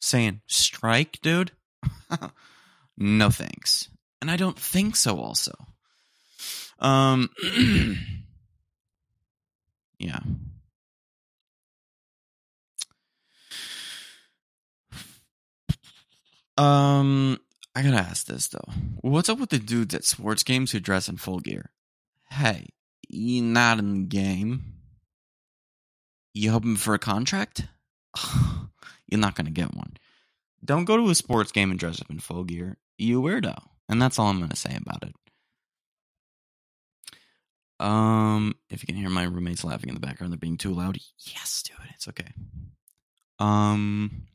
saying, 0.00 0.40
strike, 0.46 1.18
dude? 1.20 1.52
no 2.96 3.28
thanks. 3.28 3.90
And 4.22 4.30
I 4.30 4.38
don't 4.38 4.58
think 4.58 4.96
so, 4.96 5.18
also. 5.18 5.52
Um, 6.78 7.28
yeah. 9.98 10.20
Um, 16.56 17.38
I 17.74 17.82
gotta 17.82 17.98
ask 17.98 18.24
this 18.26 18.48
though. 18.48 18.72
What's 19.02 19.28
up 19.28 19.38
with 19.38 19.50
the 19.50 19.58
dudes 19.58 19.94
at 19.94 20.06
sports 20.06 20.42
games 20.42 20.72
who 20.72 20.80
dress 20.80 21.10
in 21.10 21.18
full 21.18 21.40
gear? 21.40 21.68
Hey, 22.30 22.68
you 23.10 23.42
not 23.42 23.78
in 23.78 23.92
the 23.92 24.06
game. 24.06 24.62
You 26.32 26.52
hoping 26.52 26.76
for 26.76 26.94
a 26.94 26.98
contract? 26.98 27.66
You're 29.08 29.20
not 29.20 29.34
gonna 29.34 29.50
get 29.50 29.74
one. 29.74 29.96
Don't 30.64 30.84
go 30.84 30.96
to 30.96 31.10
a 31.10 31.14
sports 31.14 31.52
game 31.52 31.70
and 31.70 31.80
dress 31.80 32.00
up 32.00 32.10
in 32.10 32.20
full 32.20 32.44
gear. 32.44 32.76
You 32.98 33.20
weirdo. 33.22 33.56
And 33.88 34.00
that's 34.00 34.18
all 34.18 34.28
I'm 34.28 34.40
gonna 34.40 34.56
say 34.56 34.76
about 34.76 35.02
it. 35.02 35.14
Um, 37.80 38.56
if 38.68 38.82
you 38.82 38.86
can 38.86 38.94
hear 38.94 39.08
my 39.08 39.24
roommates 39.24 39.64
laughing 39.64 39.88
in 39.88 39.94
the 39.94 40.00
background, 40.00 40.32
they're 40.32 40.38
being 40.38 40.58
too 40.58 40.74
loud. 40.74 40.98
Yes, 41.18 41.62
dude, 41.62 41.76
it's 41.94 42.08
okay. 42.08 42.28
Um, 43.38 44.26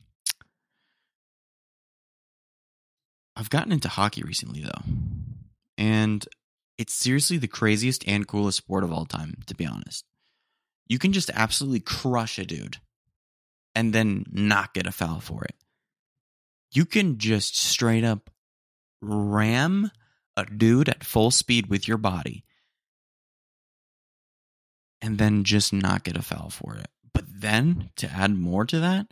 I've 3.36 3.50
gotten 3.50 3.70
into 3.70 3.88
hockey 3.88 4.24
recently 4.24 4.62
though, 4.62 4.82
and 5.78 6.26
it's 6.76 6.92
seriously 6.92 7.38
the 7.38 7.46
craziest 7.46 8.06
and 8.08 8.26
coolest 8.26 8.58
sport 8.58 8.82
of 8.82 8.92
all 8.92 9.06
time. 9.06 9.34
To 9.46 9.54
be 9.54 9.64
honest, 9.64 10.04
you 10.88 10.98
can 10.98 11.12
just 11.12 11.30
absolutely 11.32 11.80
crush 11.80 12.40
a 12.40 12.44
dude, 12.44 12.78
and 13.76 13.92
then 13.92 14.24
not 14.32 14.72
get 14.74 14.86
a 14.86 14.92
foul 14.92 15.20
for 15.20 15.44
it. 15.44 15.54
You 16.72 16.86
can 16.86 17.18
just 17.18 17.56
straight 17.56 18.04
up 18.04 18.30
ram 19.02 19.90
a 20.36 20.46
dude 20.46 20.88
at 20.88 21.04
full 21.04 21.30
speed 21.30 21.66
with 21.68 21.86
your 21.86 21.98
body 21.98 22.44
and 25.02 25.18
then 25.18 25.44
just 25.44 25.72
not 25.72 26.04
get 26.04 26.16
a 26.16 26.22
foul 26.22 26.48
for 26.48 26.74
it. 26.74 26.88
But 27.12 27.24
then 27.28 27.90
to 27.96 28.10
add 28.10 28.34
more 28.36 28.64
to 28.64 28.80
that, 28.80 29.06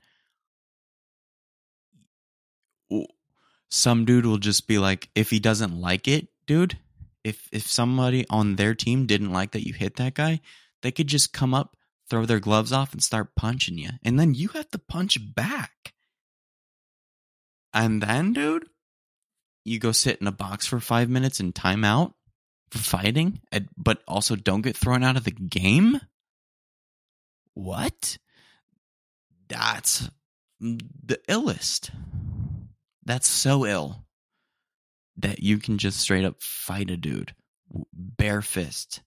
some 3.71 4.05
dude 4.07 4.25
will 4.25 4.39
just 4.39 4.67
be 4.67 4.79
like, 4.79 5.11
if 5.15 5.31
he 5.31 5.41
doesn't 5.41 5.79
like 5.79 6.09
it, 6.09 6.29
dude, 6.47 6.79
if 7.23 7.49
if 7.53 7.67
somebody 7.67 8.25
on 8.31 8.57
their 8.57 8.75
team 8.75 9.07
didn't 9.07 9.33
like 9.33 9.53
that 9.53 9.67
you 9.67 9.75
hit 9.75 9.97
that 9.97 10.15
guy, 10.15 10.41
they 10.83 10.91
could 10.91 11.07
just 11.07 11.33
come 11.33 11.55
up, 11.55 11.77
throw 12.09 12.27
their 12.27 12.41
gloves 12.41 12.73
off, 12.73 12.93
and 12.93 13.03
start 13.03 13.35
punching 13.35 13.79
you, 13.79 13.91
and 14.03 14.19
then 14.19 14.35
you 14.35 14.49
have 14.49 14.71
to 14.71 14.79
punch 14.79 15.19
back. 15.35 15.93
And 17.73 18.03
then, 18.03 18.33
dude, 18.33 18.67
you 19.65 19.79
go 19.79 19.93
sit 19.93 20.21
in 20.21 20.27
a 20.27 20.33
box 20.33 20.67
for 20.67 20.81
five 20.81 21.09
minutes 21.09 21.41
and 21.41 21.55
time 21.55 21.85
out 21.85 22.15
for 22.71 22.79
fighting, 22.79 23.41
but 23.77 24.03
also 24.07 24.37
don't 24.37 24.63
get 24.63 24.77
thrown 24.77 25.03
out 25.03 25.17
of 25.17 25.25
the 25.25 25.31
game? 25.31 26.01
What? 27.55 28.19
That's 29.49 30.11
the 30.61 31.21
illest. 31.29 31.91
That's 33.05 33.29
so 33.29 33.67
ill 33.67 34.05
that 35.17 35.41
you 35.41 35.59
can 35.59 35.79
just 35.79 36.01
straight 36.01 36.25
up 36.25 36.43
fight 36.43 36.91
a 36.91 36.97
dude 36.97 37.35
bare 37.93 38.43
fist 38.43 39.03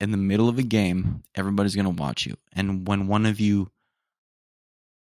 in 0.00 0.10
the 0.10 0.16
middle 0.16 0.48
of 0.48 0.58
a 0.58 0.62
game. 0.62 1.22
Everybody's 1.34 1.74
going 1.74 1.84
to 1.84 2.02
watch 2.02 2.26
you. 2.26 2.36
And 2.52 2.86
when 2.86 3.06
one 3.06 3.26
of 3.26 3.40
you 3.40 3.70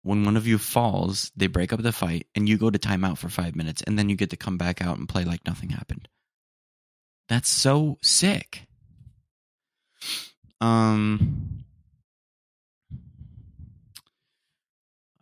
when 0.02 0.24
one 0.26 0.36
of 0.36 0.46
you 0.46 0.58
falls, 0.58 1.32
they 1.34 1.46
break 1.46 1.72
up 1.72 1.80
the 1.80 1.90
fight 1.90 2.26
and 2.34 2.46
you 2.46 2.58
go 2.58 2.68
to 2.68 2.78
timeout 2.78 3.16
for 3.16 3.30
five 3.30 3.56
minutes 3.56 3.82
and 3.82 3.98
then 3.98 4.10
you 4.10 4.16
get 4.16 4.28
to 4.30 4.36
come 4.36 4.58
back 4.58 4.82
out 4.82 4.98
and 4.98 5.08
play 5.08 5.24
like 5.24 5.46
nothing 5.46 5.70
happened. 5.70 6.08
That's 7.28 7.48
so 7.48 7.96
sick. 8.02 8.66
Um 10.60 11.64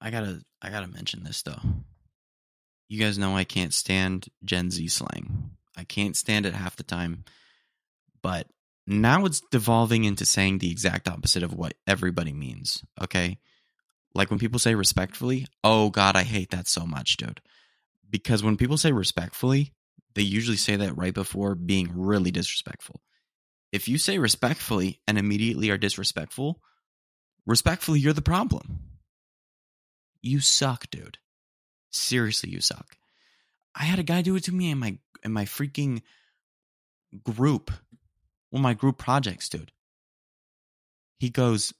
I 0.01 0.11
gotta 0.11 0.43
I 0.61 0.71
gotta 0.71 0.89
mention 0.89 1.23
this 1.23 1.43
though. 1.43 1.61
You 2.89 2.99
guys 2.99 3.19
know 3.19 3.37
I 3.37 3.45
can't 3.45 3.73
stand 3.73 4.27
Gen 4.45 4.73
Z 4.73 4.89
slang. 4.89 5.53
I 5.77 5.85
can't 5.85 6.17
stand 6.17 6.45
it 6.45 6.55
half 6.55 6.75
the 6.75 6.83
time. 6.83 7.25
But 8.21 8.49
now 8.87 9.25
it's 9.25 9.43
devolving 9.51 10.05
into 10.05 10.25
saying 10.25 10.59
the 10.59 10.71
exact 10.71 11.09
opposite 11.09 11.43
of 11.43 11.55
what 11.55 11.75
everybody 11.87 12.33
means. 12.33 12.85
Okay 13.01 13.39
like 14.15 14.31
when 14.31 14.39
people 14.39 14.59
say 14.59 14.75
respectfully, 14.75 15.47
oh 15.65 15.91
God, 15.91 16.17
I 16.17 16.23
hate 16.23 16.51
that 16.51 16.69
so 16.69 16.87
much, 16.87 17.17
dude. 17.17 17.41
Because 18.09 18.43
when 18.43 18.57
people 18.57 18.77
say 18.77 18.93
respectfully, 18.93 19.73
they 20.15 20.23
usually 20.23 20.59
say 20.59 20.77
that 20.77 20.97
right 20.97 21.15
before 21.15 21.55
being 21.55 21.91
really 21.95 22.31
disrespectful. 22.31 23.01
If 23.73 23.89
you 23.89 23.97
say 23.97 24.19
respectfully 24.19 25.01
and 25.09 25.17
immediately 25.17 25.71
are 25.71 25.79
disrespectful, 25.79 26.61
respectfully, 27.47 28.01
you're 28.01 28.13
the 28.13 28.21
problem. 28.21 28.81
You 30.21 30.41
suck, 30.41 30.91
dude. 30.91 31.19
Seriously, 31.91 32.51
you 32.51 32.61
suck. 32.61 32.87
I 33.75 33.85
had 33.85 33.99
a 33.99 34.05
guy 34.05 34.21
do 34.21 34.37
it 34.37 34.45
to 34.45 34.53
me 34.53 34.71
in 34.71 34.79
my 34.79 34.99
in 35.25 35.33
my 35.33 35.47
freaking 35.47 36.03
group. 37.25 37.71
Well, 38.53 38.63
my 38.63 38.75
group 38.75 38.99
projects, 38.99 39.49
dude. 39.49 39.73
He 41.19 41.31
goes, 41.31 41.73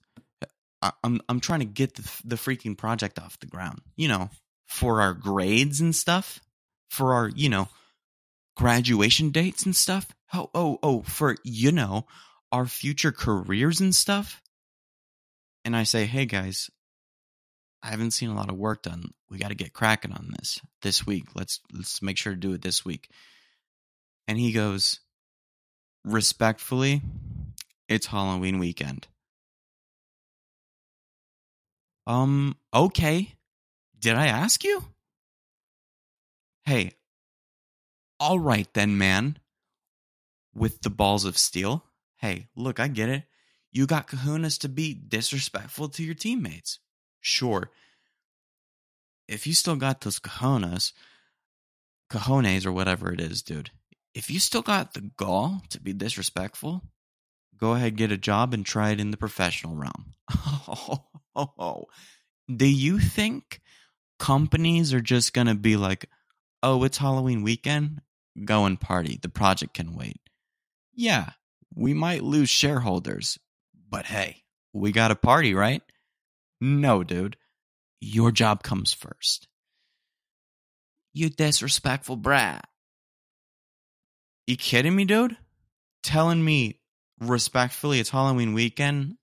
I'm 1.03 1.21
I'm 1.29 1.39
trying 1.39 1.59
to 1.59 1.65
get 1.65 1.95
the, 1.95 2.21
the 2.25 2.35
freaking 2.35 2.77
project 2.77 3.19
off 3.19 3.39
the 3.39 3.45
ground. 3.45 3.81
You 3.95 4.07
know, 4.07 4.29
for 4.67 5.01
our 5.01 5.13
grades 5.13 5.79
and 5.79 5.95
stuff, 5.95 6.39
for 6.89 7.13
our 7.13 7.29
you 7.29 7.49
know 7.49 7.69
graduation 8.57 9.29
dates 9.29 9.65
and 9.65 9.75
stuff. 9.75 10.07
Oh 10.33 10.49
oh 10.55 10.79
oh, 10.81 11.01
for 11.03 11.37
you 11.43 11.71
know 11.71 12.07
our 12.51 12.65
future 12.65 13.11
careers 13.11 13.79
and 13.79 13.93
stuff. 13.93 14.41
And 15.65 15.75
I 15.75 15.83
say, 15.83 16.05
hey 16.05 16.25
guys, 16.25 16.69
I 17.81 17.87
haven't 17.87 18.11
seen 18.11 18.29
a 18.29 18.35
lot 18.35 18.49
of 18.49 18.57
work 18.57 18.83
done. 18.83 19.11
We 19.29 19.37
got 19.37 19.49
to 19.49 19.55
get 19.55 19.73
cracking 19.73 20.11
on 20.11 20.33
this 20.37 20.59
this 20.81 21.05
week. 21.05 21.25
Let's 21.35 21.59
let's 21.71 22.01
make 22.01 22.17
sure 22.17 22.33
to 22.33 22.39
do 22.39 22.53
it 22.53 22.61
this 22.61 22.83
week." 22.83 23.09
And 24.27 24.39
he 24.39 24.53
goes, 24.53 25.01
"Respectfully, 26.03 27.01
it's 27.87 28.07
Halloween 28.07 28.59
weekend." 28.59 29.07
Um, 32.05 32.57
okay. 32.73 33.35
Did 33.97 34.15
I 34.15 34.27
ask 34.27 34.63
you? 34.63 34.83
Hey, 36.65 36.93
all 38.19 38.39
right 38.39 38.67
then, 38.73 38.97
man. 38.97 39.37
With 40.53 40.81
the 40.81 40.89
balls 40.89 41.25
of 41.25 41.37
steel. 41.37 41.85
Hey, 42.17 42.47
look, 42.55 42.79
I 42.79 42.87
get 42.87 43.09
it. 43.09 43.23
You 43.71 43.87
got 43.87 44.07
kahunas 44.07 44.59
to 44.59 44.69
be 44.69 44.93
disrespectful 44.93 45.89
to 45.89 46.03
your 46.03 46.13
teammates. 46.15 46.79
Sure. 47.19 47.71
If 49.27 49.47
you 49.47 49.53
still 49.53 49.75
got 49.75 50.01
those 50.01 50.19
cojones, 50.19 50.93
cojones 52.09 52.65
or 52.65 52.71
whatever 52.71 53.11
it 53.11 53.19
is, 53.19 53.41
dude, 53.41 53.71
if 54.13 54.29
you 54.29 54.39
still 54.39 54.61
got 54.61 54.93
the 54.93 55.11
gall 55.17 55.61
to 55.69 55.79
be 55.79 55.93
disrespectful, 55.93 56.81
go 57.57 57.73
ahead, 57.73 57.97
get 57.97 58.11
a 58.11 58.17
job 58.17 58.53
and 58.53 58.65
try 58.65 58.91
it 58.91 58.99
in 58.99 59.11
the 59.11 59.17
professional 59.17 59.75
realm. 59.75 60.13
Oh, 61.35 61.85
do 62.55 62.65
you 62.65 62.99
think 62.99 63.61
companies 64.19 64.93
are 64.93 65.01
just 65.01 65.33
going 65.33 65.47
to 65.47 65.55
be 65.55 65.77
like, 65.77 66.09
oh, 66.61 66.83
it's 66.83 66.97
Halloween 66.97 67.43
weekend? 67.43 68.01
Go 68.45 68.65
and 68.65 68.79
party. 68.79 69.19
The 69.21 69.29
project 69.29 69.73
can 69.73 69.95
wait. 69.95 70.19
Yeah, 70.95 71.31
we 71.75 71.93
might 71.93 72.23
lose 72.23 72.49
shareholders, 72.49 73.39
but 73.89 74.05
hey, 74.05 74.43
we 74.73 74.91
got 74.91 75.11
a 75.11 75.15
party, 75.15 75.53
right? 75.53 75.81
No, 76.61 77.03
dude. 77.03 77.37
Your 77.99 78.31
job 78.31 78.63
comes 78.63 78.93
first. 78.93 79.47
You 81.13 81.29
disrespectful 81.29 82.17
brat. 82.17 82.67
You 84.45 84.57
kidding 84.57 84.95
me, 84.95 85.05
dude? 85.05 85.37
Telling 86.01 86.43
me 86.43 86.79
respectfully 87.19 87.99
it's 87.99 88.09
Halloween 88.09 88.53
weekend? 88.53 89.15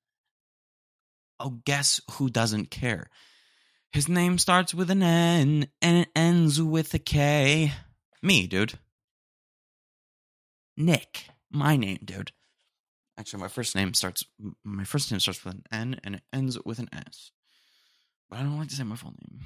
Oh, 1.38 1.60
guess 1.64 2.00
who 2.12 2.30
doesn't 2.30 2.70
care? 2.70 3.10
His 3.92 4.08
name 4.08 4.38
starts 4.38 4.72
with 4.72 4.90
an 4.90 5.02
N 5.02 5.66
and 5.82 5.98
it 5.98 6.08
ends 6.14 6.62
with 6.62 6.94
a 6.94 6.98
K. 6.98 7.72
Me, 8.22 8.46
dude. 8.46 8.78
Nick. 10.76 11.24
My 11.50 11.76
name, 11.76 11.98
dude. 12.04 12.32
Actually, 13.18 13.42
my 13.42 13.48
first 13.48 13.74
name 13.74 13.92
starts 13.92 14.24
my 14.64 14.84
first 14.84 15.10
name 15.10 15.20
starts 15.20 15.44
with 15.44 15.54
an 15.54 15.64
N 15.70 16.00
and 16.04 16.14
it 16.14 16.22
ends 16.32 16.58
with 16.64 16.78
an 16.78 16.88
S. 16.92 17.32
But 18.30 18.38
I 18.38 18.42
don't 18.42 18.58
like 18.58 18.68
to 18.68 18.74
say 18.74 18.84
my 18.84 18.96
full 18.96 19.10
name. 19.10 19.40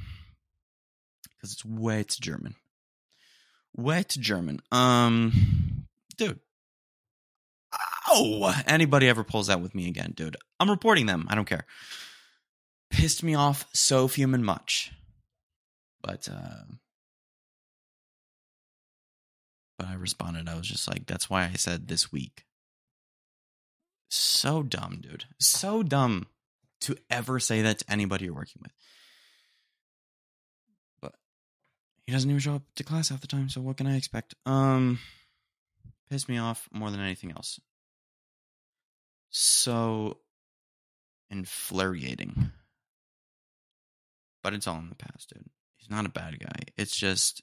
Because 1.30 1.52
it's 1.52 1.64
way 1.64 2.04
too 2.04 2.20
German. 2.20 2.54
Too 3.76 4.20
German. 4.20 4.60
Um 4.72 5.86
dude. 6.16 6.40
Oh, 8.08 8.54
anybody 8.66 9.08
ever 9.08 9.24
pulls 9.24 9.48
that 9.48 9.60
with 9.60 9.74
me 9.74 9.88
again, 9.88 10.12
dude. 10.14 10.36
I'm 10.60 10.70
reporting 10.70 11.06
them. 11.06 11.26
I 11.28 11.34
don't 11.34 11.48
care. 11.48 11.66
Pissed 12.90 13.22
me 13.22 13.34
off 13.34 13.66
so 13.72 14.08
fuming 14.08 14.44
much. 14.44 14.92
But 16.02 16.28
uh 16.30 16.64
but 19.78 19.88
I 19.88 19.94
responded. 19.94 20.48
I 20.48 20.56
was 20.56 20.68
just 20.68 20.88
like, 20.88 21.06
that's 21.06 21.28
why 21.28 21.44
I 21.44 21.54
said 21.54 21.88
this 21.88 22.12
week. 22.12 22.44
So 24.08 24.62
dumb, 24.62 25.00
dude. 25.00 25.24
So 25.40 25.82
dumb 25.82 26.26
to 26.82 26.96
ever 27.10 27.40
say 27.40 27.62
that 27.62 27.80
to 27.80 27.90
anybody 27.90 28.26
you're 28.26 28.34
working 28.34 28.62
with. 28.62 28.72
But 31.00 31.14
he 32.07 32.12
doesn't 32.12 32.28
even 32.28 32.40
show 32.40 32.57
up 32.57 32.62
to 32.76 32.84
class 32.84 33.09
half 33.09 33.20
the 33.20 33.26
time, 33.26 33.48
so 33.48 33.61
what 33.61 33.76
can 33.76 33.86
I 33.86 33.96
expect? 33.96 34.34
Um 34.46 34.98
pissed 36.11 36.28
me 36.28 36.38
off 36.38 36.68
more 36.72 36.90
than 36.90 37.00
anything 37.00 37.32
else. 37.32 37.61
So 39.30 40.18
infuriating. 41.30 42.52
But 44.42 44.55
it's 44.55 44.66
all 44.66 44.78
in 44.78 44.90
the 44.90 44.94
past, 44.94 45.30
dude. 45.32 45.48
He's 45.76 45.90
not 45.90 46.07
a 46.07 46.11
bad 46.11 46.38
guy. 46.38 46.72
It's 46.76 46.96
just 46.96 47.42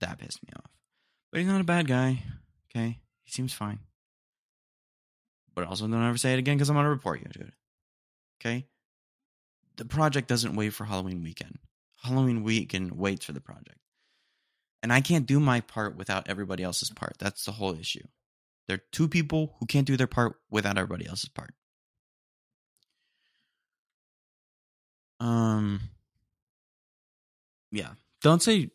that 0.00 0.18
pissed 0.18 0.42
me 0.42 0.50
off. 0.56 0.70
But 1.30 1.40
he's 1.40 1.48
not 1.48 1.60
a 1.60 1.64
bad 1.64 1.86
guy. 1.86 2.22
Okay? 2.70 2.98
He 3.22 3.30
seems 3.30 3.52
fine. 3.52 3.80
But 5.54 5.66
also 5.66 5.86
don't 5.86 6.02
ever 6.02 6.16
say 6.16 6.32
it 6.32 6.38
again 6.38 6.56
because 6.56 6.70
I'm 6.70 6.76
gonna 6.76 6.88
report 6.88 7.20
you, 7.20 7.28
dude. 7.30 7.52
Okay? 8.40 8.66
The 9.76 9.84
project 9.84 10.28
doesn't 10.28 10.56
wait 10.56 10.70
for 10.70 10.84
Halloween 10.84 11.22
weekend. 11.22 11.58
Halloween 12.02 12.42
weekend 12.42 12.92
waits 12.92 13.26
for 13.26 13.32
the 13.32 13.40
project. 13.40 13.78
And 14.82 14.92
I 14.92 15.00
can't 15.00 15.26
do 15.26 15.38
my 15.38 15.60
part 15.60 15.96
without 15.96 16.28
everybody 16.28 16.62
else's 16.62 16.90
part. 16.90 17.14
That's 17.18 17.44
the 17.44 17.52
whole 17.52 17.78
issue. 17.78 18.02
There 18.66 18.76
are 18.76 18.82
two 18.90 19.08
people 19.08 19.54
who 19.58 19.66
can't 19.66 19.86
do 19.86 19.96
their 19.96 20.06
part 20.06 20.36
without 20.50 20.76
everybody 20.76 21.06
else's 21.06 21.28
part. 21.28 21.54
Um 25.20 25.80
yeah. 27.70 27.90
Don't 28.22 28.42
say 28.42 28.70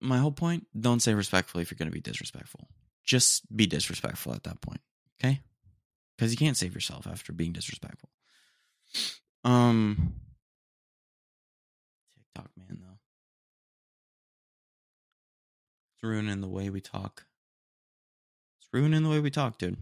my 0.00 0.18
whole 0.18 0.32
point, 0.32 0.66
don't 0.78 1.00
say 1.00 1.14
respectfully 1.14 1.62
if 1.62 1.70
you're 1.70 1.78
going 1.78 1.90
to 1.90 1.94
be 1.94 2.00
disrespectful. 2.00 2.68
Just 3.04 3.44
be 3.54 3.66
disrespectful 3.66 4.34
at 4.34 4.44
that 4.44 4.60
point, 4.60 4.80
okay? 5.18 5.40
Cuz 6.18 6.30
you 6.30 6.36
can't 6.36 6.56
save 6.56 6.74
yourself 6.74 7.06
after 7.06 7.32
being 7.32 7.52
disrespectful. 7.52 8.10
Um 9.44 10.14
TikTok 12.16 12.50
man 12.56 12.81
Ruining 16.02 16.40
the 16.40 16.48
way 16.48 16.68
we 16.68 16.80
talk. 16.80 17.26
It's 18.58 18.68
ruining 18.72 19.04
the 19.04 19.08
way 19.08 19.20
we 19.20 19.30
talk, 19.30 19.58
dude. 19.58 19.76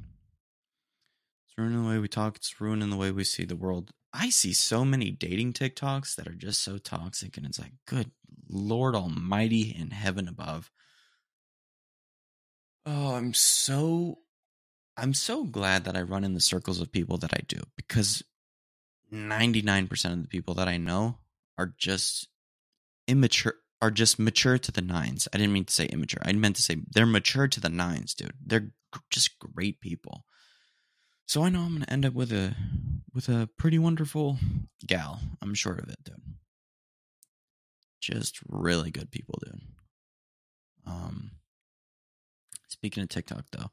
It's 1.46 1.56
ruining 1.56 1.82
the 1.82 1.88
way 1.88 1.98
we 1.98 2.08
talk. 2.08 2.36
It's 2.36 2.60
ruining 2.60 2.90
the 2.90 2.96
way 2.96 3.10
we 3.10 3.24
see 3.24 3.44
the 3.44 3.56
world. 3.56 3.92
I 4.12 4.28
see 4.28 4.52
so 4.52 4.84
many 4.84 5.10
dating 5.10 5.54
TikToks 5.54 6.16
that 6.16 6.26
are 6.26 6.34
just 6.34 6.62
so 6.62 6.76
toxic, 6.78 7.36
and 7.36 7.46
it's 7.46 7.58
like, 7.58 7.72
good 7.86 8.10
Lord 8.48 8.94
Almighty 8.94 9.74
in 9.78 9.90
heaven 9.90 10.28
above. 10.28 10.70
Oh, 12.84 13.14
I'm 13.14 13.32
so 13.32 14.18
I'm 14.96 15.14
so 15.14 15.44
glad 15.44 15.84
that 15.84 15.96
I 15.96 16.02
run 16.02 16.24
in 16.24 16.34
the 16.34 16.40
circles 16.40 16.80
of 16.80 16.92
people 16.92 17.16
that 17.18 17.32
I 17.32 17.40
do 17.48 17.62
because 17.76 18.22
99% 19.12 20.12
of 20.12 20.22
the 20.22 20.28
people 20.28 20.54
that 20.54 20.68
I 20.68 20.76
know 20.76 21.18
are 21.56 21.72
just 21.78 22.28
immature 23.06 23.54
are 23.82 23.90
just 23.90 24.18
mature 24.18 24.58
to 24.58 24.72
the 24.72 24.82
nines. 24.82 25.26
I 25.32 25.38
didn't 25.38 25.52
mean 25.52 25.64
to 25.64 25.72
say 25.72 25.86
immature. 25.86 26.20
I 26.24 26.32
meant 26.32 26.56
to 26.56 26.62
say 26.62 26.76
they're 26.90 27.06
mature 27.06 27.48
to 27.48 27.60
the 27.60 27.68
nines, 27.68 28.14
dude. 28.14 28.34
They're 28.44 28.70
just 29.10 29.38
great 29.38 29.80
people. 29.80 30.24
So 31.26 31.44
I 31.44 31.48
know 31.48 31.60
I'm 31.60 31.80
to 31.80 31.92
end 31.92 32.04
up 32.04 32.12
with 32.12 32.32
a 32.32 32.56
with 33.14 33.28
a 33.28 33.48
pretty 33.56 33.78
wonderful 33.78 34.38
gal. 34.84 35.20
I'm 35.40 35.54
sure 35.54 35.74
of 35.74 35.88
it, 35.88 36.02
dude. 36.04 36.16
Just 38.00 38.40
really 38.48 38.90
good 38.90 39.10
people, 39.10 39.38
dude. 39.44 39.60
Um 40.86 41.30
speaking 42.68 43.02
of 43.02 43.08
TikTok 43.08 43.44
though, 43.52 43.70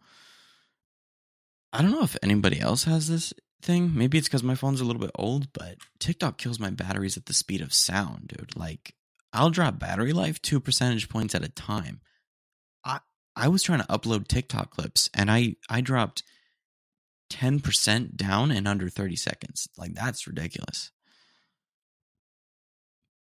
I 1.73 1.81
don't 1.81 1.91
know 1.91 2.03
if 2.03 2.15
anybody 2.21 2.59
else 2.59 2.83
has 2.83 3.07
this 3.07 3.33
thing. 3.61 3.91
Maybe 3.95 4.17
it's 4.17 4.29
cuz 4.29 4.43
my 4.43 4.55
phone's 4.55 4.79
a 4.79 4.85
little 4.85 5.01
bit 5.01 5.11
old, 5.15 5.51
but 5.51 5.77
TikTok 5.99 6.37
kills 6.37 6.59
my 6.59 6.69
batteries 6.69 7.17
at 7.17 7.25
the 7.25 7.33
speed 7.33 7.61
of 7.61 7.73
sound, 7.73 8.27
dude. 8.27 8.55
Like 8.55 8.93
I'll 9.33 9.49
drop 9.49 9.79
battery 9.79 10.13
life 10.13 10.41
2 10.41 10.59
percentage 10.59 11.09
points 11.09 11.35
at 11.35 11.43
a 11.43 11.49
time. 11.49 12.01
I 12.83 12.99
I 13.35 13.47
was 13.49 13.63
trying 13.63 13.79
to 13.79 13.87
upload 13.87 14.27
TikTok 14.27 14.71
clips 14.71 15.09
and 15.13 15.29
I 15.29 15.55
I 15.69 15.81
dropped 15.81 16.23
10% 17.31 18.15
down 18.15 18.51
in 18.51 18.65
under 18.65 18.89
30 18.89 19.15
seconds. 19.15 19.67
Like 19.77 19.93
that's 19.93 20.27
ridiculous. 20.27 20.91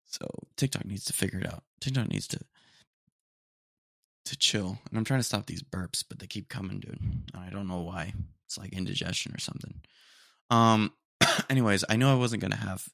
So 0.06 0.26
TikTok 0.56 0.86
needs 0.86 1.04
to 1.06 1.12
figure 1.12 1.40
it 1.40 1.46
out. 1.46 1.64
TikTok 1.80 2.08
needs 2.08 2.28
to 2.28 2.38
to 4.26 4.36
chill. 4.36 4.78
And 4.88 4.98
I'm 4.98 5.04
trying 5.04 5.20
to 5.20 5.24
stop 5.24 5.46
these 5.46 5.62
burps, 5.62 6.02
but 6.08 6.18
they 6.18 6.26
keep 6.26 6.48
coming, 6.48 6.80
dude. 6.80 6.98
And 7.00 7.24
I 7.36 7.50
don't 7.50 7.68
know 7.68 7.82
why. 7.82 8.12
It's 8.44 8.58
like 8.58 8.72
indigestion 8.72 9.34
or 9.34 9.38
something. 9.38 9.80
Um 10.50 10.92
anyways, 11.50 11.84
I 11.88 11.96
know 11.96 12.12
I 12.12 12.16
wasn't 12.18 12.42
going 12.42 12.52
to 12.52 12.56
have 12.58 12.86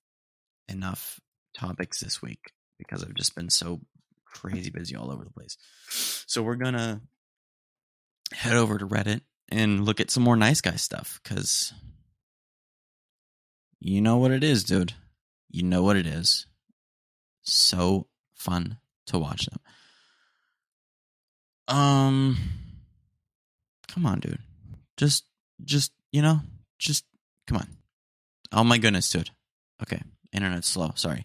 enough 0.68 1.20
topics 1.54 2.00
this 2.00 2.22
week 2.22 2.52
because 2.88 3.04
I've 3.04 3.14
just 3.14 3.34
been 3.34 3.50
so 3.50 3.80
crazy 4.24 4.70
busy 4.70 4.96
all 4.96 5.10
over 5.10 5.24
the 5.24 5.30
place. 5.30 5.56
So 6.26 6.42
we're 6.42 6.56
to 6.74 7.00
head 8.32 8.54
over 8.54 8.78
to 8.78 8.86
Reddit 8.86 9.20
and 9.50 9.84
look 9.84 10.00
at 10.00 10.10
some 10.10 10.22
more 10.22 10.36
nice 10.36 10.60
guy 10.60 10.76
stuff 10.76 11.20
because 11.22 11.72
you 13.80 14.00
know 14.00 14.16
what 14.16 14.30
it 14.30 14.42
is, 14.42 14.64
dude. 14.64 14.94
You 15.50 15.62
know 15.64 15.82
what 15.82 15.96
it 15.96 16.06
is. 16.06 16.46
So 17.42 18.06
fun 18.34 18.78
to 19.06 19.18
watch 19.18 19.46
them. 19.46 19.60
Um, 21.68 22.36
come 23.88 24.06
on, 24.06 24.20
dude. 24.20 24.38
Just, 24.96 25.24
just 25.64 25.92
you 26.12 26.22
know, 26.22 26.40
just 26.78 27.04
come 27.46 27.58
on. 27.58 27.68
Oh 28.52 28.64
my 28.64 28.78
goodness, 28.78 29.10
dude. 29.10 29.30
Okay, 29.82 30.00
internet's 30.32 30.68
slow. 30.68 30.92
Sorry. 30.94 31.24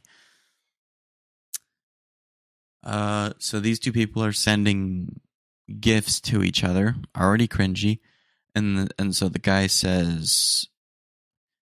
Uh, 2.88 3.34
so 3.38 3.60
these 3.60 3.80
two 3.80 3.92
people 3.92 4.24
are 4.24 4.32
sending 4.32 5.20
gifts 5.82 6.22
to 6.22 6.42
each 6.42 6.64
other, 6.64 6.96
already 7.18 7.46
cringy, 7.46 8.00
and 8.56 8.78
the, 8.78 8.90
and 8.98 9.14
so 9.14 9.28
the 9.28 9.40
guy 9.40 9.68
says, 9.68 10.66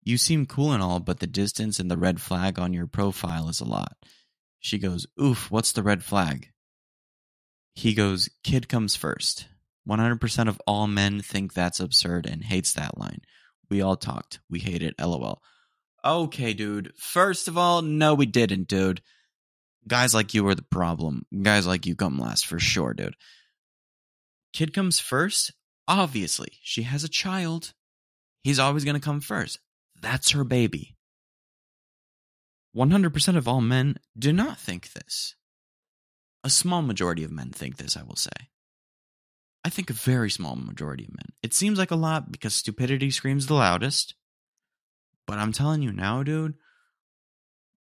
"You 0.03 0.18
seem 0.18 0.47
cool 0.47 0.74
and 0.74 0.82
all, 0.82 0.99
but 0.99 1.20
the 1.20 1.28
distance 1.28 1.80
and 1.80 1.89
the 1.91 1.97
red 1.97 2.20
flag 2.20 2.57
on 2.57 2.74
your 2.74 2.88
profile 2.88 3.47
is 3.47 3.61
a 3.61 3.66
lot." 3.66 3.95
She 4.59 4.80
goes, 4.80 5.05
"Oof, 5.22 5.51
what's 5.51 5.72
the 5.72 5.84
red 5.84 6.03
flag?" 6.03 6.49
He 7.76 7.93
goes, 7.93 8.28
"Kid 8.43 8.68
comes 8.68 8.95
first. 8.95 9.47
100% 9.86 10.49
of 10.49 10.59
all 10.66 10.88
men 10.88 11.22
think 11.22 11.53
that's 11.53 11.80
absurd 11.80 12.26
and 12.26 12.43
hates 12.43 12.74
that 12.74 12.97
line. 12.97 13.22
We 13.70 13.82
all 13.82 13.97
talked. 13.97 14.39
We 14.49 14.61
hate 14.61 14.82
it. 14.82 14.95
LOL. 14.99 15.43
Okay, 16.03 16.53
dude. 16.53 16.91
First 16.97 17.47
of 17.47 17.55
all, 17.55 17.84
no, 17.84 18.16
we 18.16 18.26
didn't, 18.26 18.68
dude. 18.68 19.01
Guys 19.88 20.14
like 20.14 20.34
you 20.34 20.48
are 20.48 20.56
the 20.56 20.62
problem. 20.62 21.26
Guys 21.42 21.68
like 21.68 21.86
you 21.86 21.96
come 21.96 22.20
last 22.20 22.46
for 22.46 22.60
sure, 22.60 22.94
dude. 22.94 23.16
Kid 24.54 24.74
comes 24.74 25.00
first? 25.00 25.52
Obviously. 25.88 26.54
She 26.62 26.84
has 26.84 27.04
a 27.04 27.10
child. 27.10 27.74
He's 28.44 28.60
always 28.60 28.86
going 28.86 28.96
to 28.96 29.06
come 29.06 29.20
first. 29.20 29.60
That's 30.02 30.32
her 30.32 30.44
baby. 30.44 30.96
100% 32.76 33.38
of 33.38 33.48
all 33.48 33.62
men 33.62 33.98
do 34.18 34.34
not 34.34 34.60
think 34.60 34.94
this. 34.94 35.36
A 36.44 36.50
small 36.50 36.82
majority 36.82 37.24
of 37.24 37.32
men 37.32 37.52
think 37.52 37.78
this, 37.78 37.96
I 37.96 38.04
will 38.04 38.16
say. 38.16 38.32
I 39.64 39.70
think 39.70 39.90
a 39.90 39.94
very 39.94 40.30
small 40.30 40.56
majority 40.56 41.06
of 41.06 41.12
men. 41.12 41.28
It 41.42 41.54
seems 41.54 41.80
like 41.80 41.92
a 41.92 41.96
lot 41.96 42.32
because 42.32 42.54
stupidity 42.54 43.12
screams 43.12 43.48
the 43.48 43.54
loudest. 43.54 44.16
But 45.26 45.38
I'm 45.38 45.54
telling 45.54 45.82
you 45.82 45.94
now, 45.94 46.22
dude, 46.24 46.56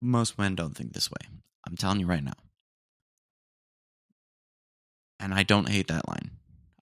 most 0.01 0.37
men 0.37 0.55
don't 0.55 0.77
think 0.77 0.93
this 0.93 1.11
way. 1.11 1.27
I'm 1.67 1.75
telling 1.75 1.99
you 1.99 2.07
right 2.07 2.23
now. 2.23 2.33
And 5.19 5.33
I 5.33 5.43
don't 5.43 5.69
hate 5.69 5.87
that 5.87 6.07
line. 6.07 6.31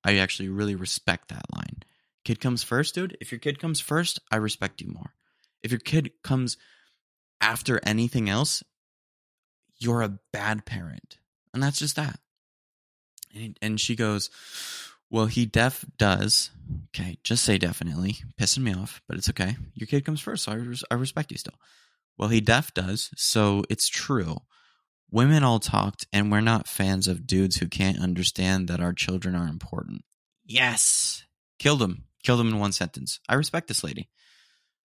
I 0.04 0.18
actually 0.18 0.50
really 0.50 0.76
respect 0.76 1.30
that 1.30 1.46
line. 1.56 1.84
Kid 2.24 2.40
comes 2.40 2.64
first, 2.64 2.96
dude. 2.96 3.18
If 3.20 3.32
your 3.32 3.40
kid 3.40 3.60
comes 3.60 3.80
first, 3.80 4.20
I 4.32 4.38
respect 4.38 4.82
you 4.82 4.92
more. 4.92 5.14
If 5.64 5.72
your 5.72 5.80
kid 5.80 6.12
comes 6.24 6.58
after 7.42 7.80
anything 7.84 8.30
else, 8.30 8.64
you're 9.78 10.02
a 10.02 10.20
bad 10.32 10.66
parent. 10.66 11.18
And 11.54 11.64
that's 11.64 11.80
just 11.80 11.96
that. 11.96 12.20
And, 13.34 13.58
and 13.62 13.80
she 13.80 13.96
goes, 13.96 14.30
Well, 15.10 15.26
he 15.26 15.46
def 15.46 15.86
does. 15.98 16.52
Okay, 16.96 17.18
just 17.24 17.44
say 17.44 17.58
definitely. 17.58 18.18
Pissing 18.40 18.64
me 18.64 18.74
off, 18.74 19.02
but 19.08 19.18
it's 19.18 19.30
okay. 19.30 19.56
Your 19.74 19.88
kid 19.88 20.06
comes 20.06 20.22
first, 20.22 20.44
so 20.44 20.52
I, 20.52 20.56
res- 20.56 20.84
I 20.90 20.96
respect 20.96 21.32
you 21.32 21.38
still. 21.38 21.60
Well, 22.18 22.30
he 22.30 22.42
def 22.42 22.74
does, 22.74 23.12
so 23.18 23.64
it's 23.70 23.88
true. 23.90 24.38
Women 25.16 25.46
all 25.46 25.62
talked, 25.62 26.06
and 26.12 26.30
we're 26.30 26.42
not 26.42 26.68
fans 26.68 27.08
of 27.08 27.26
dudes 27.26 27.56
who 27.56 27.70
can't 27.70 28.02
understand 28.02 28.68
that 28.68 28.82
our 28.82 28.92
children 28.92 29.34
are 29.34 29.48
important. 29.48 30.04
Yes. 30.46 31.24
Killed 31.58 31.82
him. 31.82 32.04
Killed 32.24 32.42
him 32.42 32.50
in 32.50 32.60
one 32.60 32.74
sentence. 32.74 33.22
I 33.30 33.36
respect 33.36 33.70
this 33.70 33.82
lady. 33.82 34.10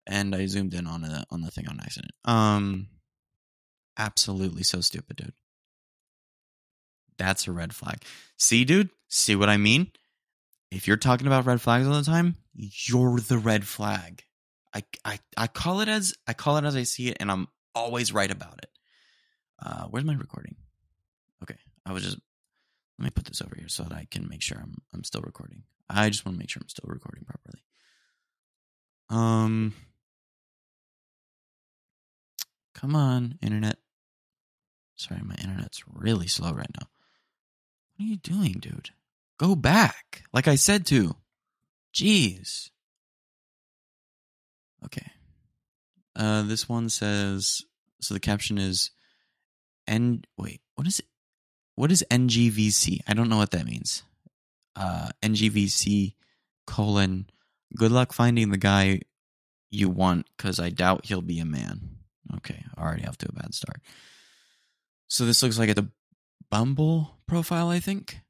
And 0.08 0.34
I 0.34 0.48
zoomed 0.48 0.74
in 0.74 0.88
on 0.88 1.04
the 1.04 1.28
on 1.30 1.42
the 1.42 1.52
thing 1.52 1.68
on 1.68 1.80
accident. 1.80 2.12
Um 2.26 2.88
absolutely 4.00 4.64
so 4.64 4.82
stupid, 4.82 5.18
dude. 5.18 5.34
That's 7.20 7.48
a 7.48 7.52
red 7.52 7.76
flag. 7.76 8.02
See, 8.36 8.66
dude? 8.66 8.90
See 9.08 9.36
what 9.36 9.50
I 9.50 9.58
mean? 9.58 9.92
If 10.72 10.88
you're 10.88 10.98
talking 10.98 11.28
about 11.28 11.46
red 11.46 11.62
flags 11.62 11.86
all 11.86 11.94
the 11.94 12.02
time, 12.02 12.36
you're 12.56 13.20
the 13.20 13.38
red 13.38 13.68
flag. 13.68 14.24
I, 14.74 14.84
I, 15.06 15.20
I 15.38 15.46
call 15.46 15.82
it 15.82 15.88
as 15.88 16.16
I 16.28 16.34
call 16.34 16.58
it 16.58 16.66
as 16.66 16.76
I 16.76 16.82
see 16.82 17.10
it, 17.10 17.18
and 17.20 17.30
I'm 17.30 17.48
always 17.76 18.12
right 18.12 18.32
about 18.32 18.58
it. 18.58 18.72
Uh, 19.62 19.86
where's 19.90 20.06
my 20.06 20.16
recording? 20.16 20.56
Okay, 21.44 21.58
I 21.86 21.94
was 21.94 22.04
just 22.04 22.18
let 23.00 23.06
me 23.06 23.12
put 23.12 23.26
this 23.26 23.42
over 23.42 23.56
here 23.58 23.68
so 23.68 23.84
that 23.84 23.94
I 23.94 24.08
can 24.10 24.28
make 24.30 24.42
sure 24.42 24.58
I'm 24.62 24.76
I'm 24.94 25.04
still 25.04 25.22
recording. 25.22 25.64
I 25.90 26.10
just 26.10 26.26
want 26.26 26.36
to 26.36 26.40
make 26.40 26.50
sure 26.50 26.62
I'm 26.62 26.70
still 26.70 26.88
recording 26.88 27.26
properly. 27.26 27.64
Um, 29.10 29.74
come 32.74 32.96
on, 32.96 33.38
internet. 33.42 33.78
Sorry, 34.96 35.22
my 35.24 35.36
internet's 35.36 35.84
really 35.88 36.28
slow 36.28 36.52
right 36.54 36.72
now. 36.80 36.88
What 37.96 38.06
are 38.06 38.10
you 38.10 38.18
doing, 38.18 38.54
dude? 38.60 38.90
Go 39.38 39.56
back. 39.56 40.24
Like 40.34 40.48
I 40.48 40.56
said 40.56 40.86
to. 40.88 41.16
Jeez. 41.94 42.70
Okay. 44.84 45.12
Uh, 46.16 46.44
this 46.44 46.68
one 46.70 46.90
says 46.90 47.62
so 48.02 48.14
the 48.14 48.20
caption 48.20 48.58
is 48.58 48.92
N 49.88 50.24
wait, 50.38 50.62
what 50.76 50.88
is 50.88 51.00
it? 51.00 51.06
What 51.76 51.92
is 51.92 52.06
NGVC? 52.10 53.02
I 53.08 53.14
don't 53.14 53.30
know 53.30 53.38
what 53.38 53.52
that 53.52 53.66
means. 53.66 54.04
Uh 54.76 55.10
NGVC 55.22 56.16
colon 56.68 57.30
good 57.76 57.92
luck 57.92 58.14
finding 58.14 58.50
the 58.50 58.58
guy 58.58 59.02
you 59.70 59.90
want 59.90 60.28
cuz 60.38 60.60
I 60.60 60.70
doubt 60.70 61.06
he'll 61.06 61.22
be 61.22 61.40
a 61.40 61.46
man. 61.46 61.98
Okay, 62.38 62.64
already 62.78 63.06
off 63.06 63.18
to 63.20 63.30
a 63.30 63.34
bad 63.34 63.54
start. 63.54 63.82
So 65.08 65.26
this 65.26 65.44
looks 65.44 65.60
like 65.60 65.70
a 65.70 65.88
Bumble 66.52 67.18
profile, 67.28 67.70
I 67.70 67.80
think. 67.80 68.22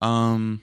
Um 0.00 0.60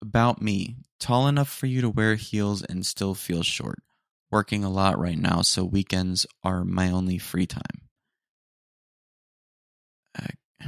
about 0.00 0.40
me, 0.40 0.76
tall 1.00 1.26
enough 1.26 1.48
for 1.48 1.66
you 1.66 1.80
to 1.80 1.88
wear 1.88 2.14
heels 2.14 2.62
and 2.62 2.86
still 2.86 3.14
feel 3.14 3.42
short. 3.42 3.80
Working 4.30 4.62
a 4.62 4.70
lot 4.70 4.98
right 4.98 5.18
now, 5.18 5.40
so 5.40 5.64
weekends 5.64 6.26
are 6.44 6.64
my 6.64 6.90
only 6.90 7.16
free 7.16 7.46
time. 7.46 7.88
Uh, 10.18 10.66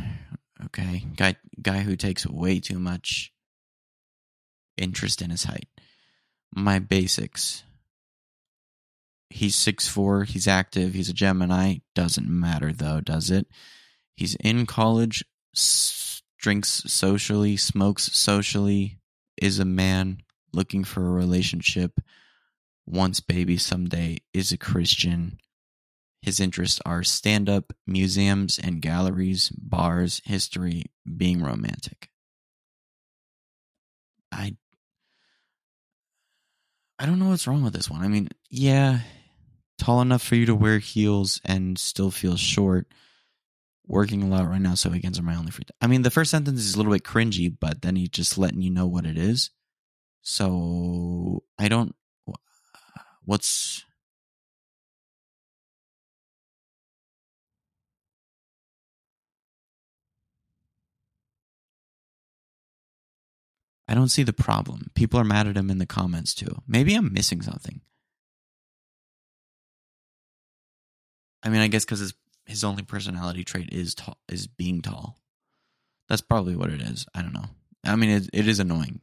okay, 0.67 1.05
guy 1.15 1.37
guy 1.61 1.81
who 1.81 1.95
takes 1.95 2.27
way 2.27 2.59
too 2.61 2.79
much 2.79 3.33
interest 4.79 5.21
in 5.21 5.31
his 5.31 5.45
height. 5.45 5.69
My 6.55 6.79
basics. 6.79 7.65
He's 9.29 9.55
six 9.55 9.87
four. 9.87 10.25
He's 10.25 10.49
active. 10.49 10.95
He's 10.95 11.11
a 11.11 11.15
Gemini. 11.15 11.77
Doesn't 11.95 12.29
matter 12.29 12.73
though, 12.73 13.01
does 13.01 13.31
it? 13.31 13.47
He's 14.17 14.35
in 14.37 14.67
college. 14.67 15.25
S- 15.55 16.23
drinks 16.39 16.83
socially. 16.87 17.57
Smokes 17.57 18.05
socially. 18.17 18.99
Is 19.37 19.59
a 19.59 19.65
man 19.65 20.23
looking 20.53 20.83
for 20.85 21.07
a 21.07 21.11
relationship. 21.11 22.01
Wants 22.91 23.21
baby 23.21 23.57
someday. 23.57 24.19
Is 24.35 24.53
a 24.53 24.59
Christian. 24.59 25.39
His 26.23 26.41
interests 26.41 26.81
are 26.85 27.03
stand 27.03 27.49
up, 27.49 27.73
museums 27.87 28.59
and 28.59 28.83
galleries, 28.83 29.51
bars, 29.51 30.21
history, 30.25 30.85
being 31.17 31.43
romantic. 31.43 32.11
I 34.33 34.57
I 36.99 37.07
don't 37.07 37.19
know 37.19 37.29
what's 37.31 37.47
wrong 37.47 37.63
with 37.63 37.73
this 37.73 37.89
one. 37.89 38.03
I 38.03 38.09
mean, 38.09 38.29
yeah, 38.51 39.01
tall 39.79 40.03
enough 40.03 40.23
for 40.23 40.35
you 40.35 40.45
to 40.47 40.55
wear 40.55 40.79
heels 40.79 41.41
and 41.45 41.79
still 41.79 42.11
feel 42.11 42.37
short. 42.37 42.87
Working 43.87 44.23
a 44.23 44.29
lot 44.29 44.49
right 44.49 44.61
now, 44.61 44.75
so 44.75 44.91
weekends 44.91 45.19
are 45.19 45.23
my 45.23 45.35
only 45.35 45.51
free 45.51 45.65
time. 45.65 45.77
I 45.81 45.87
mean, 45.87 46.03
the 46.03 46.11
first 46.11 46.31
sentence 46.31 46.61
is 46.61 46.75
a 46.75 46.77
little 46.77 46.93
bit 46.93 47.03
cringy, 47.03 47.53
but 47.59 47.83
then 47.83 47.97
he's 47.97 48.11
just 48.11 48.39
letting 48.39 48.63
you 48.63 48.71
know 48.71 48.87
what 48.87 49.07
it 49.07 49.17
is. 49.17 49.51
So 50.23 51.43
I 51.59 51.69
don't. 51.69 51.95
What's 53.31 53.85
I 63.87 63.95
don't 63.95 64.09
see 64.09 64.25
the 64.25 64.33
problem. 64.33 64.91
People 64.97 65.21
are 65.21 65.25
mad 65.25 65.47
at 65.47 65.57
him 65.57 65.71
in 65.71 65.79
the 65.79 65.87
comments 65.87 66.35
too. 66.35 66.61
Maybe 66.67 66.93
I'm 66.97 67.13
missing 67.13 67.41
something. 67.41 67.83
I 71.45 71.51
mean, 71.51 71.61
I 71.61 71.69
guess 71.69 71.85
because 71.85 72.01
his 72.01 72.15
his 72.47 72.65
only 72.65 72.83
personality 72.83 73.45
trait 73.45 73.69
is 73.71 73.95
tall, 73.95 74.19
is 74.29 74.49
being 74.49 74.83
tall. 74.83 75.21
That's 76.09 76.21
probably 76.21 76.57
what 76.57 76.71
it 76.71 76.83
is. 76.83 77.07
I 77.15 77.23
don't 77.23 77.33
know. 77.33 77.47
I 77.85 77.95
mean, 77.95 78.11
it, 78.11 78.29
it 78.33 78.49
is 78.49 78.59
annoying, 78.59 79.03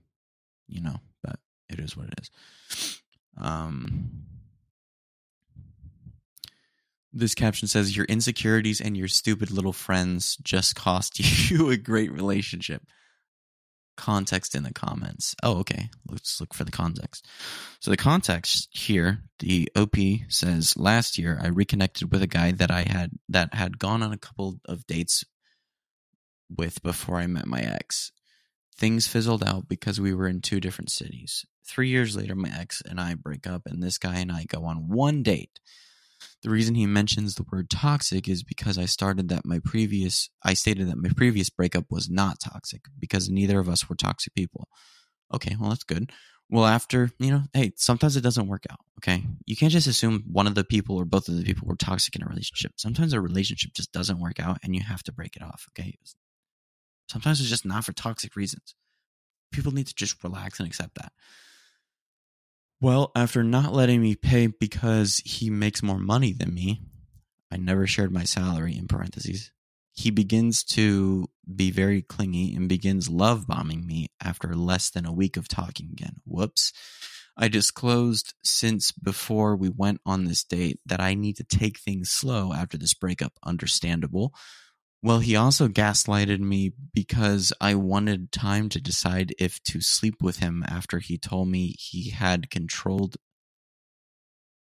you 0.67 0.81
know, 0.81 0.99
but 1.23 1.39
it 1.69 1.79
is 1.79 1.95
what 1.95 2.07
it 2.07 2.19
is. 2.19 2.96
Um, 3.39 4.23
this 7.13 7.35
caption 7.35 7.67
says, 7.67 7.95
"Your 7.95 8.05
insecurities 8.05 8.81
and 8.81 8.95
your 8.97 9.07
stupid 9.07 9.51
little 9.51 9.73
friends 9.73 10.37
just 10.43 10.75
cost 10.75 11.19
you 11.49 11.69
a 11.69 11.77
great 11.77 12.11
relationship." 12.11 12.83
Context 13.95 14.53
in 14.53 14.61
the 14.61 14.73
comments. 14.73 15.35
Oh, 15.41 15.57
okay. 15.59 15.89
Let's 16.07 16.39
look 16.39 16.53
for 16.53 16.63
the 16.63 16.71
context. 16.71 17.25
So 17.79 17.89
the 17.89 17.97
context 17.97 18.69
here, 18.71 19.23
the 19.39 19.71
OP 19.75 19.95
says, 20.29 20.77
"Last 20.77 21.17
year, 21.17 21.39
I 21.41 21.47
reconnected 21.47 22.11
with 22.11 22.21
a 22.21 22.27
guy 22.27 22.51
that 22.51 22.69
I 22.69 22.83
had 22.83 23.11
that 23.29 23.53
had 23.53 23.79
gone 23.79 24.03
on 24.03 24.13
a 24.13 24.17
couple 24.17 24.59
of 24.65 24.85
dates 24.85 25.23
with 26.55 26.81
before 26.81 27.17
I 27.17 27.27
met 27.27 27.47
my 27.47 27.61
ex. 27.61 28.11
Things 28.77 29.07
fizzled 29.07 29.43
out 29.43 29.67
because 29.67 29.99
we 29.99 30.13
were 30.13 30.27
in 30.27 30.41
two 30.41 30.59
different 30.59 30.91
cities. 30.91 31.45
Three 31.65 31.89
years 31.89 32.15
later, 32.15 32.35
my 32.35 32.51
ex 32.55 32.81
and 32.87 32.99
I 32.99 33.15
break 33.15 33.47
up, 33.47 33.63
and 33.65 33.81
this 33.81 33.97
guy 33.97 34.19
and 34.19 34.31
I 34.31 34.45
go 34.45 34.65
on 34.65 34.87
one 34.89 35.23
date. 35.23 35.59
The 36.43 36.49
reason 36.49 36.75
he 36.75 36.85
mentions 36.85 37.35
the 37.35 37.45
word 37.51 37.69
toxic 37.69 38.27
is 38.27 38.43
because 38.43 38.77
I 38.77 38.85
started 38.85 39.29
that 39.29 39.45
my 39.45 39.59
previous 39.63 40.29
I 40.43 40.53
stated 40.53 40.87
that 40.89 40.97
my 40.97 41.09
previous 41.09 41.49
breakup 41.49 41.85
was 41.89 42.09
not 42.09 42.39
toxic 42.39 42.85
because 42.99 43.29
neither 43.29 43.59
of 43.59 43.69
us 43.69 43.89
were 43.89 43.95
toxic 43.95 44.33
people. 44.35 44.67
Okay, 45.33 45.55
well 45.59 45.69
that's 45.69 45.83
good. 45.83 46.11
Well, 46.49 46.65
after, 46.65 47.11
you 47.19 47.31
know, 47.31 47.43
hey, 47.53 47.73
sometimes 47.75 48.15
it 48.15 48.21
doesn't 48.21 48.47
work 48.47 48.63
out, 48.71 48.79
okay? 48.99 49.21
You 49.45 49.57
can't 49.57 49.71
just 49.71 49.87
assume 49.87 50.23
one 50.31 50.47
of 50.47 50.55
the 50.55 50.63
people 50.63 50.95
or 50.95 51.03
both 51.03 51.27
of 51.27 51.35
the 51.35 51.43
people 51.43 51.67
were 51.67 51.75
toxic 51.75 52.15
in 52.15 52.23
a 52.23 52.25
relationship. 52.25 52.71
Sometimes 52.77 53.11
a 53.11 53.19
relationship 53.19 53.73
just 53.73 53.91
doesn't 53.91 54.21
work 54.21 54.39
out 54.39 54.59
and 54.63 54.73
you 54.73 54.81
have 54.81 55.03
to 55.03 55.11
break 55.11 55.35
it 55.35 55.41
off, 55.41 55.65
okay? 55.71 55.97
Sometimes 57.07 57.39
it's 57.39 57.49
just 57.49 57.65
not 57.65 57.85
for 57.85 57.93
toxic 57.93 58.35
reasons. 58.35 58.75
People 59.51 59.73
need 59.73 59.87
to 59.87 59.95
just 59.95 60.23
relax 60.23 60.59
and 60.59 60.67
accept 60.67 60.95
that. 60.95 61.13
Well, 62.79 63.11
after 63.15 63.43
not 63.43 63.73
letting 63.73 64.01
me 64.01 64.15
pay 64.15 64.47
because 64.47 65.21
he 65.25 65.49
makes 65.49 65.81
more 65.81 65.97
money 65.97 66.33
than 66.33 66.53
me, 66.53 66.81
I 67.51 67.57
never 67.57 67.87
shared 67.87 68.11
my 68.11 68.23
salary 68.23 68.77
in 68.77 68.87
parentheses. 68.87 69.51
He 69.93 70.11
begins 70.11 70.63
to 70.65 71.27
be 71.55 71.71
very 71.71 72.03
clingy 72.03 72.53
and 72.53 72.69
begins 72.69 73.09
love 73.09 73.47
bombing 73.47 73.87
me 73.87 74.09
after 74.23 74.53
less 74.55 74.91
than 74.91 75.07
a 75.07 75.13
week 75.13 75.37
of 75.37 75.47
talking 75.47 75.89
again. 75.91 76.17
Whoops. 76.25 76.71
I 77.35 77.47
disclosed 77.47 78.33
since 78.43 78.91
before 78.91 79.55
we 79.55 79.69
went 79.69 80.01
on 80.05 80.25
this 80.25 80.43
date 80.43 80.79
that 80.85 80.99
I 80.99 81.13
need 81.13 81.37
to 81.37 81.43
take 81.43 81.79
things 81.79 82.09
slow 82.09 82.51
after 82.51 82.77
this 82.77 82.93
breakup. 82.93 83.33
Understandable. 83.43 84.33
Well, 85.03 85.19
he 85.19 85.35
also 85.35 85.67
gaslighted 85.67 86.39
me 86.39 86.73
because 86.93 87.53
I 87.61 87.75
wanted 87.75 88.31
time 88.31 88.67
to 88.69 88.81
decide 88.81 89.33
if 89.37 89.61
to 89.63 89.79
sleep 89.79 90.21
with 90.21 90.39
him 90.39 90.63
after 90.67 90.99
he 90.99 91.17
told 91.17 91.49
me 91.49 91.75
he 91.77 92.09
had 92.09 92.49
controlled 92.49 93.17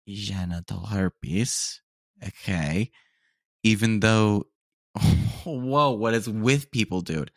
genital 0.07 0.88
herpes. 0.88 1.82
Okay. 2.25 2.91
Even 3.63 4.01
though, 4.01 4.47
whoa, 5.45 5.91
what 5.91 6.13
is 6.13 6.28
with 6.28 6.71
people, 6.71 7.01
dude? 7.01 7.32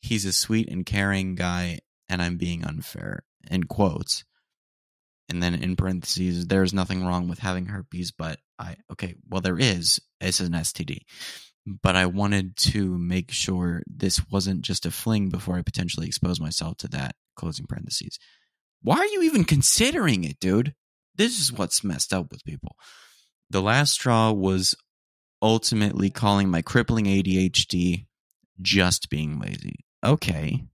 He's 0.00 0.24
a 0.24 0.32
sweet 0.32 0.70
and 0.70 0.86
caring 0.86 1.34
guy, 1.34 1.80
and 2.08 2.22
I'm 2.22 2.36
being 2.36 2.64
unfair. 2.64 3.24
In 3.50 3.64
quotes. 3.64 4.24
And 5.28 5.42
then 5.42 5.54
in 5.54 5.76
parentheses, 5.76 6.46
there's 6.46 6.74
nothing 6.74 7.04
wrong 7.04 7.28
with 7.28 7.38
having 7.38 7.66
herpes, 7.66 8.12
but 8.12 8.38
I, 8.58 8.76
okay, 8.92 9.14
well, 9.28 9.40
there 9.40 9.58
is. 9.58 10.00
It's 10.20 10.40
an 10.40 10.52
STD 10.52 11.00
but 11.66 11.96
I 11.96 12.06
wanted 12.06 12.56
to 12.56 12.96
make 12.98 13.30
sure 13.30 13.82
this 13.86 14.20
wasn't 14.30 14.62
just 14.62 14.86
a 14.86 14.90
fling 14.90 15.28
before 15.28 15.56
I 15.56 15.62
potentially 15.62 16.06
expose 16.06 16.40
myself 16.40 16.78
to 16.78 16.88
that. 16.88 17.14
Closing 17.36 17.66
parentheses. 17.66 18.18
Why 18.82 18.96
are 18.96 19.06
you 19.06 19.22
even 19.22 19.44
considering 19.44 20.24
it, 20.24 20.40
dude? 20.40 20.74
This 21.16 21.38
is 21.38 21.52
what's 21.52 21.84
messed 21.84 22.12
up 22.12 22.30
with 22.30 22.44
people. 22.44 22.76
The 23.50 23.60
last 23.60 23.92
straw 23.92 24.32
was 24.32 24.74
ultimately 25.42 26.10
calling 26.10 26.48
my 26.48 26.62
crippling 26.62 27.06
ADHD 27.06 28.06
just 28.60 29.10
being 29.10 29.38
lazy. 29.38 29.84
Okay, 30.04 30.64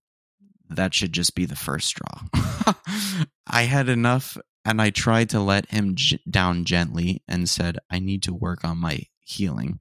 that 0.68 0.95
should 0.95 1.12
just 1.12 1.34
be 1.34 1.47
the 1.47 1.57
first 1.57 1.89
straw. 1.89 2.22
I 3.47 3.62
had 3.62 3.89
enough 3.89 4.37
and 4.64 4.82
I 4.82 4.91
tried 4.91 5.30
to 5.30 5.41
let 5.41 5.70
him 5.70 5.95
j- 5.95 6.20
down 6.28 6.64
gently 6.64 7.22
and 7.28 7.49
said, 7.49 7.78
I 7.91 7.99
need 7.99 8.22
to 8.24 8.34
work 8.34 8.64
on 8.64 8.78
my 8.78 9.03
healing 9.20 9.80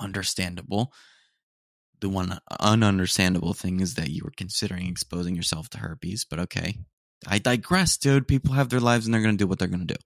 understandable. 0.00 0.92
The 2.00 2.08
one 2.08 2.38
ununderstandable 2.60 3.56
thing 3.56 3.80
is 3.80 3.94
that 3.94 4.10
you 4.10 4.22
were 4.24 4.32
considering 4.36 4.86
exposing 4.86 5.34
yourself 5.34 5.68
to 5.70 5.78
herpes, 5.78 6.26
but 6.28 6.38
okay. 6.40 6.78
I 7.26 7.38
digress, 7.38 7.96
dude. 7.96 8.28
People 8.28 8.52
have 8.52 8.68
their 8.68 8.80
lives 8.80 9.06
and 9.06 9.14
they're 9.14 9.22
going 9.22 9.36
to 9.36 9.42
do 9.42 9.46
what 9.46 9.58
they're 9.58 9.68
going 9.68 9.86
to 9.86 9.94
do. 9.94 10.00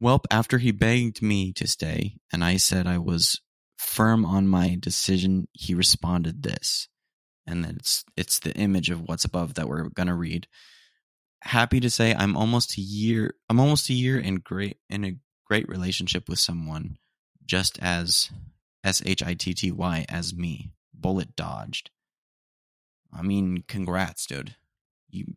Well, 0.00 0.20
after 0.30 0.58
he 0.58 0.70
begged 0.70 1.22
me 1.22 1.52
to 1.54 1.66
stay 1.66 2.16
and 2.32 2.44
I 2.44 2.56
said 2.56 2.86
I 2.86 2.98
was 2.98 3.40
firm 3.78 4.24
on 4.24 4.48
my 4.48 4.76
decision, 4.78 5.48
he 5.52 5.74
responded 5.74 6.42
this. 6.42 6.88
And 7.46 7.64
it's 7.66 8.04
it's 8.16 8.38
the 8.38 8.54
image 8.54 8.90
of 8.90 9.02
what's 9.02 9.24
above 9.24 9.54
that 9.54 9.68
we're 9.68 9.88
going 9.90 10.06
to 10.06 10.14
read. 10.14 10.46
Happy 11.42 11.78
to 11.80 11.90
say 11.90 12.14
I'm 12.14 12.36
almost 12.36 12.78
a 12.78 12.80
year 12.80 13.34
I'm 13.50 13.60
almost 13.60 13.90
a 13.90 13.94
year 13.94 14.18
in 14.18 14.36
great 14.36 14.78
in 14.88 15.04
a 15.04 15.16
great 15.46 15.68
relationship 15.68 16.28
with 16.28 16.38
someone 16.38 16.96
just 17.44 17.78
as 17.80 18.30
S 18.84 19.02
H 19.04 19.22
I 19.22 19.34
T 19.34 19.54
T 19.54 19.72
Y 19.72 20.04
as 20.08 20.34
me. 20.34 20.70
Bullet 20.92 21.34
dodged. 21.34 21.90
I 23.12 23.22
mean, 23.22 23.64
congrats, 23.66 24.26
dude. 24.26 24.56
You 25.08 25.34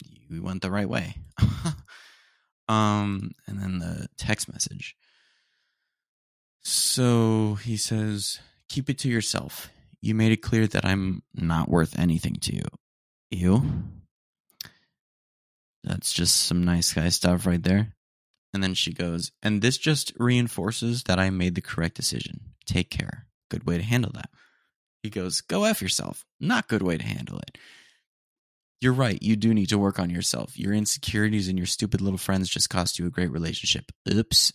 you 0.00 0.42
went 0.42 0.62
the 0.62 0.70
right 0.70 0.88
way. 0.88 1.16
um, 2.68 3.32
and 3.46 3.60
then 3.60 3.78
the 3.78 4.08
text 4.16 4.50
message. 4.50 4.96
So 6.62 7.54
he 7.56 7.76
says, 7.76 8.40
"Keep 8.68 8.88
it 8.88 8.98
to 9.00 9.08
yourself. 9.08 9.70
You 10.00 10.14
made 10.14 10.32
it 10.32 10.42
clear 10.42 10.66
that 10.66 10.84
I'm 10.84 11.22
not 11.34 11.68
worth 11.68 11.98
anything 11.98 12.36
to 12.42 12.54
you." 12.54 12.64
You. 13.30 13.84
That's 15.84 16.12
just 16.12 16.36
some 16.36 16.64
nice 16.64 16.92
guy 16.92 17.08
stuff 17.08 17.46
right 17.46 17.62
there. 17.62 17.94
And 18.54 18.62
then 18.62 18.74
she 18.74 18.92
goes, 18.92 19.32
and 19.42 19.62
this 19.62 19.78
just 19.78 20.12
reinforces 20.16 21.04
that 21.04 21.18
I 21.18 21.30
made 21.30 21.54
the 21.54 21.60
correct 21.60 21.96
decision. 21.96 22.51
Take 22.66 22.90
care. 22.90 23.26
Good 23.50 23.66
way 23.66 23.78
to 23.78 23.84
handle 23.84 24.12
that. 24.14 24.30
He 25.02 25.10
goes, 25.10 25.40
Go 25.40 25.64
F 25.64 25.82
yourself. 25.82 26.24
Not 26.40 26.68
good 26.68 26.82
way 26.82 26.96
to 26.96 27.04
handle 27.04 27.38
it. 27.38 27.58
You're 28.80 28.92
right. 28.92 29.22
You 29.22 29.36
do 29.36 29.54
need 29.54 29.68
to 29.68 29.78
work 29.78 29.98
on 29.98 30.10
yourself. 30.10 30.58
Your 30.58 30.72
insecurities 30.72 31.48
and 31.48 31.56
your 31.56 31.66
stupid 31.66 32.00
little 32.00 32.18
friends 32.18 32.48
just 32.48 32.70
cost 32.70 32.98
you 32.98 33.06
a 33.06 33.10
great 33.10 33.30
relationship. 33.30 33.92
Oops. 34.12 34.52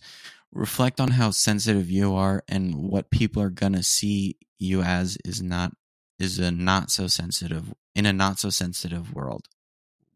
Reflect 0.52 1.00
on 1.00 1.08
how 1.08 1.30
sensitive 1.30 1.90
you 1.90 2.14
are 2.14 2.42
and 2.48 2.74
what 2.74 3.10
people 3.10 3.42
are 3.42 3.50
going 3.50 3.74
to 3.74 3.82
see 3.82 4.36
you 4.58 4.82
as 4.82 5.16
is 5.24 5.42
not 5.42 5.72
is 6.18 6.38
a 6.38 6.50
not 6.50 6.90
so 6.90 7.06
sensitive 7.06 7.72
in 7.94 8.04
a 8.04 8.12
not 8.12 8.38
so 8.38 8.50
sensitive 8.50 9.14
world. 9.14 9.46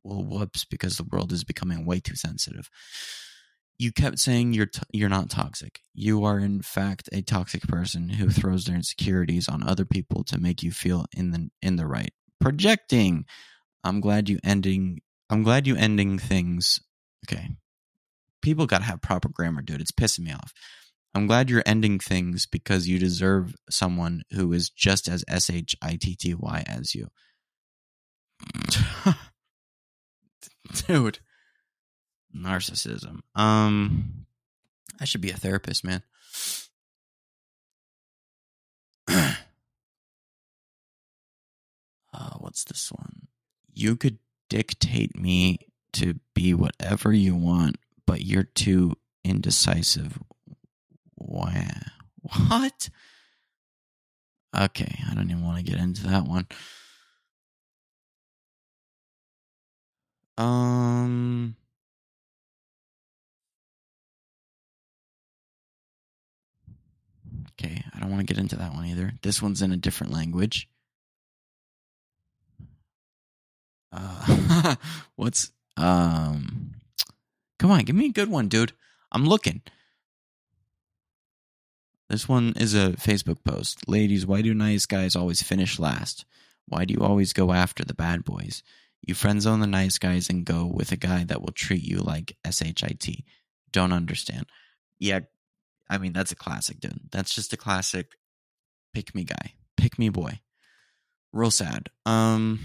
Well, 0.03 0.23
whoops, 0.23 0.65
because 0.65 0.97
the 0.97 1.05
world 1.05 1.33
is 1.33 1.45
becoming 1.45 1.87
way 1.87 2.01
too 2.01 2.17
sensitive 2.17 2.69
you 3.83 3.93
kept 3.93 4.19
saying 4.21 4.53
you're 4.53 4.67
t- 4.67 4.81
you're 4.93 5.09
not 5.09 5.29
toxic. 5.29 5.81
You 5.93 6.25
are 6.25 6.39
in 6.39 6.63
fact 6.63 7.09
a 7.13 7.21
toxic 7.21 7.63
person 7.63 8.09
who 8.09 8.31
throws 8.31 8.65
their 8.65 8.77
insecurities 8.77 9.49
on 9.49 9.63
other 9.63 9.85
people 9.85 10.23
to 10.25 10.39
make 10.39 10.63
you 10.63 10.71
feel 10.71 11.07
in 11.15 11.33
the 11.33 11.51
in 11.61 11.77
the 11.77 11.87
right. 11.87 12.13
Projecting. 12.41 13.25
I'm 13.83 14.01
glad 14.01 14.29
you 14.29 14.39
ending 14.45 15.01
I'm 15.29 15.43
glad 15.43 15.67
you 15.67 15.75
ending 15.77 16.19
things. 16.19 16.79
Okay. 17.27 17.49
People 18.41 18.67
got 18.67 18.79
to 18.79 18.85
have 18.85 19.03
proper 19.03 19.29
grammar, 19.29 19.63
dude. 19.63 19.81
It's 19.81 19.93
pissing 19.93 20.21
me 20.21 20.33
off. 20.33 20.53
I'm 21.15 21.27
glad 21.27 21.51
you're 21.51 21.63
ending 21.67 21.99
things 21.99 22.47
because 22.47 22.89
you 22.89 22.99
deserve 22.99 23.55
someone 23.69 24.23
who 24.33 24.53
is 24.53 24.71
just 24.71 25.09
as 25.09 25.25
S 25.29 25.51
H 25.51 25.77
I 25.83 25.97
T 26.01 26.15
T 26.15 26.35
Y 26.35 26.65
as 26.67 26.95
you. 26.95 27.09
dude 30.87 31.19
narcissism. 32.37 33.21
Um, 33.35 34.27
I 35.01 35.05
should 35.05 35.21
be 35.21 35.31
a 35.31 35.37
therapist, 35.37 35.85
man. 35.85 36.03
uh, 39.09 39.35
what's 42.39 42.65
this 42.65 42.91
one? 42.93 43.29
You 43.75 43.97
could 43.97 44.19
dictate 44.49 45.19
me 45.19 45.59
to 45.95 46.21
be 46.35 46.55
whatever 46.55 47.13
you 47.13 47.35
want, 47.35 47.77
but 48.07 48.23
you're 48.23 48.43
too 48.43 48.95
indecisive. 49.25 50.19
Wow. 51.17 51.53
What? 52.49 52.89
Okay, 54.57 54.99
I 55.11 55.15
don't 55.15 55.31
even 55.31 55.45
want 55.45 55.59
to 55.59 55.65
get 55.65 55.81
into 55.81 56.07
that 56.09 56.25
one. 56.25 56.47
Um 60.39 61.57
Okay, 67.53 67.85
I 67.95 68.01
don't 68.01 68.11
want 68.11 68.27
to 68.27 68.35
get 68.35 68.41
into 68.41 68.57
that 68.57 68.73
one 68.73 68.87
either. 68.87 69.13
This 69.23 69.43
one's 69.43 69.63
in 69.63 69.73
a 69.73 69.77
different 69.77 70.13
language. 70.13 70.69
Uh, 73.93 74.77
what's 75.17 75.53
um? 75.77 76.75
Come 77.59 77.71
on, 77.71 77.85
give 77.85 77.95
me 77.95 78.07
a 78.07 78.13
good 78.13 78.31
one, 78.31 78.49
dude. 78.49 78.73
I'm 79.13 79.27
looking. 79.27 79.63
This 82.09 82.29
one 82.29 82.53
is 82.57 82.75
a 82.75 82.93
Facebook 82.93 83.45
post. 83.45 83.89
Ladies, 83.89 84.27
why 84.27 84.43
do 84.43 84.53
nice 84.53 84.85
guys 84.87 85.17
always 85.17 85.43
finish 85.43 85.79
last? 85.79 86.25
Why 86.67 86.85
do 86.85 86.95
you 86.95 87.01
always 87.01 87.33
go 87.33 87.53
after 87.53 87.85
the 87.85 87.95
bad 87.95 88.25
boys? 88.25 88.63
You 89.01 89.15
friend 89.15 89.41
zone 89.43 89.61
the 89.61 89.67
nice 89.67 89.99
guys 89.99 90.29
and 90.29 90.45
go 90.45 90.65
with 90.67 90.93
a 90.93 90.97
guy 90.97 91.25
that 91.25 91.41
will 91.41 91.53
treat 91.53 91.83
you 91.83 91.99
like 91.99 92.37
SHIT. 92.49 93.25
Don't 93.73 93.93
understand. 93.93 94.47
Yeah, 94.99 95.21
I 95.93 95.99
mean, 95.99 96.15
that's 96.15 96.33
a 96.33 96.37
classic, 96.37 96.81
dude. 96.81 96.99
That's 97.11 97.35
just 97.35 97.53
a 97.53 97.57
classic 97.59 98.17
pick 98.95 99.15
me 99.15 99.25
guy, 99.25 99.53
pick 99.77 99.99
me 99.99 100.09
boy. 100.09 100.41
Real 101.35 101.51
sad. 101.51 101.91
Um, 102.07 102.61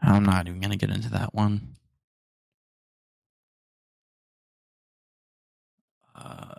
I'm 0.00 0.24
not 0.24 0.48
even 0.48 0.60
going 0.60 0.70
to 0.70 0.78
get 0.78 0.94
into 0.94 1.10
that 1.10 1.34
one. 1.34 1.76
Uh, 6.14 6.54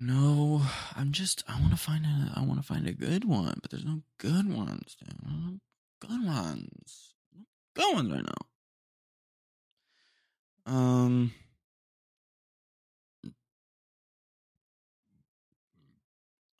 no, 0.00 0.62
I'm 0.96 1.12
just. 1.12 1.44
I 1.46 1.60
want 1.60 1.72
to 1.72 1.76
find 1.76 2.06
a. 2.06 2.32
I 2.34 2.42
want 2.42 2.58
to 2.58 2.66
find 2.66 2.86
a 2.86 2.92
good 2.92 3.24
one, 3.24 3.58
but 3.60 3.70
there's 3.70 3.84
no 3.84 4.00
good 4.18 4.48
ones. 4.52 4.96
No 5.22 5.58
good 6.00 6.24
ones. 6.24 7.14
No 7.36 7.44
good 7.74 7.94
ones 7.94 8.10
right 8.10 8.24
now. 10.66 10.72
Um. 10.72 11.32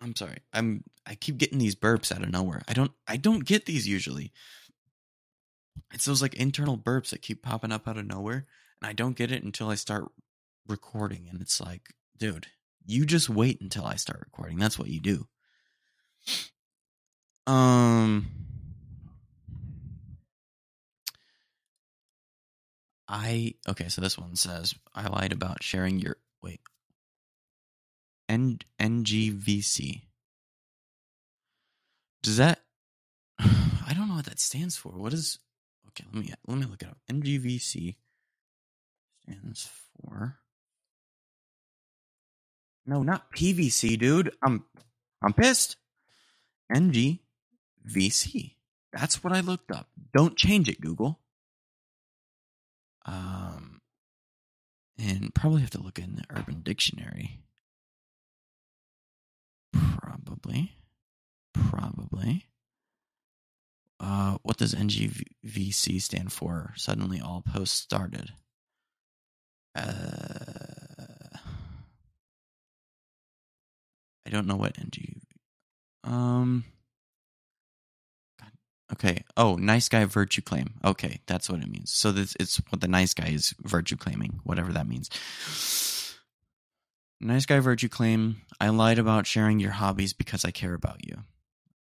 I'm 0.02 0.14
sorry. 0.16 0.38
I'm 0.52 0.84
I 1.06 1.14
keep 1.14 1.38
getting 1.38 1.58
these 1.58 1.74
burps 1.74 2.14
out 2.14 2.22
of 2.22 2.30
nowhere. 2.30 2.62
I 2.68 2.72
don't 2.74 2.92
I 3.06 3.16
don't 3.16 3.44
get 3.44 3.66
these 3.66 3.88
usually. 3.88 4.32
It's 5.92 6.04
those 6.04 6.22
like 6.22 6.34
internal 6.34 6.78
burps 6.78 7.10
that 7.10 7.22
keep 7.22 7.42
popping 7.42 7.72
up 7.72 7.88
out 7.88 7.98
of 7.98 8.06
nowhere 8.06 8.46
and 8.80 8.88
I 8.88 8.92
don't 8.92 9.16
get 9.16 9.32
it 9.32 9.42
until 9.42 9.68
I 9.68 9.74
start 9.74 10.10
recording 10.66 11.26
and 11.30 11.40
it's 11.40 11.60
like, 11.60 11.94
dude, 12.16 12.46
you 12.86 13.06
just 13.06 13.28
wait 13.28 13.60
until 13.60 13.84
I 13.84 13.96
start 13.96 14.20
recording. 14.20 14.58
That's 14.58 14.78
what 14.78 14.88
you 14.88 15.00
do. 15.00 15.26
Um 17.46 18.26
I 23.08 23.54
okay, 23.68 23.88
so 23.88 24.00
this 24.00 24.16
one 24.16 24.36
says 24.36 24.74
I 24.94 25.08
lied 25.08 25.32
about 25.32 25.62
sharing 25.62 25.98
your 25.98 26.16
wait. 26.42 26.60
N 28.28 28.60
NGVC. 28.78 30.02
Does 32.22 32.36
that? 32.36 32.60
I 33.38 33.92
don't 33.94 34.08
know 34.08 34.14
what 34.14 34.26
that 34.26 34.38
stands 34.38 34.76
for. 34.76 34.92
What 34.92 35.12
is? 35.12 35.38
Okay, 35.88 36.04
let 36.12 36.24
me 36.24 36.32
let 36.46 36.58
me 36.58 36.66
look 36.66 36.82
it 36.82 36.88
up. 36.88 36.98
NGVC 37.10 37.96
stands 39.22 39.68
for. 39.96 40.39
No, 42.90 43.04
not 43.04 43.30
PVC, 43.30 43.96
dude. 43.96 44.32
I'm 44.42 44.64
I'm 45.22 45.32
pissed. 45.32 45.76
NGVC. 46.74 48.54
That's 48.92 49.22
what 49.22 49.32
I 49.32 49.40
looked 49.42 49.70
up. 49.70 49.86
Don't 50.12 50.36
change 50.36 50.68
it, 50.68 50.80
Google. 50.80 51.20
Um, 53.06 53.80
and 54.98 55.32
probably 55.32 55.60
have 55.60 55.70
to 55.70 55.80
look 55.80 56.00
in 56.00 56.16
the 56.16 56.24
Urban 56.36 56.62
Dictionary. 56.62 57.38
Probably. 59.72 60.72
Probably. 61.54 62.46
Uh, 64.00 64.38
what 64.42 64.56
does 64.56 64.74
NGVC 64.74 66.02
stand 66.02 66.32
for? 66.32 66.72
Suddenly 66.74 67.20
all 67.20 67.44
posts 67.46 67.78
started. 67.78 68.32
Uh, 69.76 70.69
I 74.26 74.30
don't 74.30 74.46
know 74.46 74.56
what 74.56 74.78
NG. 74.78 75.20
Um. 76.04 76.64
Okay. 78.92 79.22
Oh, 79.36 79.54
nice 79.54 79.88
guy 79.88 80.04
virtue 80.04 80.42
claim. 80.42 80.74
Okay, 80.84 81.20
that's 81.26 81.48
what 81.48 81.60
it 81.60 81.70
means. 81.70 81.92
So 81.92 82.10
this 82.12 82.36
it's 82.40 82.56
what 82.70 82.80
the 82.80 82.88
nice 82.88 83.14
guy 83.14 83.28
is 83.28 83.54
virtue 83.60 83.96
claiming, 83.96 84.40
whatever 84.44 84.72
that 84.72 84.88
means. 84.88 85.10
Nice 87.20 87.46
guy 87.46 87.60
virtue 87.60 87.88
claim. 87.88 88.42
I 88.60 88.70
lied 88.70 88.98
about 88.98 89.26
sharing 89.26 89.60
your 89.60 89.72
hobbies 89.72 90.12
because 90.12 90.44
I 90.44 90.50
care 90.50 90.74
about 90.74 91.06
you. 91.06 91.16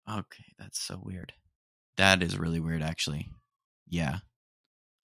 Okay, 0.09 0.45
that's 0.57 0.79
so 0.79 0.99
weird. 1.01 1.33
That 1.97 2.23
is 2.23 2.37
really 2.37 2.59
weird, 2.59 2.81
actually. 2.81 3.29
Yeah. 3.87 4.19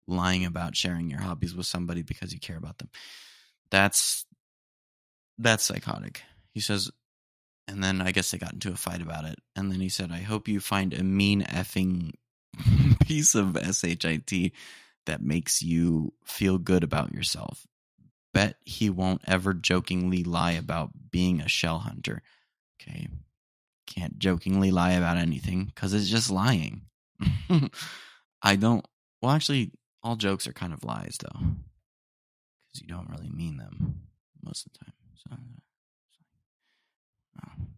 Lying 0.07 0.45
about 0.45 0.75
sharing 0.75 1.09
your 1.09 1.19
hobbies 1.19 1.55
with 1.55 1.65
somebody 1.65 2.01
because 2.01 2.33
you 2.33 2.39
care 2.39 2.57
about 2.57 2.77
them. 2.77 2.89
That's 3.71 4.25
that's 5.37 5.63
psychotic. 5.63 6.21
He 6.53 6.59
says 6.59 6.91
and 7.67 7.83
then 7.83 8.01
I 8.01 8.11
guess 8.11 8.31
they 8.31 8.37
got 8.37 8.53
into 8.53 8.71
a 8.71 8.75
fight 8.75 9.01
about 9.01 9.25
it. 9.25 9.39
And 9.55 9.71
then 9.71 9.79
he 9.79 9.89
said, 9.89 10.11
I 10.11 10.19
hope 10.19 10.47
you 10.47 10.59
find 10.59 10.93
a 10.93 11.03
mean 11.03 11.41
effing 11.43 12.13
piece 13.05 13.35
of 13.35 13.57
SHIT 13.57 14.51
that 15.05 15.21
makes 15.21 15.61
you 15.61 16.13
feel 16.23 16.57
good 16.57 16.83
about 16.83 17.13
yourself 17.13 17.67
bet 18.35 18.57
he 18.65 18.89
won't 18.89 19.21
ever 19.25 19.53
jokingly 19.53 20.21
lie 20.21 20.51
about 20.51 20.91
being 21.09 21.39
a 21.39 21.47
shell 21.47 21.79
hunter. 21.79 22.21
Okay. 22.79 23.07
Can't 23.87 24.19
jokingly 24.19 24.71
lie 24.71 24.91
about 24.91 25.15
anything 25.15 25.63
because 25.73 25.93
it's 25.93 26.09
just 26.09 26.29
lying. 26.29 26.81
I 28.41 28.57
don't. 28.57 28.85
Well, 29.21 29.31
actually, 29.31 29.71
all 30.03 30.17
jokes 30.17 30.47
are 30.47 30.53
kind 30.53 30.73
of 30.73 30.83
lies, 30.83 31.17
though, 31.21 31.39
because 31.39 32.81
you 32.81 32.87
don't 32.87 33.09
really 33.09 33.29
mean 33.29 33.55
them 33.55 34.01
most 34.43 34.67
of 34.67 34.73
the 34.73 34.79
time. 34.79 34.93
So, 35.15 35.29
uh, 35.31 35.61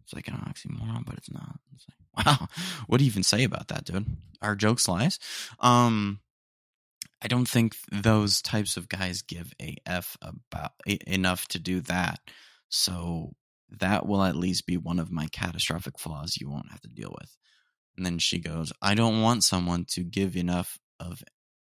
it's 0.04 0.14
like 0.14 0.28
an 0.28 0.34
oxymoron, 0.34 1.04
but 1.04 1.16
it's 1.16 1.30
not. 1.30 1.58
It's 1.74 1.86
like, 2.16 2.26
wow, 2.26 2.48
what 2.86 2.98
do 2.98 3.04
you 3.04 3.10
even 3.10 3.22
say 3.22 3.44
about 3.44 3.68
that, 3.68 3.84
dude? 3.84 4.06
Our 4.40 4.56
jokes 4.56 4.88
lies? 4.88 5.18
Um, 5.60 6.20
I 7.20 7.28
don't 7.28 7.48
think 7.48 7.76
those 7.90 8.40
types 8.40 8.76
of 8.76 8.88
guys 8.88 9.22
give 9.22 9.52
a 9.60 9.76
f 9.84 10.16
about 10.22 10.72
enough 11.06 11.46
to 11.48 11.58
do 11.58 11.80
that. 11.82 12.20
So 12.68 13.32
that 13.80 14.06
will 14.06 14.22
at 14.22 14.36
least 14.36 14.66
be 14.66 14.76
one 14.76 14.98
of 14.98 15.10
my 15.10 15.26
catastrophic 15.26 15.98
flaws 15.98 16.38
you 16.40 16.48
won't 16.48 16.70
have 16.70 16.80
to 16.82 16.88
deal 16.88 17.14
with. 17.20 17.36
And 17.96 18.06
then 18.06 18.18
she 18.18 18.38
goes, 18.38 18.72
I 18.80 18.94
don't 18.94 19.20
want 19.20 19.44
someone 19.44 19.84
to 19.90 20.04
give 20.04 20.36
enough 20.36 20.78
of 21.00 21.22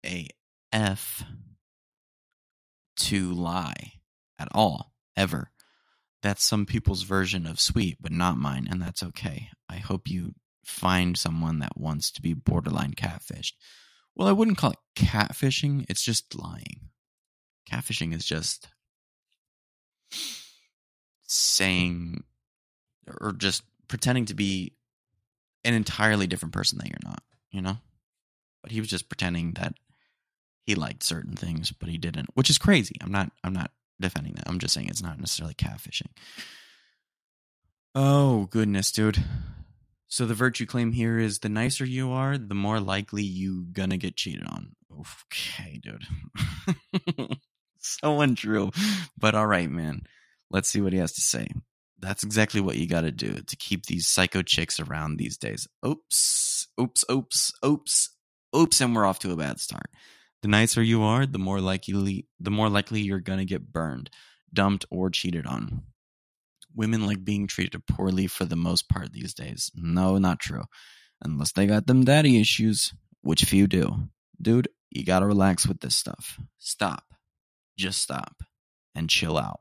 a 0.07 0.29
f 0.73 1.25
to 2.97 3.33
lie 3.33 3.93
at 4.39 4.49
all, 4.53 4.93
ever. 5.17 5.51
That's 6.23 6.45
some 6.45 6.67
people's 6.67 7.03
version 7.03 7.47
of 7.47 7.61
sweet, 7.61 7.99
but 8.01 8.13
not 8.13 8.37
mine, 8.37 8.69
and 8.71 8.81
that's 8.81 9.03
okay. 9.03 9.49
I 9.69 9.77
hope 9.77 10.09
you 10.09 10.35
find 10.65 11.17
someone 11.17 11.61
that 11.61 11.79
wants 11.79 12.11
to 12.13 12.23
be 12.23 12.35
borderline 12.35 12.93
catfished. 12.93 13.53
Well, 14.15 14.29
I 14.29 14.33
wouldn't 14.33 14.59
call 14.59 14.73
it 14.73 14.79
catfishing. 14.97 15.87
It's 15.89 16.03
just 16.03 16.35
lying. 16.35 16.91
Catfishing 17.71 18.15
is 18.15 18.25
just 18.25 18.69
saying 21.23 22.25
or 23.21 23.33
just 23.33 23.63
pretending 23.89 24.27
to 24.27 24.35
be 24.35 24.75
an 25.65 25.75
entirely 25.75 26.27
different 26.27 26.53
person 26.53 26.79
that 26.79 26.89
you're 26.89 26.99
not, 27.05 27.23
you 27.51 27.63
know? 27.63 27.79
But 28.63 28.73
he 28.73 28.81
was 28.81 28.89
just 28.89 29.09
pretending 29.09 29.53
that 29.53 29.75
he 30.65 30.75
liked 30.75 31.03
certain 31.03 31.35
things, 31.35 31.73
but 31.73 31.89
he 31.89 31.99
didn't, 31.99 32.29
which 32.35 32.51
is 32.51 32.59
crazy. 32.59 32.97
I'm 33.01 33.13
not 33.13 33.33
I'm 33.43 33.53
not 33.53 33.71
defending 34.01 34.35
that. 34.35 34.49
I'm 34.49 34.59
just 34.59 34.75
saying 34.75 34.89
it's 34.89 35.03
not 35.03 35.19
necessarily 35.19 35.55
catfishing. 35.55 36.11
Oh, 37.95 38.47
goodness, 38.47 38.93
dude. 38.93 39.23
So 40.09 40.27
the 40.27 40.35
virtue 40.35 40.67
claim 40.67 40.93
here 40.93 41.19
is 41.19 41.39
the 41.39 41.49
nicer 41.49 41.85
you 41.85 42.11
are, 42.11 42.37
the 42.37 42.55
more 42.55 42.81
likely 42.81 43.23
you 43.23 43.67
gonna 43.73 43.97
get 43.97 44.17
cheated 44.17 44.47
on. 44.47 44.75
Okay, 45.01 45.81
dude. 45.81 47.39
so 47.79 48.21
untrue. 48.21 48.71
But 49.19 49.35
all 49.35 49.47
right, 49.47 49.71
man. 49.71 50.03
Let's 50.51 50.69
see 50.69 50.81
what 50.81 50.93
he 50.93 50.99
has 50.99 51.13
to 51.13 51.21
say. 51.21 51.47
That's 52.01 52.25
exactly 52.25 52.61
what 52.61 52.77
you 52.77 52.89
got 52.89 53.03
to 53.03 53.13
do 53.13 53.35
to 53.35 53.57
keep 53.57 53.87
these 53.87 54.09
psycho 54.09 54.43
chicks 54.43 54.81
around 54.81 55.17
these 55.17 55.37
days. 55.37 55.69
Oops, 55.87 56.67
oops, 56.81 57.05
oops, 57.11 57.53
oops, 57.65 58.17
oops, 58.57 58.81
and 58.81 58.97
we're 58.97 59.05
off 59.05 59.19
to 59.21 59.33
a 59.33 59.37
bad 59.37 59.61
start. 59.61 59.91
The 60.43 60.49
nicer 60.49 60.83
you 60.83 61.03
are, 61.03 61.27
the 61.27 61.39
more 61.39 61.61
likely 61.61 62.27
the 62.39 62.51
more 62.51 62.69
likely 62.69 63.01
you're 63.01 63.21
gonna 63.21 63.45
get 63.45 63.73
burned, 63.73 64.11
dumped, 64.53 64.87
or 64.91 65.11
cheated 65.11 65.47
on 65.47 65.83
women 66.75 67.07
like 67.07 67.25
being 67.25 67.47
treated 67.47 67.87
poorly 67.87 68.27
for 68.27 68.45
the 68.45 68.57
most 68.57 68.89
part 68.89 69.13
these 69.13 69.35
days. 69.35 69.71
No, 69.75 70.19
not 70.19 70.41
true. 70.41 70.65
Unless 71.23 71.53
they 71.53 71.67
got 71.67 71.87
them 71.87 72.05
daddy 72.05 72.41
issues, 72.41 72.93
which 73.23 73.45
few 73.45 73.67
do. 73.67 74.09
Dude, 74.41 74.69
you 74.91 75.05
gotta 75.05 75.27
relax 75.27 75.67
with 75.67 75.81
this 75.81 75.97
stuff. 75.97 76.39
Stop. 76.59 77.05
Just 77.77 78.01
stop. 78.03 78.43
And 78.95 79.09
chill 79.09 79.39
out. 79.39 79.61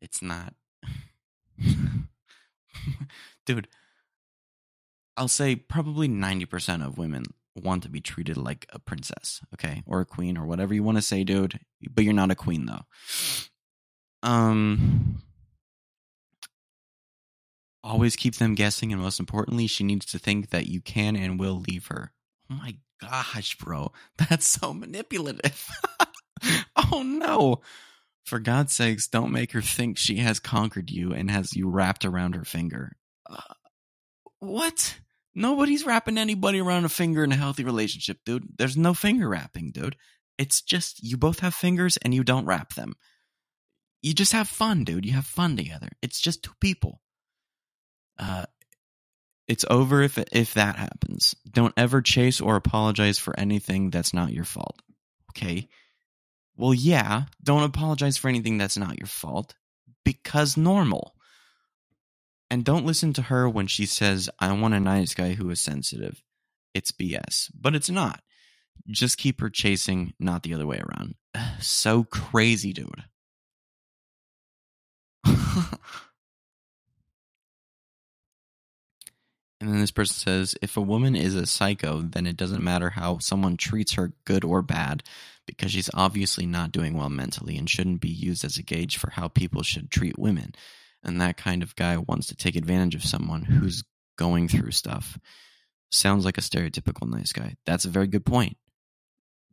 It's 0.00 0.22
not. 0.22 0.54
Dude, 3.46 3.68
I'll 5.16 5.28
say 5.28 5.56
probably 5.56 6.08
90% 6.08 6.84
of 6.84 6.98
women 6.98 7.24
want 7.54 7.82
to 7.84 7.88
be 7.88 8.00
treated 8.00 8.36
like 8.36 8.66
a 8.72 8.78
princess, 8.78 9.40
okay? 9.54 9.82
Or 9.86 10.00
a 10.00 10.06
queen 10.06 10.36
or 10.36 10.46
whatever 10.46 10.74
you 10.74 10.82
want 10.82 10.98
to 10.98 11.02
say, 11.02 11.24
dude. 11.24 11.60
But 11.90 12.04
you're 12.04 12.12
not 12.12 12.30
a 12.30 12.34
queen 12.34 12.66
though. 12.66 12.82
Um 14.22 15.22
always 17.84 18.16
keep 18.16 18.36
them 18.36 18.54
guessing 18.54 18.92
and 18.92 19.02
most 19.02 19.20
importantly 19.20 19.66
she 19.66 19.84
needs 19.84 20.06
to 20.06 20.18
think 20.18 20.48
that 20.50 20.66
you 20.66 20.80
can 20.80 21.14
and 21.14 21.38
will 21.38 21.62
leave 21.68 21.88
her 21.88 22.12
oh 22.50 22.54
my 22.54 22.74
gosh 23.00 23.56
bro 23.58 23.92
that's 24.16 24.48
so 24.48 24.72
manipulative 24.72 25.68
oh 26.92 27.02
no 27.02 27.60
for 28.24 28.38
god's 28.38 28.74
sakes 28.74 29.06
don't 29.06 29.30
make 29.30 29.52
her 29.52 29.60
think 29.60 29.98
she 29.98 30.16
has 30.16 30.40
conquered 30.40 30.90
you 30.90 31.12
and 31.12 31.30
has 31.30 31.54
you 31.54 31.68
wrapped 31.68 32.06
around 32.06 32.34
her 32.34 32.44
finger 32.44 32.96
uh, 33.28 33.54
what 34.40 34.98
Nobody's 35.34 35.84
wrapping 35.84 36.18
anybody 36.18 36.60
around 36.60 36.84
a 36.84 36.88
finger 36.88 37.24
in 37.24 37.32
a 37.32 37.36
healthy 37.36 37.64
relationship, 37.64 38.18
dude. 38.24 38.46
There's 38.56 38.76
no 38.76 38.94
finger 38.94 39.28
wrapping, 39.28 39.72
dude. 39.72 39.96
It's 40.38 40.62
just 40.62 41.02
you 41.02 41.16
both 41.16 41.40
have 41.40 41.54
fingers 41.54 41.96
and 41.98 42.14
you 42.14 42.24
don't 42.24 42.46
wrap 42.46 42.74
them. 42.74 42.94
You 44.02 44.12
just 44.14 44.32
have 44.32 44.48
fun, 44.48 44.84
dude. 44.84 45.06
You 45.06 45.12
have 45.12 45.26
fun 45.26 45.56
together. 45.56 45.88
It's 46.02 46.20
just 46.20 46.42
two 46.42 46.52
people. 46.60 47.00
Uh, 48.18 48.44
it's 49.48 49.64
over 49.68 50.02
if 50.02 50.18
if 50.32 50.54
that 50.54 50.76
happens. 50.76 51.34
Don't 51.50 51.74
ever 51.76 52.00
chase 52.00 52.40
or 52.40 52.56
apologize 52.56 53.18
for 53.18 53.38
anything 53.38 53.90
that's 53.90 54.14
not 54.14 54.32
your 54.32 54.44
fault. 54.44 54.80
Okay? 55.30 55.68
Well, 56.56 56.74
yeah, 56.74 57.24
don't 57.42 57.64
apologize 57.64 58.16
for 58.16 58.28
anything 58.28 58.58
that's 58.58 58.78
not 58.78 58.98
your 58.98 59.08
fault 59.08 59.54
because 60.04 60.56
normal. 60.56 61.13
And 62.54 62.64
don't 62.64 62.86
listen 62.86 63.12
to 63.14 63.22
her 63.22 63.48
when 63.48 63.66
she 63.66 63.84
says, 63.84 64.30
I 64.38 64.52
want 64.52 64.74
a 64.74 64.78
nice 64.78 65.12
guy 65.12 65.32
who 65.32 65.50
is 65.50 65.60
sensitive. 65.60 66.22
It's 66.72 66.92
BS, 66.92 67.50
but 67.52 67.74
it's 67.74 67.90
not. 67.90 68.22
Just 68.86 69.18
keep 69.18 69.40
her 69.40 69.50
chasing, 69.50 70.14
not 70.20 70.44
the 70.44 70.54
other 70.54 70.64
way 70.64 70.78
around. 70.78 71.16
So 71.60 72.04
crazy, 72.04 72.72
dude. 72.72 73.02
And 79.60 79.72
then 79.72 79.80
this 79.80 79.90
person 79.90 80.14
says, 80.14 80.54
if 80.60 80.76
a 80.76 80.82
woman 80.82 81.16
is 81.16 81.34
a 81.34 81.46
psycho, 81.46 82.02
then 82.02 82.26
it 82.26 82.36
doesn't 82.36 82.62
matter 82.62 82.90
how 82.90 83.18
someone 83.18 83.56
treats 83.56 83.94
her, 83.94 84.12
good 84.26 84.44
or 84.44 84.60
bad, 84.60 85.02
because 85.46 85.72
she's 85.72 85.88
obviously 85.94 86.44
not 86.44 86.70
doing 86.70 86.96
well 86.96 87.08
mentally 87.08 87.56
and 87.56 87.70
shouldn't 87.70 88.02
be 88.02 88.10
used 88.10 88.44
as 88.44 88.58
a 88.58 88.62
gauge 88.62 88.98
for 88.98 89.10
how 89.10 89.26
people 89.26 89.62
should 89.62 89.90
treat 89.90 90.18
women. 90.18 90.54
And 91.04 91.20
that 91.20 91.36
kind 91.36 91.62
of 91.62 91.76
guy 91.76 91.96
wants 91.98 92.28
to 92.28 92.36
take 92.36 92.56
advantage 92.56 92.94
of 92.94 93.04
someone 93.04 93.42
who's 93.42 93.84
going 94.16 94.48
through 94.48 94.70
stuff. 94.70 95.18
Sounds 95.90 96.24
like 96.24 96.38
a 96.38 96.42
stereotypical 96.42 97.08
nice 97.08 97.32
guy. 97.32 97.54
That's 97.66 97.84
a 97.84 97.90
very 97.90 98.06
good 98.06 98.24
point. 98.24 98.56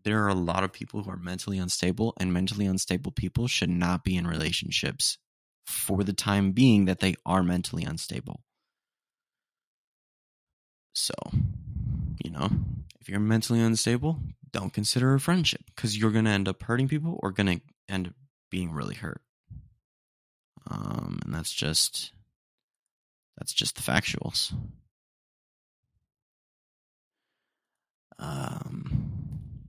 There 0.04 0.24
are 0.24 0.30
a 0.30 0.36
lot 0.36 0.64
of 0.64 0.74
people 0.74 1.04
who 1.04 1.12
are 1.12 1.18
mentally 1.18 1.60
unstable, 1.60 2.14
and 2.20 2.34
mentally 2.34 2.66
unstable 2.66 3.12
people 3.12 3.48
should 3.48 3.70
not 3.70 4.04
be 4.04 4.16
in 4.16 4.26
relationships 4.26 5.20
for 5.68 6.04
the 6.04 6.14
time 6.14 6.54
being 6.54 6.86
that 6.86 7.02
they 7.02 7.16
are 7.24 7.44
mentally 7.44 7.84
unstable 7.84 8.42
so, 10.94 11.14
you 12.24 12.32
know, 12.32 12.50
if 13.00 13.10
you're 13.10 13.20
mentally 13.20 13.60
unstable, 13.60 14.20
don't 14.52 14.74
consider 14.74 15.14
a 15.14 15.20
friendship 15.20 15.62
because 15.74 15.98
you're 15.98 16.12
going 16.12 16.26
to 16.26 16.32
end 16.32 16.48
up 16.48 16.62
hurting 16.62 16.88
people 16.88 17.20
or 17.24 17.32
going 17.32 17.60
to 17.60 17.62
end 17.88 18.08
up 18.08 18.14
being 18.50 18.72
really 18.72 18.96
hurt. 18.96 19.22
Um, 20.72 21.20
and 21.26 21.34
that's 21.34 21.52
just 21.52 22.14
that's 23.38 23.52
just 23.52 23.76
the 23.76 23.82
factuals. 23.82 24.54
Um, 28.18 29.68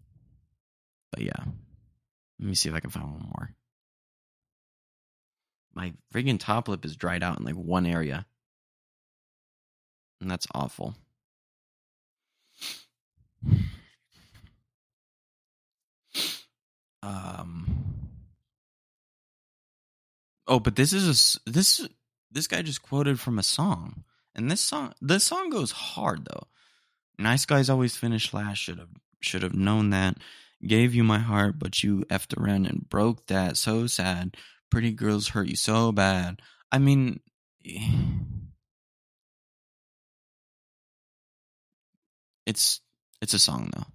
but 1.11 1.23
yeah, 1.23 1.33
let 2.39 2.49
me 2.49 2.55
see 2.55 2.69
if 2.69 2.75
I 2.75 2.81
can 2.81 2.91
find 2.91 3.11
one 3.11 3.31
more. 3.35 3.51
My 5.75 5.95
friggin' 6.15 6.39
top 6.39 6.69
lip 6.69 6.85
is 6.85 6.97
dried 6.97 7.23
out 7.23 7.39
in 7.41 7.47
like 7.47 7.55
one 7.55 7.87
area, 7.87 8.27
and 10.21 10.31
that's 10.31 10.47
awful. 10.55 10.95
Um. 17.05 17.82
Oh, 20.53 20.61
but 20.61 20.77
this 20.77 20.93
is 20.93 21.41
a 21.47 21.51
this 21.51 21.89
this 22.31 22.47
guy 22.47 22.61
just 22.61 22.83
quoted 22.83 23.19
from 23.19 23.39
a 23.39 23.43
song, 23.43 24.05
and 24.35 24.51
this 24.51 24.61
song 24.61 24.93
this 25.01 25.25
song 25.25 25.49
goes 25.49 25.71
hard 25.71 26.27
though. 26.27 26.47
Nice 27.19 27.47
guys 27.47 27.71
always 27.71 27.97
finish 27.97 28.35
last. 28.35 28.59
Should 28.59 28.79
have 28.79 28.91
should 29.23 29.43
have 29.45 29.55
known 29.55 29.89
that. 29.91 30.19
Gave 30.63 30.95
you 30.95 31.05
my 31.05 31.21
heart, 31.21 31.59
but 31.59 31.83
you 31.83 32.05
effed 32.11 32.39
around 32.39 32.67
and 32.67 32.87
broke 32.87 33.29
that. 33.29 33.57
So 33.57 33.87
sad. 33.87 34.37
Pretty 34.71 34.93
girls 34.93 35.29
hurt 35.29 35.49
you 35.49 35.57
so 35.57 35.91
bad. 35.91 36.43
I 36.71 36.77
mean, 36.79 37.21
it's 42.45 42.83
it's 43.23 43.33
a 43.33 43.39
song 43.39 43.71
though. 43.75 43.87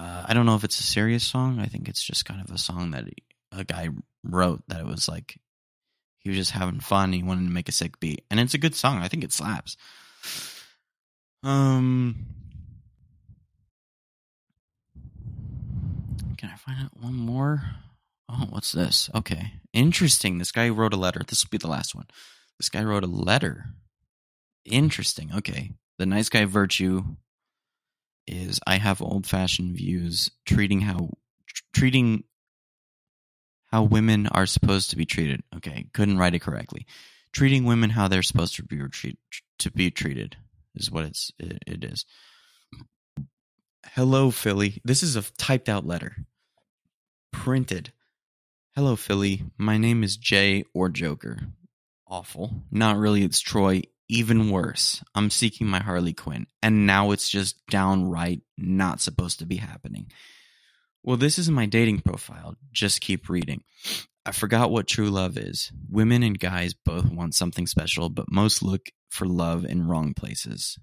Uh, 0.00 0.26
I 0.28 0.32
don't 0.32 0.46
know 0.46 0.54
if 0.54 0.62
it's 0.62 0.78
a 0.78 0.84
serious 0.84 1.24
song. 1.24 1.58
I 1.58 1.66
think 1.66 1.88
it's 1.88 2.04
just 2.04 2.24
kind 2.24 2.40
of 2.40 2.52
a 2.54 2.58
song 2.58 2.92
that 2.92 3.08
a 3.52 3.64
guy 3.64 3.88
wrote 4.24 4.62
that 4.68 4.80
it 4.80 4.86
was 4.86 5.08
like 5.08 5.38
he 6.20 6.30
was 6.30 6.38
just 6.38 6.50
having 6.50 6.80
fun. 6.80 7.12
He 7.12 7.22
wanted 7.22 7.44
to 7.44 7.52
make 7.52 7.68
a 7.68 7.72
sick 7.72 8.00
beat, 8.00 8.24
and 8.30 8.40
it's 8.40 8.54
a 8.54 8.58
good 8.58 8.74
song. 8.74 8.98
I 8.98 9.08
think 9.08 9.24
it 9.24 9.32
slaps. 9.32 9.76
Um, 11.42 12.26
can 16.36 16.50
I 16.50 16.56
find 16.56 16.84
out 16.84 17.00
one 17.00 17.14
more? 17.14 17.62
Oh, 18.28 18.46
what's 18.50 18.72
this? 18.72 19.08
Okay, 19.14 19.52
interesting. 19.72 20.38
This 20.38 20.52
guy 20.52 20.68
wrote 20.68 20.92
a 20.92 20.98
letter. 20.98 21.22
This 21.26 21.44
will 21.44 21.50
be 21.50 21.58
the 21.58 21.68
last 21.68 21.94
one. 21.94 22.06
This 22.58 22.68
guy 22.68 22.82
wrote 22.82 23.04
a 23.04 23.08
letter. 23.08 23.66
Interesting. 24.64 25.30
Okay, 25.34 25.72
the 25.98 26.06
nice 26.06 26.28
guy 26.28 26.44
virtue 26.44 27.04
is 28.26 28.60
I 28.66 28.76
have 28.76 29.00
old 29.00 29.26
fashioned 29.26 29.76
views 29.76 30.30
treating 30.44 30.82
how 30.82 31.10
treating 31.72 32.24
how 33.68 33.82
women 33.82 34.26
are 34.26 34.46
supposed 34.46 34.90
to 34.90 34.96
be 34.96 35.06
treated. 35.06 35.42
Okay, 35.56 35.86
couldn't 35.92 36.18
write 36.18 36.34
it 36.34 36.40
correctly. 36.40 36.86
Treating 37.32 37.64
women 37.64 37.90
how 37.90 38.08
they're 38.08 38.22
supposed 38.22 38.56
to 38.56 38.62
be 38.62 38.80
to 39.58 39.70
be 39.70 39.90
treated 39.90 40.36
is 40.74 40.90
what 40.90 41.04
it's 41.04 41.32
it, 41.38 41.62
it 41.66 41.84
is. 41.84 42.04
Hello, 43.92 44.30
Philly. 44.30 44.80
This 44.84 45.02
is 45.02 45.16
a 45.16 45.22
typed 45.38 45.68
out 45.68 45.86
letter, 45.86 46.16
printed. 47.32 47.92
Hello, 48.74 48.96
Philly. 48.96 49.44
My 49.56 49.78
name 49.78 50.02
is 50.04 50.16
Jay 50.16 50.64
or 50.74 50.88
Joker. 50.88 51.38
Awful. 52.06 52.62
Not 52.70 52.96
really. 52.96 53.22
It's 53.22 53.40
Troy 53.40 53.82
even 54.08 54.50
worse, 54.50 55.02
I'm 55.14 55.30
seeking 55.30 55.66
my 55.66 55.80
Harley 55.80 56.14
Quinn, 56.14 56.46
and 56.62 56.86
now 56.86 57.10
it's 57.10 57.28
just 57.28 57.64
downright 57.66 58.40
not 58.56 59.00
supposed 59.00 59.40
to 59.40 59.46
be 59.46 59.56
happening. 59.56 60.10
Well, 61.02 61.16
this 61.16 61.38
is 61.38 61.50
my 61.50 61.66
dating 61.66 62.00
profile. 62.00 62.56
Just 62.72 63.00
keep 63.00 63.28
reading. 63.28 63.62
I 64.26 64.32
forgot 64.32 64.70
what 64.70 64.86
true 64.86 65.08
love 65.08 65.38
is. 65.38 65.72
Women 65.88 66.22
and 66.22 66.38
guys 66.38 66.74
both 66.74 67.10
want 67.10 67.34
something 67.34 67.66
special, 67.66 68.10
but 68.10 68.30
most 68.30 68.62
look 68.62 68.90
for 69.10 69.26
love 69.26 69.64
in 69.64 69.88
wrong 69.88 70.12
places. 70.12 70.78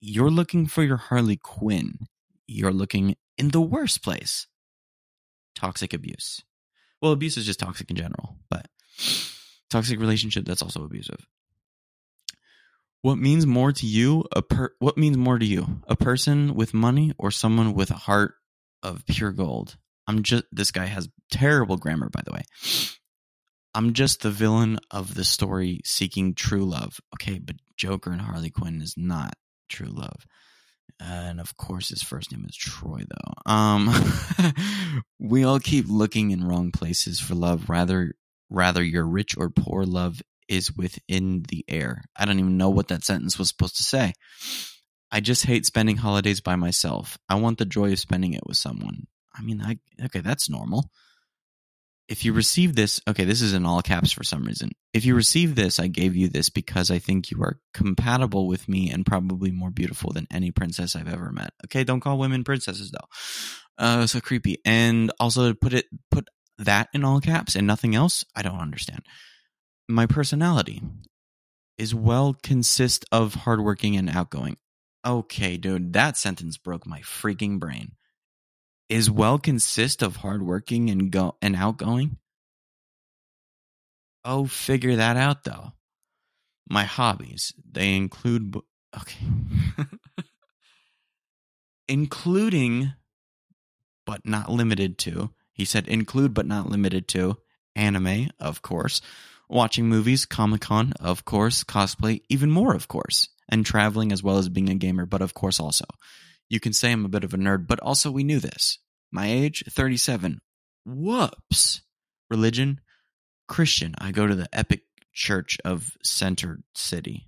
You're 0.00 0.30
looking 0.30 0.66
for 0.66 0.82
your 0.82 0.96
Harley 0.96 1.36
Quinn. 1.36 1.98
You're 2.46 2.72
looking 2.72 3.16
in 3.36 3.48
the 3.48 3.60
worst 3.60 4.02
place. 4.02 4.46
Toxic 5.54 5.92
abuse. 5.92 6.40
Well, 7.02 7.12
abuse 7.12 7.36
is 7.36 7.46
just 7.46 7.60
toxic 7.60 7.90
in 7.90 7.96
general, 7.96 8.36
but 8.48 8.66
toxic 9.68 10.00
relationship 10.00 10.46
that's 10.46 10.62
also 10.62 10.84
abusive. 10.84 11.26
What 13.02 13.16
means 13.16 13.46
more 13.46 13.72
to 13.72 13.86
you? 13.86 14.24
A 14.34 14.42
per- 14.42 14.74
what 14.78 14.98
means 14.98 15.16
more 15.16 15.38
to 15.38 15.44
you? 15.44 15.80
A 15.86 15.96
person 15.96 16.54
with 16.54 16.74
money 16.74 17.12
or 17.18 17.30
someone 17.30 17.74
with 17.74 17.90
a 17.90 17.94
heart 17.94 18.34
of 18.82 19.04
pure 19.06 19.32
gold? 19.32 19.76
I'm 20.06 20.22
just 20.22 20.44
this 20.50 20.70
guy 20.70 20.86
has 20.86 21.08
terrible 21.30 21.76
grammar 21.76 22.08
by 22.10 22.22
the 22.24 22.32
way. 22.32 22.42
I'm 23.74 23.92
just 23.92 24.22
the 24.22 24.30
villain 24.30 24.80
of 24.90 25.14
the 25.14 25.24
story 25.24 25.80
seeking 25.84 26.34
true 26.34 26.64
love. 26.64 27.00
Okay, 27.14 27.38
but 27.38 27.56
Joker 27.76 28.10
and 28.10 28.20
Harley 28.20 28.50
Quinn 28.50 28.82
is 28.82 28.94
not 28.96 29.34
true 29.68 29.90
love. 29.90 30.26
And 30.98 31.40
of 31.40 31.56
course 31.56 31.88
his 31.90 32.02
first 32.02 32.32
name 32.32 32.44
is 32.48 32.56
Troy 32.56 33.04
though. 33.08 33.52
Um 33.52 33.94
we 35.18 35.44
all 35.44 35.60
keep 35.60 35.86
looking 35.88 36.32
in 36.32 36.44
wrong 36.44 36.72
places 36.72 37.20
for 37.20 37.34
love 37.34 37.70
rather 37.70 38.14
rather 38.50 38.82
your 38.82 39.06
rich 39.06 39.36
or 39.38 39.48
poor 39.48 39.84
love 39.84 40.20
is 40.48 40.76
within 40.76 41.44
the 41.48 41.64
air. 41.68 42.02
I 42.16 42.24
don't 42.24 42.40
even 42.40 42.58
know 42.58 42.70
what 42.70 42.88
that 42.88 43.04
sentence 43.04 43.38
was 43.38 43.48
supposed 43.48 43.76
to 43.76 43.84
say. 43.84 44.12
I 45.10 45.20
just 45.20 45.44
hate 45.44 45.66
spending 45.66 45.96
holidays 45.96 46.40
by 46.40 46.56
myself. 46.56 47.18
I 47.28 47.36
want 47.36 47.58
the 47.58 47.64
joy 47.64 47.92
of 47.92 47.98
spending 47.98 48.34
it 48.34 48.46
with 48.46 48.56
someone. 48.56 49.06
I 49.34 49.42
mean, 49.42 49.60
I, 49.60 49.78
okay, 50.04 50.20
that's 50.20 50.50
normal. 50.50 50.90
If 52.08 52.24
you 52.24 52.32
receive 52.32 52.74
this, 52.74 53.00
okay, 53.08 53.24
this 53.24 53.40
is 53.40 53.54
in 53.54 53.64
all 53.64 53.82
caps 53.82 54.10
for 54.10 54.24
some 54.24 54.42
reason. 54.42 54.70
If 54.92 55.04
you 55.04 55.14
receive 55.14 55.54
this, 55.54 55.78
I 55.78 55.86
gave 55.86 56.16
you 56.16 56.28
this 56.28 56.50
because 56.50 56.90
I 56.90 56.98
think 56.98 57.30
you 57.30 57.40
are 57.42 57.60
compatible 57.72 58.48
with 58.48 58.68
me 58.68 58.90
and 58.90 59.06
probably 59.06 59.52
more 59.52 59.70
beautiful 59.70 60.12
than 60.12 60.26
any 60.32 60.50
princess 60.50 60.96
I've 60.96 61.12
ever 61.12 61.30
met. 61.30 61.52
Okay, 61.66 61.84
don't 61.84 62.00
call 62.00 62.18
women 62.18 62.42
princesses 62.42 62.90
though. 62.90 63.84
Uh, 63.84 64.06
so 64.06 64.20
creepy. 64.20 64.58
And 64.64 65.12
also 65.20 65.54
put 65.54 65.72
it, 65.72 65.86
put 66.10 66.28
that 66.58 66.88
in 66.92 67.04
all 67.04 67.20
caps 67.20 67.54
and 67.54 67.66
nothing 67.66 67.94
else. 67.94 68.24
I 68.34 68.42
don't 68.42 68.58
understand 68.58 69.02
my 69.90 70.06
personality 70.06 70.82
is 71.76 71.94
well 71.94 72.36
consist 72.42 73.04
of 73.10 73.34
hardworking 73.34 73.96
and 73.96 74.08
outgoing. 74.08 74.56
Okay, 75.04 75.56
dude, 75.56 75.94
that 75.94 76.16
sentence 76.16 76.58
broke 76.58 76.86
my 76.86 77.00
freaking 77.00 77.58
brain. 77.58 77.92
Is 78.88 79.10
well 79.10 79.38
consist 79.38 80.02
of 80.02 80.16
hardworking 80.16 80.90
and 80.90 81.10
go 81.10 81.36
and 81.40 81.56
outgoing? 81.56 82.18
Oh, 84.24 84.46
figure 84.46 84.96
that 84.96 85.16
out 85.16 85.44
though. 85.44 85.72
My 86.68 86.84
hobbies, 86.84 87.54
they 87.70 87.94
include 87.94 88.54
Okay. 88.98 89.24
including 91.88 92.92
but 94.04 94.26
not 94.26 94.50
limited 94.50 94.98
to. 94.98 95.30
He 95.52 95.64
said 95.64 95.88
include 95.88 96.34
but 96.34 96.46
not 96.46 96.68
limited 96.68 97.06
to 97.08 97.38
anime, 97.76 98.30
of 98.38 98.62
course, 98.62 99.00
watching 99.48 99.88
movies, 99.88 100.26
Comic 100.26 100.62
Con, 100.62 100.92
of 101.00 101.24
course, 101.24 101.64
cosplay, 101.64 102.22
even 102.28 102.50
more, 102.50 102.74
of 102.74 102.88
course, 102.88 103.28
and 103.50 103.66
traveling 103.66 104.12
as 104.12 104.22
well 104.22 104.38
as 104.38 104.48
being 104.48 104.70
a 104.70 104.74
gamer, 104.74 105.06
but 105.06 105.22
of 105.22 105.34
course 105.34 105.60
also. 105.60 105.84
You 106.48 106.60
can 106.60 106.72
say 106.72 106.92
I'm 106.92 107.04
a 107.04 107.08
bit 107.08 107.24
of 107.24 107.34
a 107.34 107.36
nerd, 107.36 107.66
but 107.66 107.80
also 107.80 108.10
we 108.10 108.24
knew 108.24 108.40
this. 108.40 108.78
My 109.12 109.26
age, 109.26 109.64
37. 109.68 110.40
Whoops. 110.86 111.82
Religion, 112.30 112.80
Christian. 113.48 113.94
I 113.98 114.12
go 114.12 114.26
to 114.26 114.34
the 114.34 114.48
Epic 114.52 114.82
Church 115.12 115.58
of 115.64 115.90
Center 116.02 116.60
City. 116.74 117.26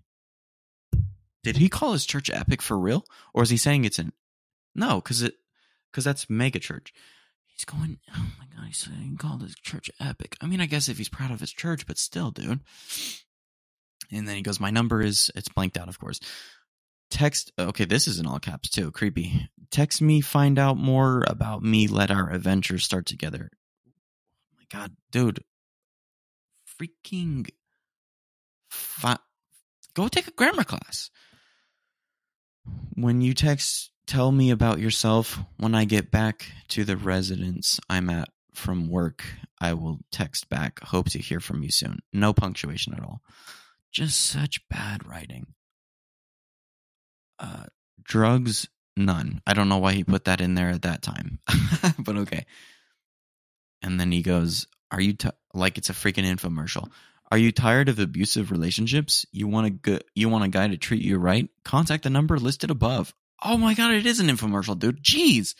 Did 1.43 1.57
he 1.57 1.68
call 1.68 1.93
his 1.93 2.07
church 2.07 2.31
Epic 2.31 2.62
for 2.62 2.79
real? 2.79 3.05
Or 3.35 3.43
is 3.43 3.51
he 3.51 3.57
saying 3.57 3.85
it's 3.85 3.99
an. 3.99 4.12
No, 4.75 4.97
because 4.97 5.23
it. 5.23 5.35
Because 5.91 6.05
that's 6.05 6.31
mega 6.31 6.59
church. 6.59 6.95
He's 7.47 7.64
going, 7.64 7.99
oh 8.16 8.31
my 8.39 8.47
god, 8.57 8.66
he's 8.66 8.79
saying 8.79 9.11
he 9.11 9.16
called 9.16 9.43
his 9.43 9.55
church 9.55 9.91
epic. 10.01 10.37
I 10.41 10.47
mean, 10.47 10.61
I 10.61 10.66
guess 10.66 10.89
if 10.89 10.97
he's 10.97 11.09
proud 11.09 11.31
of 11.31 11.41
his 11.41 11.53
church, 11.53 11.87
but 11.87 11.99
still, 11.99 12.31
dude. 12.31 12.61
And 14.13 14.29
then 14.29 14.37
he 14.37 14.43
goes, 14.43 14.61
my 14.61 14.71
number 14.71 15.03
is, 15.03 15.31
it's 15.35 15.49
blanked 15.49 15.77
out, 15.77 15.89
of 15.89 15.99
course. 15.99 16.21
Text, 17.11 17.53
okay, 17.59 17.85
this 17.85 18.09
is 18.09 18.19
in 18.19 18.27
all 18.27 18.39
caps 18.39 18.69
too, 18.69 18.91
creepy. 18.91 19.49
Text 19.71 20.03
me, 20.03 20.21
find 20.21 20.59
out 20.59 20.77
more 20.77 21.25
about 21.27 21.63
me, 21.63 21.87
let 21.87 22.11
our 22.11 22.31
adventures 22.31 22.85
start 22.85 23.07
together. 23.07 23.51
Oh 23.87 24.57
my 24.59 24.65
god, 24.71 24.93
dude. 25.11 25.45
Freaking. 26.81 27.49
Fi- 28.71 29.19
go 29.95 30.09
take 30.09 30.29
a 30.29 30.33
grammar 30.33 30.65
class. 30.65 31.11
When 32.95 33.21
you 33.21 33.35
text 33.35 33.91
tell 34.07 34.33
me 34.33 34.51
about 34.51 34.79
yourself 34.79 35.39
when 35.57 35.75
I 35.75 35.85
get 35.85 36.11
back 36.11 36.51
to 36.69 36.85
the 36.85 36.97
residence 36.97 37.81
I'm 37.89 38.11
at 38.11 38.29
from 38.55 38.89
work. 38.89 39.25
I 39.61 39.75
will 39.75 40.01
text 40.11 40.49
back. 40.49 40.81
Hope 40.83 41.11
to 41.11 41.19
hear 41.19 41.41
from 41.41 41.63
you 41.63 41.71
soon. 41.71 42.01
No 42.13 42.33
punctuation 42.33 42.95
at 42.95 43.03
all. 43.03 43.23
Just 43.93 44.20
such 44.20 44.66
bad 44.68 45.07
writing. 45.07 45.47
Uh, 47.38 47.64
drugs, 48.03 48.68
none. 48.97 49.40
I 49.47 49.53
don't 49.53 49.68
know 49.68 49.78
why 49.78 49.93
he 49.93 50.05
put 50.05 50.24
that 50.24 50.40
in 50.40 50.55
there 50.55 50.70
at 50.70 50.82
that 50.82 51.03
time, 51.03 51.40
but 51.99 52.16
okay. 52.18 52.47
And 53.82 53.99
then 54.01 54.12
he 54.12 54.22
goes, 54.22 54.66
"Are 54.90 55.01
you 55.01 55.14
t- 55.14 55.28
like 55.53 55.76
it's 55.76 55.90
a 55.90 55.95
freaking 55.95 56.24
infomercial? 56.24 56.88
Are 57.30 57.38
you 57.38 57.51
tired 57.51 57.88
of 57.88 57.99
abusive 57.99 58.51
relationships? 58.51 59.24
You 59.32 59.49
want 59.49 59.66
a 59.66 59.70
good, 59.70 60.05
you 60.14 60.28
want 60.28 60.45
a 60.45 60.49
guy 60.49 60.68
to 60.68 60.76
treat 60.76 61.03
you 61.03 61.16
right? 61.18 61.49
Contact 61.64 62.05
the 62.05 62.11
number 62.11 62.38
listed 62.38 62.70
above. 62.70 63.14
Oh 63.43 63.57
my 63.57 63.74
god, 63.74 63.93
it 63.93 64.07
is 64.07 64.20
an 64.20 64.28
infomercial, 64.28 64.78
dude. 64.78 65.03
Jeez. 65.03 65.55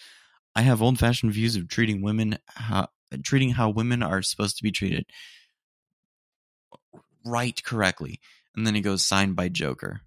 I 0.55 0.63
have 0.63 0.83
old 0.83 0.99
fashioned 0.99 1.33
views 1.33 1.57
of 1.57 1.69
treating 1.69 2.03
women 2.03 2.39
how 2.47 2.89
treating 3.25 3.51
how 3.51 3.71
women 3.71 4.03
are 4.03 4.23
supposed 4.23 4.57
to 4.59 4.63
be 4.63 4.71
treated. 4.71 5.07
Right 7.25 7.63
correctly. 7.63 8.21
And 8.55 8.67
then 8.67 8.75
he 8.75 8.81
goes 8.81 9.05
signed 9.05 9.37
by 9.37 9.49
Joker. 9.49 10.03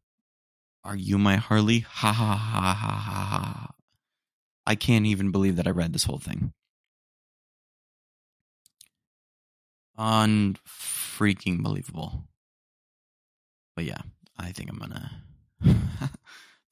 Are 0.84 0.96
you 0.96 1.18
my 1.18 1.38
Harley? 1.38 1.80
Ha 1.80 2.12
ha 2.12 2.36
ha 2.36 2.74
ha 2.74 2.94
ha 2.94 3.22
ha. 3.22 3.72
I 4.68 4.76
can't 4.76 5.06
even 5.06 5.32
believe 5.32 5.56
that 5.56 5.68
I 5.68 5.72
read 5.72 5.94
this 5.94 6.04
whole 6.04 6.20
thing. 6.20 6.54
Unfreaking 9.98 11.64
believable. 11.64 12.28
But 13.76 13.86
yeah, 13.86 14.02
I 14.38 14.52
think 14.52 14.70
I'm 14.70 14.78
gonna 14.78 15.12
think 15.62 16.10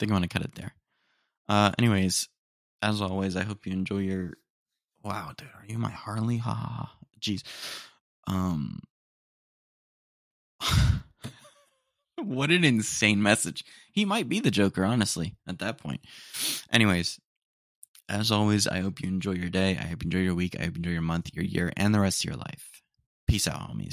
I'm 0.02 0.10
gonna 0.10 0.28
cut 0.28 0.44
it 0.44 0.56
there. 0.56 0.74
Uh, 1.48 1.72
anyways, 1.78 2.30
as 2.82 3.02
always, 3.02 3.36
I 3.36 3.44
hope 3.44 3.66
you 3.66 3.74
enjoy 3.74 4.00
your. 4.00 4.34
Wow, 5.04 5.32
dude, 5.38 5.50
are 5.50 5.66
you 5.68 5.78
my 5.78 5.89
Harley? 5.91 6.38
Ha 6.38 6.54
ha 6.54 6.68
ha. 6.68 6.98
Jeez. 7.20 7.44
Um. 8.28 8.80
what 12.18 12.51
an 12.51 12.64
insane 12.64 13.22
message. 13.22 13.64
He 13.91 14.05
might 14.05 14.30
be 14.30 14.39
the 14.39 14.51
Joker, 14.51 14.84
honestly, 14.84 15.36
at 15.47 15.59
that 15.59 15.78
point. 15.78 16.01
Anyways, 16.72 17.20
as 18.09 18.32
always, 18.32 18.68
I 18.68 18.80
hope 18.80 19.01
you 19.01 19.07
enjoy 19.07 19.34
your 19.34 19.49
day. 19.49 19.78
I 19.78 19.86
hope 19.86 20.03
you 20.03 20.07
enjoy 20.07 20.20
your 20.20 20.36
week. 20.36 20.55
I 20.59 20.64
hope 20.66 20.76
you 20.76 20.80
enjoy 20.80 20.91
your 20.91 21.01
month, 21.01 21.32
your 21.34 21.45
year, 21.45 21.72
and 21.78 21.93
the 21.93 21.99
rest 21.99 22.24
of 22.24 22.30
your 22.30 22.38
life. 22.38 22.82
Peace 23.28 23.47
out, 23.47 23.70
homies. 23.70 23.91